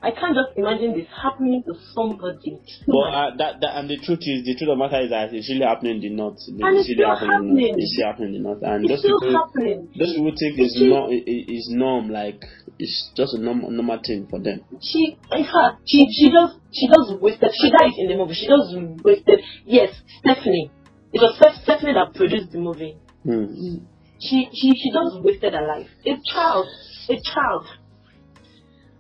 I 0.06 0.12
can't 0.14 0.38
just 0.38 0.54
imagine 0.56 0.94
this 0.94 1.10
happening 1.10 1.64
to 1.66 1.74
somebody. 1.98 2.62
but 2.86 3.10
uh, 3.10 3.30
that, 3.42 3.58
that 3.62 3.72
and 3.82 3.90
the 3.90 3.98
truth 3.98 4.22
is 4.22 4.46
the 4.46 4.54
truth 4.54 4.70
of 4.70 4.78
the 4.78 4.84
matter 4.86 5.02
is 5.02 5.10
that 5.10 5.34
it's 5.34 5.50
really 5.50 5.66
happening 5.66 5.98
in 5.98 6.02
the 6.06 6.12
north 6.14 6.38
it's 6.38 6.54
really 6.54 6.84
still 6.86 7.10
happening 7.10 7.34
in 7.34 7.74
the 7.74 7.74
north. 7.74 7.74
happening. 7.74 7.74
it's 7.82 7.94
still 7.98 8.06
happening 8.06 8.30
in 8.30 8.36
the 8.38 8.46
north 8.46 8.62
and 8.62 8.80
it's 8.86 8.92
those 8.94 9.02
still 9.02 9.18
people 9.20 9.34
happening. 9.42 9.80
those 9.98 10.14
people 10.14 10.34
think 10.38 10.54
it's 10.62 10.78
not 10.78 11.06
it, 11.10 11.24
it- 11.26 11.46
it's 11.50 11.68
norm 11.74 12.06
like 12.14 12.40
it's 12.78 12.98
just 13.18 13.34
a 13.34 13.42
normal 13.42 13.72
normal 13.74 13.98
thing 14.06 14.28
for 14.30 14.38
them 14.38 14.62
She, 14.80 15.18
in 15.34 15.46
fact, 15.50 15.82
she, 15.90 16.06
she 16.14 16.30
just, 16.30 16.54
she 16.70 16.86
just 16.86 17.10
wasted, 17.24 17.50
she 17.58 17.72
died 17.74 17.96
in 17.98 18.06
the 18.14 18.18
movie, 18.22 18.36
she 18.38 18.46
just 18.46 18.70
wasted, 19.02 19.40
yes, 19.66 19.90
Stephanie. 20.22 20.70
It 21.16 21.22
was 21.24 21.34
Steph- 21.40 21.64
Stephanie 21.64 21.94
that 21.98 22.14
produced 22.14 22.52
the 22.52 22.60
movie. 22.60 22.94
hmm. 23.24 23.82
She, 24.20 24.50
she, 24.54 24.72
she 24.76 24.92
just 24.92 25.24
wasted 25.24 25.54
her 25.54 25.66
life. 25.66 25.88
A 26.06 26.14
child, 26.32 26.68
a 27.10 27.16
child. 27.16 27.64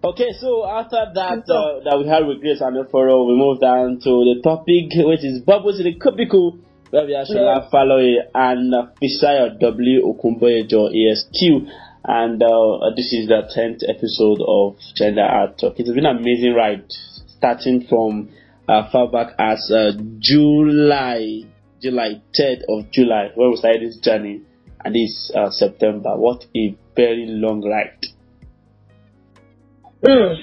Okay, 0.05 0.33
so 0.39 0.69
after 0.69 1.01
that 1.15 1.49
uh, 1.49 1.81
that 1.83 1.97
we 1.97 2.05
had 2.07 2.27
with 2.27 2.39
Grace 2.39 2.61
and 2.61 2.77
Foro, 2.91 3.25
we 3.25 3.33
moved 3.33 3.63
on 3.63 3.97
to 4.05 4.11
the 4.21 4.37
topic 4.43 4.93
which 4.93 5.25
is 5.25 5.41
bubbles 5.41 5.79
in 5.79 5.85
the 5.85 5.97
cubicle, 5.97 6.59
Baby 6.91 7.13
Ashola 7.13 7.67
Faloye 7.73 8.21
and 8.35 8.75
uh, 8.75 8.93
Fisayo 9.01 9.59
W. 9.59 10.05
Okumboyejo 10.05 10.93
ESQ. 10.93 11.65
And 12.05 12.37
uh, 12.37 12.93
this 12.95 13.13
is 13.13 13.27
the 13.27 13.49
10th 13.49 13.81
episode 13.89 14.45
of 14.45 14.77
Gender 14.95 15.23
Art 15.23 15.57
Talk. 15.57 15.73
It's 15.79 15.89
been 15.89 16.05
an 16.05 16.17
amazing 16.17 16.53
ride, 16.53 16.85
starting 17.39 17.87
from 17.89 18.29
uh, 18.69 18.87
far 18.91 19.09
back 19.09 19.33
as 19.39 19.71
uh, 19.73 19.93
July, 20.19 21.49
July 21.81 22.21
3rd 22.39 22.61
of 22.69 22.91
July, 22.91 23.29
where 23.33 23.49
we 23.49 23.55
started 23.57 23.81
this 23.81 23.97
journey, 23.97 24.43
and 24.83 24.93
this 24.93 25.31
uh, 25.33 25.49
September. 25.49 26.15
What 26.15 26.45
a 26.55 26.77
very 26.95 27.25
long 27.25 27.67
ride. 27.67 27.97
Mm. 30.05 30.35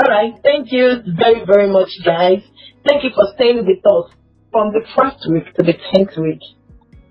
All 0.00 0.08
right. 0.08 0.34
Thank 0.44 0.70
you 0.70 1.02
very, 1.18 1.44
very 1.44 1.68
much, 1.68 1.90
guys. 2.04 2.42
Thank 2.86 3.02
you 3.02 3.10
for 3.14 3.24
staying 3.34 3.66
with 3.66 3.84
us 3.84 4.12
from 4.52 4.72
the 4.72 4.82
first 4.96 5.26
week 5.30 5.52
to 5.56 5.62
the 5.62 5.74
tenth 5.92 6.16
week. 6.16 6.40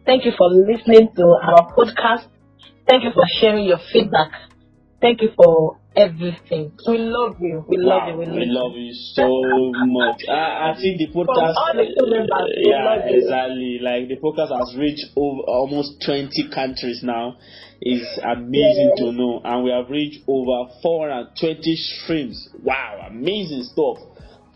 Thank 0.06 0.24
you 0.24 0.32
for 0.38 0.50
listening 0.50 1.10
to 1.18 1.24
our 1.24 1.74
podcast. 1.76 2.28
Thank 2.88 3.04
you 3.04 3.12
for 3.14 3.24
sharing 3.42 3.66
your 3.66 3.80
feedback. 3.92 4.32
Thank 5.00 5.22
you 5.22 5.30
for 5.36 5.78
everything. 5.96 6.72
We 6.88 6.98
love 6.98 7.38
you. 7.40 7.66
We 7.68 7.78
love 7.78 8.04
Wow, 8.04 8.10
you. 8.10 8.18
We, 8.18 8.26
we 8.26 8.46
love 8.50 8.74
you 8.76 8.94
so 8.94 9.28
much. 9.86 10.22
I, 10.30 10.72
I 10.72 10.76
think 10.76 10.98
the 10.98 11.08
podcast, 11.14 11.54
all 11.54 11.74
the 11.74 11.86
crew 11.94 12.10
members, 12.10 12.50
we 12.58 12.70
yeah, 12.70 12.84
love 12.86 13.02
you. 13.10 13.18
exactly. 13.22 13.80
Like 13.82 14.08
the 14.10 14.18
podcast 14.18 14.58
has 14.58 14.76
reached 14.78 15.06
over 15.16 15.42
almost 15.42 16.02
20 16.06 16.50
countries 16.54 17.02
now. 17.04 17.38
It's 17.80 18.20
amazing 18.26 18.94
to 18.98 19.12
know, 19.12 19.42
and 19.44 19.64
we 19.64 19.70
have 19.70 19.90
reached 19.90 20.24
over 20.28 20.72
420 20.82 21.76
streams. 21.76 22.50
Wow, 22.64 23.06
amazing 23.08 23.64
stuff. 23.70 23.98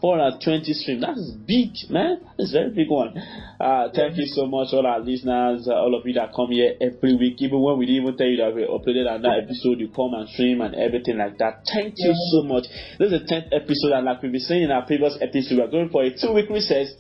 420 0.01 0.73
streams. 0.73 1.01
That 1.01 1.13
is 1.15 1.31
big, 1.45 1.77
man. 1.93 2.25
That's 2.37 2.49
a 2.49 2.57
very 2.57 2.71
big 2.73 2.89
one. 2.89 3.13
Uh, 3.61 3.89
thank 3.93 4.17
you 4.17 4.25
so 4.25 4.47
much, 4.49 4.73
all 4.73 4.85
our 4.85 4.99
listeners, 4.99 5.69
uh, 5.69 5.77
all 5.77 5.93
of 5.93 6.01
you 6.05 6.13
that 6.17 6.33
come 6.33 6.49
here 6.49 6.73
every 6.81 7.15
week. 7.15 7.37
Even 7.37 7.61
when 7.61 7.77
we 7.77 7.85
didn't 7.85 8.01
even 8.01 8.17
tell 8.17 8.27
you 8.27 8.37
that 8.37 8.55
we 8.55 8.65
uploaded 8.65 9.05
another 9.05 9.37
episode, 9.37 9.79
you 9.79 9.93
come 9.93 10.17
and 10.17 10.27
stream 10.29 10.59
and 10.61 10.73
everything 10.73 11.17
like 11.17 11.37
that. 11.37 11.61
Thank 11.71 11.93
you 11.97 12.13
so 12.33 12.43
much. 12.49 12.65
This 12.97 13.13
is 13.13 13.21
the 13.21 13.25
10th 13.29 13.53
episode, 13.53 13.93
and 13.93 14.05
like 14.05 14.21
we've 14.23 14.31
been 14.31 14.41
saying 14.41 14.63
in 14.63 14.71
our 14.71 14.85
previous 14.85 15.15
episode, 15.21 15.59
we're 15.59 15.69
going 15.69 15.89
for 15.89 16.03
a 16.03 16.09
two 16.09 16.33
week 16.33 16.49
recess. 16.49 16.91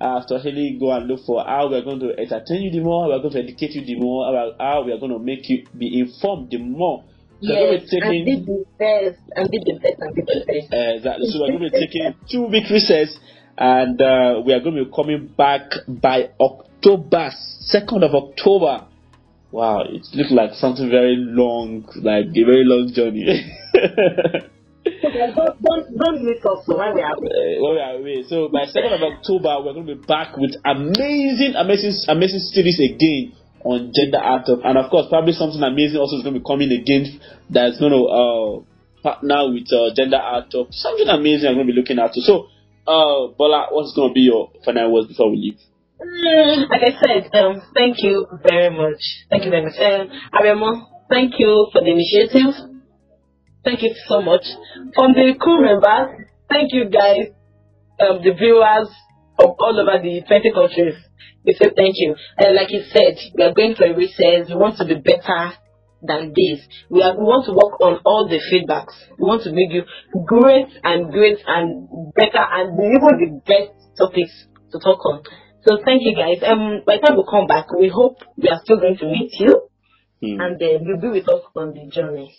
Uh, 0.00 0.24
to 0.26 0.40
really 0.46 0.78
go 0.80 0.90
and 0.92 1.06
look 1.08 1.20
for 1.26 1.44
how 1.44 1.68
we're 1.68 1.84
going 1.84 2.00
to 2.00 2.08
entertain 2.18 2.62
you 2.62 2.70
the 2.70 2.80
more, 2.80 3.08
we're 3.08 3.20
going 3.20 3.34
to 3.34 3.38
educate 3.38 3.72
you 3.72 3.84
the 3.84 4.00
more, 4.00 4.30
about 4.30 4.56
how 4.58 4.82
we 4.82 4.92
are 4.92 4.98
going 4.98 5.12
to 5.12 5.18
make 5.18 5.46
you 5.50 5.62
be 5.76 6.00
informed 6.00 6.48
the 6.50 6.56
more. 6.56 7.04
So 7.42 7.48
we're 7.54 7.56
going 7.56 7.80
to 7.80 7.86
Yes, 7.86 7.90
be 7.90 7.96
and 7.96 8.10
taking 8.12 8.24
did 8.24 8.46
the 8.46 8.64
best, 8.78 9.20
and 9.36 9.50
did 9.50 9.62
the 9.64 9.74
best, 9.80 9.98
and 10.00 10.14
did 10.14 10.26
the 10.26 10.44
best. 10.46 10.72
uh, 10.72 10.94
exactly. 10.96 11.26
So 11.30 11.40
we're 11.40 11.52
going 11.56 11.64
to 11.64 11.70
be 11.70 11.78
taking 11.86 12.14
two 12.30 12.44
week 12.46 12.68
recess, 12.70 13.16
and 13.56 14.00
uh, 14.00 14.40
we 14.44 14.52
are 14.52 14.60
going 14.60 14.76
to 14.76 14.84
be 14.84 14.90
coming 14.94 15.28
back 15.36 15.62
by 15.88 16.30
October 16.40 17.30
second 17.60 18.04
of 18.04 18.14
October. 18.14 18.86
Wow, 19.52 19.82
it 19.82 20.06
looks 20.14 20.30
like 20.30 20.52
something 20.54 20.88
very 20.90 21.16
long, 21.18 21.82
like 21.96 22.26
a 22.30 22.44
very 22.44 22.64
long 22.64 22.92
journey. 22.92 23.26
Okay, 24.80 25.32
don't, 25.36 25.60
don't, 25.62 25.98
don't 25.98 26.24
miss 26.24 26.40
us 26.44 26.64
when 26.66 26.94
we 26.94 27.02
are 27.02 27.12
Uh, 27.12 27.60
when 27.60 27.74
we 27.76 27.80
are 27.80 27.96
away. 28.00 28.24
So 28.28 28.48
by 28.48 28.64
second 28.64 28.94
of 28.94 29.02
October, 29.02 29.60
we're 29.60 29.74
going 29.74 29.86
to 29.86 29.94
be 29.96 30.00
back 30.06 30.36
with 30.38 30.52
amazing, 30.64 31.52
amazing, 31.56 31.92
amazing 32.08 32.40
series 32.40 32.80
again 32.80 33.32
on 33.64 33.92
gender 33.94 34.18
art 34.18 34.46
Talk. 34.46 34.60
and 34.64 34.78
of 34.78 34.90
course, 34.90 35.06
probably 35.08 35.32
something 35.32 35.62
amazing 35.62 35.98
also 35.98 36.16
is 36.16 36.22
going 36.22 36.34
to 36.34 36.40
be 36.40 36.46
coming 36.46 36.72
again 36.72 37.20
that's 37.50 37.78
going 37.78 37.92
to 37.92 38.04
uh, 38.08 38.50
partner 39.02 39.52
with 39.52 39.68
uh, 39.72 39.92
gender 39.94 40.16
art 40.16 40.50
Talk. 40.50 40.68
Something 40.70 41.08
amazing 41.08 41.48
I'm 41.48 41.54
going 41.56 41.66
to 41.66 41.72
be 41.72 41.78
looking 41.78 41.98
at. 41.98 42.14
So, 42.14 42.48
uh, 42.86 43.32
Bola, 43.36 43.68
what's 43.70 43.92
going 43.94 44.10
to 44.10 44.14
be 44.14 44.28
your 44.28 44.50
final 44.64 44.92
words 44.92 45.08
before 45.08 45.30
we 45.30 45.36
leave? 45.36 45.60
Mm, 46.00 46.70
like 46.70 46.80
I 46.80 46.92
said, 46.96 47.34
um, 47.36 47.60
thank 47.74 48.02
you 48.02 48.26
very 48.48 48.70
much. 48.70 49.00
Thank 49.28 49.44
you 49.44 49.50
very 49.50 49.64
much. 49.64 49.76
Um, 49.76 50.08
Aremo, 50.32 50.86
thank 51.10 51.34
you 51.38 51.68
for 51.72 51.82
the 51.82 51.90
initiative. 51.92 52.54
Thank 53.64 53.82
you 53.82 53.94
so 54.08 54.22
much. 54.22 54.44
From 54.94 55.12
the 55.12 55.34
crew 55.38 55.60
members, 55.60 56.24
thank 56.48 56.72
you 56.72 56.88
guys, 56.88 57.28
um, 58.00 58.24
the 58.24 58.32
viewers 58.32 58.88
from 59.40 59.56
all 59.58 59.80
over 59.80 59.96
the 60.02 60.20
20 60.26 60.52
countries. 60.52 60.94
We 61.44 61.54
say 61.54 61.72
thank 61.74 61.96
you. 61.96 62.14
And 62.36 62.54
like 62.54 62.70
you 62.70 62.84
said, 62.92 63.16
we 63.34 63.44
are 63.44 63.54
going 63.54 63.74
for 63.74 63.86
a 63.86 63.96
recess. 63.96 64.48
We 64.48 64.56
want 64.56 64.76
to 64.78 64.84
be 64.84 65.00
better 65.00 65.56
than 66.02 66.32
this. 66.36 66.60
We, 66.90 67.00
are, 67.02 67.16
we 67.16 67.24
want 67.24 67.46
to 67.48 67.52
work 67.56 67.80
on 67.80 68.00
all 68.04 68.28
the 68.28 68.40
feedbacks. 68.52 68.92
We 69.18 69.24
want 69.24 69.42
to 69.44 69.52
make 69.52 69.72
you 69.72 69.84
great 70.26 70.68
and 70.84 71.10
great 71.10 71.38
and 71.46 71.88
better 72.14 72.44
and 72.44 72.76
deliver 72.76 73.16
the 73.16 73.40
best 73.48 73.96
topics 73.96 74.46
to 74.72 74.78
talk 74.78 75.00
on. 75.06 75.22
So 75.66 75.78
thank 75.84 76.02
you 76.04 76.14
guys. 76.16 76.44
Um, 76.44 76.82
by 76.86 76.96
the 76.96 77.06
time 77.08 77.16
we 77.16 77.24
come 77.28 77.46
back, 77.46 77.72
we 77.72 77.88
hope 77.88 78.16
we 78.36 78.48
are 78.48 78.60
still 78.64 78.78
going 78.78 78.96
to 78.98 79.06
meet 79.06 79.32
you 79.40 79.70
Hmm. 80.22 80.38
and 80.38 80.60
uh, 80.62 80.66
you'll 80.84 81.00
be 81.00 81.08
with 81.08 81.28
us 81.30 81.40
on 81.56 81.72
the 81.72 81.88
journey. 81.90 82.36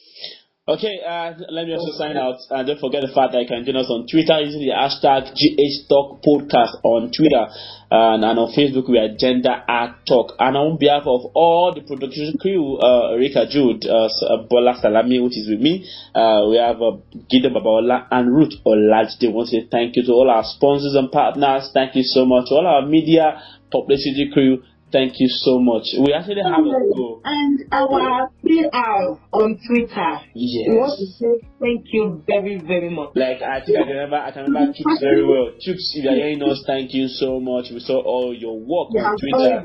Okay, 0.71 1.01
uh, 1.05 1.33
let 1.49 1.67
me 1.67 1.73
also 1.75 1.91
sign 1.97 2.15
out. 2.15 2.39
And 2.49 2.65
don't 2.65 2.79
forget 2.79 3.01
the 3.01 3.11
fact 3.11 3.33
that 3.35 3.41
you 3.43 3.47
can 3.51 3.65
join 3.67 3.75
us 3.75 3.91
on 3.91 4.07
Twitter 4.07 4.39
using 4.39 4.63
the 4.63 4.71
hashtag 4.71 5.35
GH 5.35 5.89
Talk 5.91 6.23
Podcast 6.23 6.79
on 6.87 7.11
Twitter. 7.11 7.43
And, 7.91 8.23
and 8.23 8.39
on 8.39 8.55
Facebook, 8.55 8.87
we 8.87 8.95
are 8.95 9.11
Gender 9.11 9.51
Art 9.67 10.07
Talk. 10.07 10.31
And 10.39 10.55
on 10.55 10.79
behalf 10.79 11.03
of 11.03 11.27
all 11.35 11.75
the 11.75 11.83
production 11.83 12.39
crew, 12.39 12.79
uh, 12.79 13.19
Rika 13.19 13.51
Jude, 13.51 13.83
uh, 13.83 14.07
uh, 14.07 14.47
Bola 14.47 14.79
Salami, 14.79 15.19
which 15.19 15.35
is 15.35 15.51
with 15.51 15.59
me, 15.59 15.83
uh, 16.15 16.47
we 16.47 16.55
have 16.55 16.79
uh, 16.79 17.03
Gideon 17.27 17.51
Babaola 17.51 18.07
and 18.07 18.31
Ruth 18.31 18.55
Olajide. 18.63 19.27
Want 19.27 19.51
to 19.51 19.59
say 19.59 19.67
thank 19.67 19.99
you 19.99 20.07
to 20.07 20.11
all 20.15 20.31
our 20.31 20.47
sponsors 20.47 20.95
and 20.95 21.11
partners. 21.11 21.67
Thank 21.73 21.99
you 21.99 22.03
so 22.07 22.23
much. 22.23 22.47
To 22.47 22.55
all 22.55 22.67
our 22.67 22.87
media 22.87 23.43
publicity 23.75 24.31
crew. 24.31 24.63
Thank 24.91 25.19
you 25.19 25.27
so 25.29 25.59
much. 25.59 25.87
We 25.97 26.13
actually 26.13 26.43
have 26.43 26.59
a 26.59 26.95
goal. 26.95 27.21
And 27.23 27.63
our 27.71 28.29
PR 28.43 29.15
on 29.31 29.59
Twitter. 29.65 30.11
Yes. 30.35 30.67
We 30.67 30.75
want 30.75 30.99
to 30.99 31.05
say 31.15 31.47
thank 31.59 31.85
you 31.93 32.21
very, 32.27 32.59
very 32.59 32.89
much. 32.89 33.15
Like 33.15 33.41
I 33.41 33.63
think 33.63 33.79
I 33.79 33.83
can 33.83 33.95
remember 33.95 34.17
I 34.17 34.31
can 34.31 34.43
remember 34.43 34.73
Chooks 34.73 34.99
very 34.99 35.23
well. 35.23 35.55
Chooks, 35.63 35.95
if 35.95 36.03
you're 36.03 36.13
hearing 36.13 36.43
us, 36.43 36.63
thank 36.67 36.93
you 36.93 37.07
so 37.07 37.39
much. 37.39 37.71
We 37.71 37.79
saw 37.79 38.03
all 38.03 38.35
your 38.35 38.59
work 38.59 38.91
on 38.91 39.15
Twitter. 39.15 39.63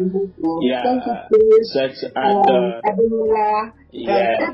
Yeah, 0.63 1.03
such 1.75 2.07
and 2.15 2.47
uh, 2.47 2.81
yeah. 3.97 4.51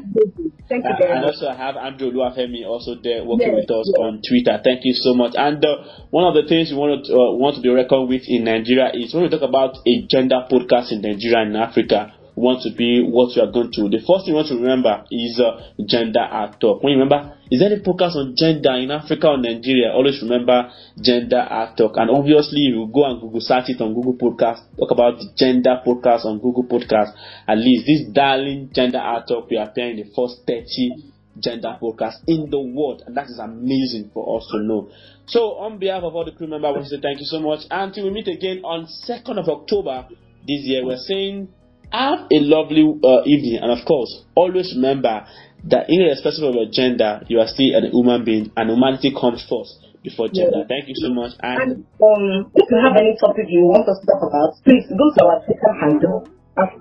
Thank 0.69 0.85
you 0.85 0.95
very 0.99 1.13
and 1.13 1.21
much. 1.27 1.35
also 1.35 1.49
I 1.49 1.57
have 1.57 1.77
Andrew 1.77 2.11
Luafemi 2.13 2.65
also 2.67 2.95
there 3.03 3.25
working 3.25 3.49
Yes, 3.53 3.67
with 3.67 3.71
us 3.71 3.87
yes. 3.93 3.99
on 4.01 4.23
Twitter. 4.27 4.61
Thank 4.63 4.85
you 4.85 4.95
so 4.95 5.13
much. 5.15 5.35
And 5.37 5.63
uh, 5.65 5.77
one 6.11 6.25
of 6.25 6.35
the 6.35 6.49
things 6.49 6.71
we 6.71 6.77
want 6.79 7.05
to 7.07 7.13
uh, 7.13 7.33
want 7.37 7.57
to 7.57 7.63
be 7.63 7.69
reckoned 7.69 8.09
with 8.09 8.23
in 8.27 8.45
Nigeria 8.45 8.91
is 8.95 9.13
when 9.13 9.25
we 9.25 9.29
talk 9.29 9.43
about 9.43 9.77
a 9.87 10.07
gender 10.09 10.47
podcast 10.51 10.93
in 10.93 11.03
Nigeria 11.03 11.43
and 11.45 11.57
Africa. 11.57 12.15
Want 12.35 12.63
to 12.63 12.71
be 12.73 13.05
what 13.05 13.37
you 13.37 13.43
are 13.43 13.53
going 13.53 13.71
to. 13.73 13.89
The 13.93 14.01
first 14.01 14.25
thing 14.25 14.33
you 14.33 14.41
want 14.41 14.49
to 14.49 14.57
remember 14.57 15.05
is 15.11 15.39
uh, 15.39 15.61
gender 15.85 16.25
at 16.25 16.59
talk. 16.61 16.83
When 16.83 16.93
you 16.95 16.99
remember, 16.99 17.37
is 17.51 17.61
there 17.61 17.71
any 17.71 17.83
podcast 17.85 18.17
on 18.17 18.33
gender 18.37 18.73
in 18.81 18.91
Africa 18.91 19.37
or 19.37 19.39
Nigeria? 19.39 19.93
Always 19.93 20.23
remember 20.23 20.73
gender 20.97 21.45
at 21.45 21.77
talk. 21.77 22.01
And 22.01 22.09
obviously, 22.09 22.61
you 22.73 22.89
go 22.89 23.05
and 23.05 23.21
Google 23.21 23.41
search 23.45 23.69
it 23.69 23.81
on 23.83 23.93
Google 23.93 24.17
Podcast. 24.17 24.65
Talk 24.81 24.91
about 24.91 25.19
the 25.21 25.29
gender 25.37 25.77
podcast 25.85 26.25
on 26.25 26.41
Google 26.41 26.65
Podcast. 26.65 27.13
At 27.47 27.59
least 27.59 27.85
this 27.85 28.09
darling 28.13 28.71
gender 28.73 28.99
at 28.99 29.29
talk 29.29 29.51
will 29.51 29.63
appear 29.63 29.91
in 29.91 29.97
the 30.01 30.09
first 30.17 30.41
30 30.49 31.13
gender 31.39 31.77
podcast 31.81 32.17
in 32.27 32.51
the 32.51 32.61
world, 32.61 33.03
and 33.07 33.17
that 33.17 33.27
is 33.27 33.39
amazing 33.39 34.11
for 34.13 34.39
us 34.39 34.47
to 34.53 34.59
know. 34.59 34.89
So, 35.27 35.57
on 35.61 35.79
behalf 35.79 36.03
of 36.03 36.15
all 36.15 36.25
the 36.25 36.33
crew 36.33 36.47
members, 36.47 36.69
I 36.69 36.73
want 36.73 36.85
to 36.85 36.91
say 36.91 37.01
thank 37.01 37.21
you 37.21 37.27
so 37.27 37.41
much. 37.41 37.61
Until 37.71 38.05
we 38.05 38.11
meet 38.11 38.29
again 38.29 38.63
on 38.65 38.87
2nd 39.09 39.39
of 39.39 39.49
October 39.49 40.09
this 40.47 40.61
year, 40.65 40.85
we're 40.85 40.97
saying 40.97 41.49
have 41.93 42.27
a 42.33 42.41
lovely 42.41 42.83
uh, 42.83 43.23
evening, 43.25 43.61
and 43.63 43.71
of 43.71 43.85
course, 43.87 44.25
always 44.35 44.73
remember 44.75 45.27
that 45.65 45.87
irrespective 45.89 46.45
of 46.45 46.55
your 46.55 46.71
gender, 46.71 47.23
you 47.29 47.39
are 47.39 47.47
still 47.47 47.71
a 47.77 47.89
human 47.89 48.25
being, 48.25 48.51
and 48.57 48.71
humanity 48.71 49.13
comes 49.13 49.45
first 49.49 49.79
before 50.03 50.29
gender. 50.29 50.65
Thank 50.67 50.89
you 50.89 50.97
so 50.97 51.13
much, 51.13 51.33
and 51.41 51.61
And 51.61 51.73
um, 52.03 52.51
if 52.55 52.67
you 52.71 52.79
have 52.83 52.97
any 52.97 53.17
topic 53.21 53.47
you 53.49 53.65
want 53.69 53.89
us 53.89 54.01
to 54.01 54.07
talk 54.07 54.23
about, 54.25 54.57
please 54.65 54.89
go 54.89 55.07
to 55.15 55.21
our 55.25 55.45
Twitter 55.45 55.73
handle 55.81 56.29
at 56.59 56.73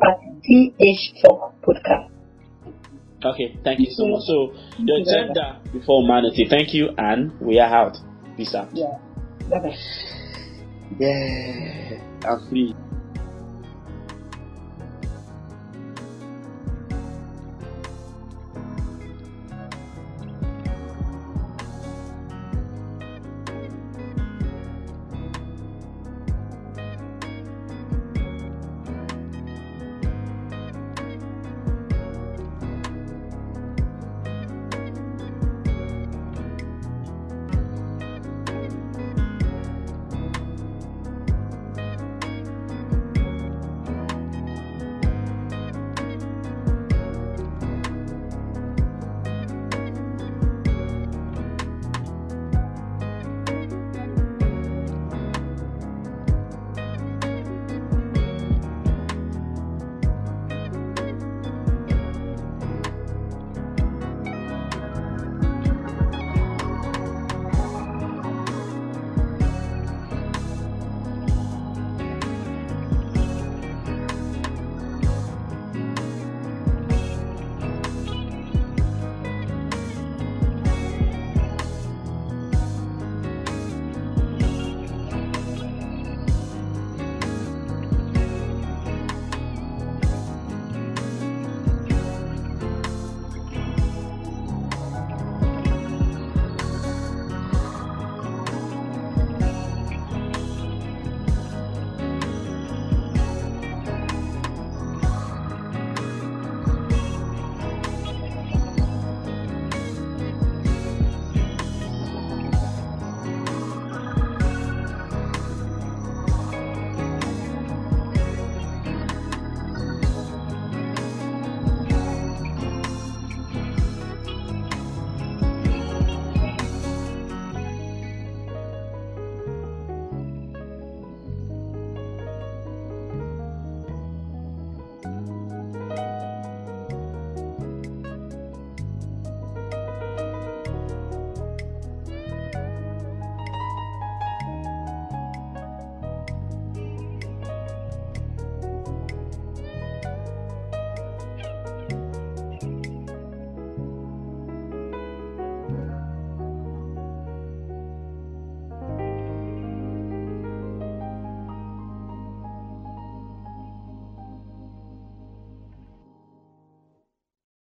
TH 0.43 1.21
Talk 1.21 1.53
Podcast. 1.61 2.09
okay, 3.23 3.57
thank 3.63 3.79
you 3.79 3.91
so 3.91 4.07
much. 4.07 4.23
So, 4.25 4.53
your 4.79 5.03
gender 5.05 5.59
before 5.71 6.01
humanity. 6.01 6.47
Thank 6.49 6.73
you, 6.73 6.89
and 6.97 7.39
we 7.39 7.59
are 7.59 7.69
out. 7.69 7.97
Peace 8.37 8.55
out. 8.55 8.69
Yeah. 8.73 8.97
Bye 9.49 9.59
bye. 9.59 9.77
Yeah, 10.99 11.99
I'm 12.25 12.49
free. 12.49 12.75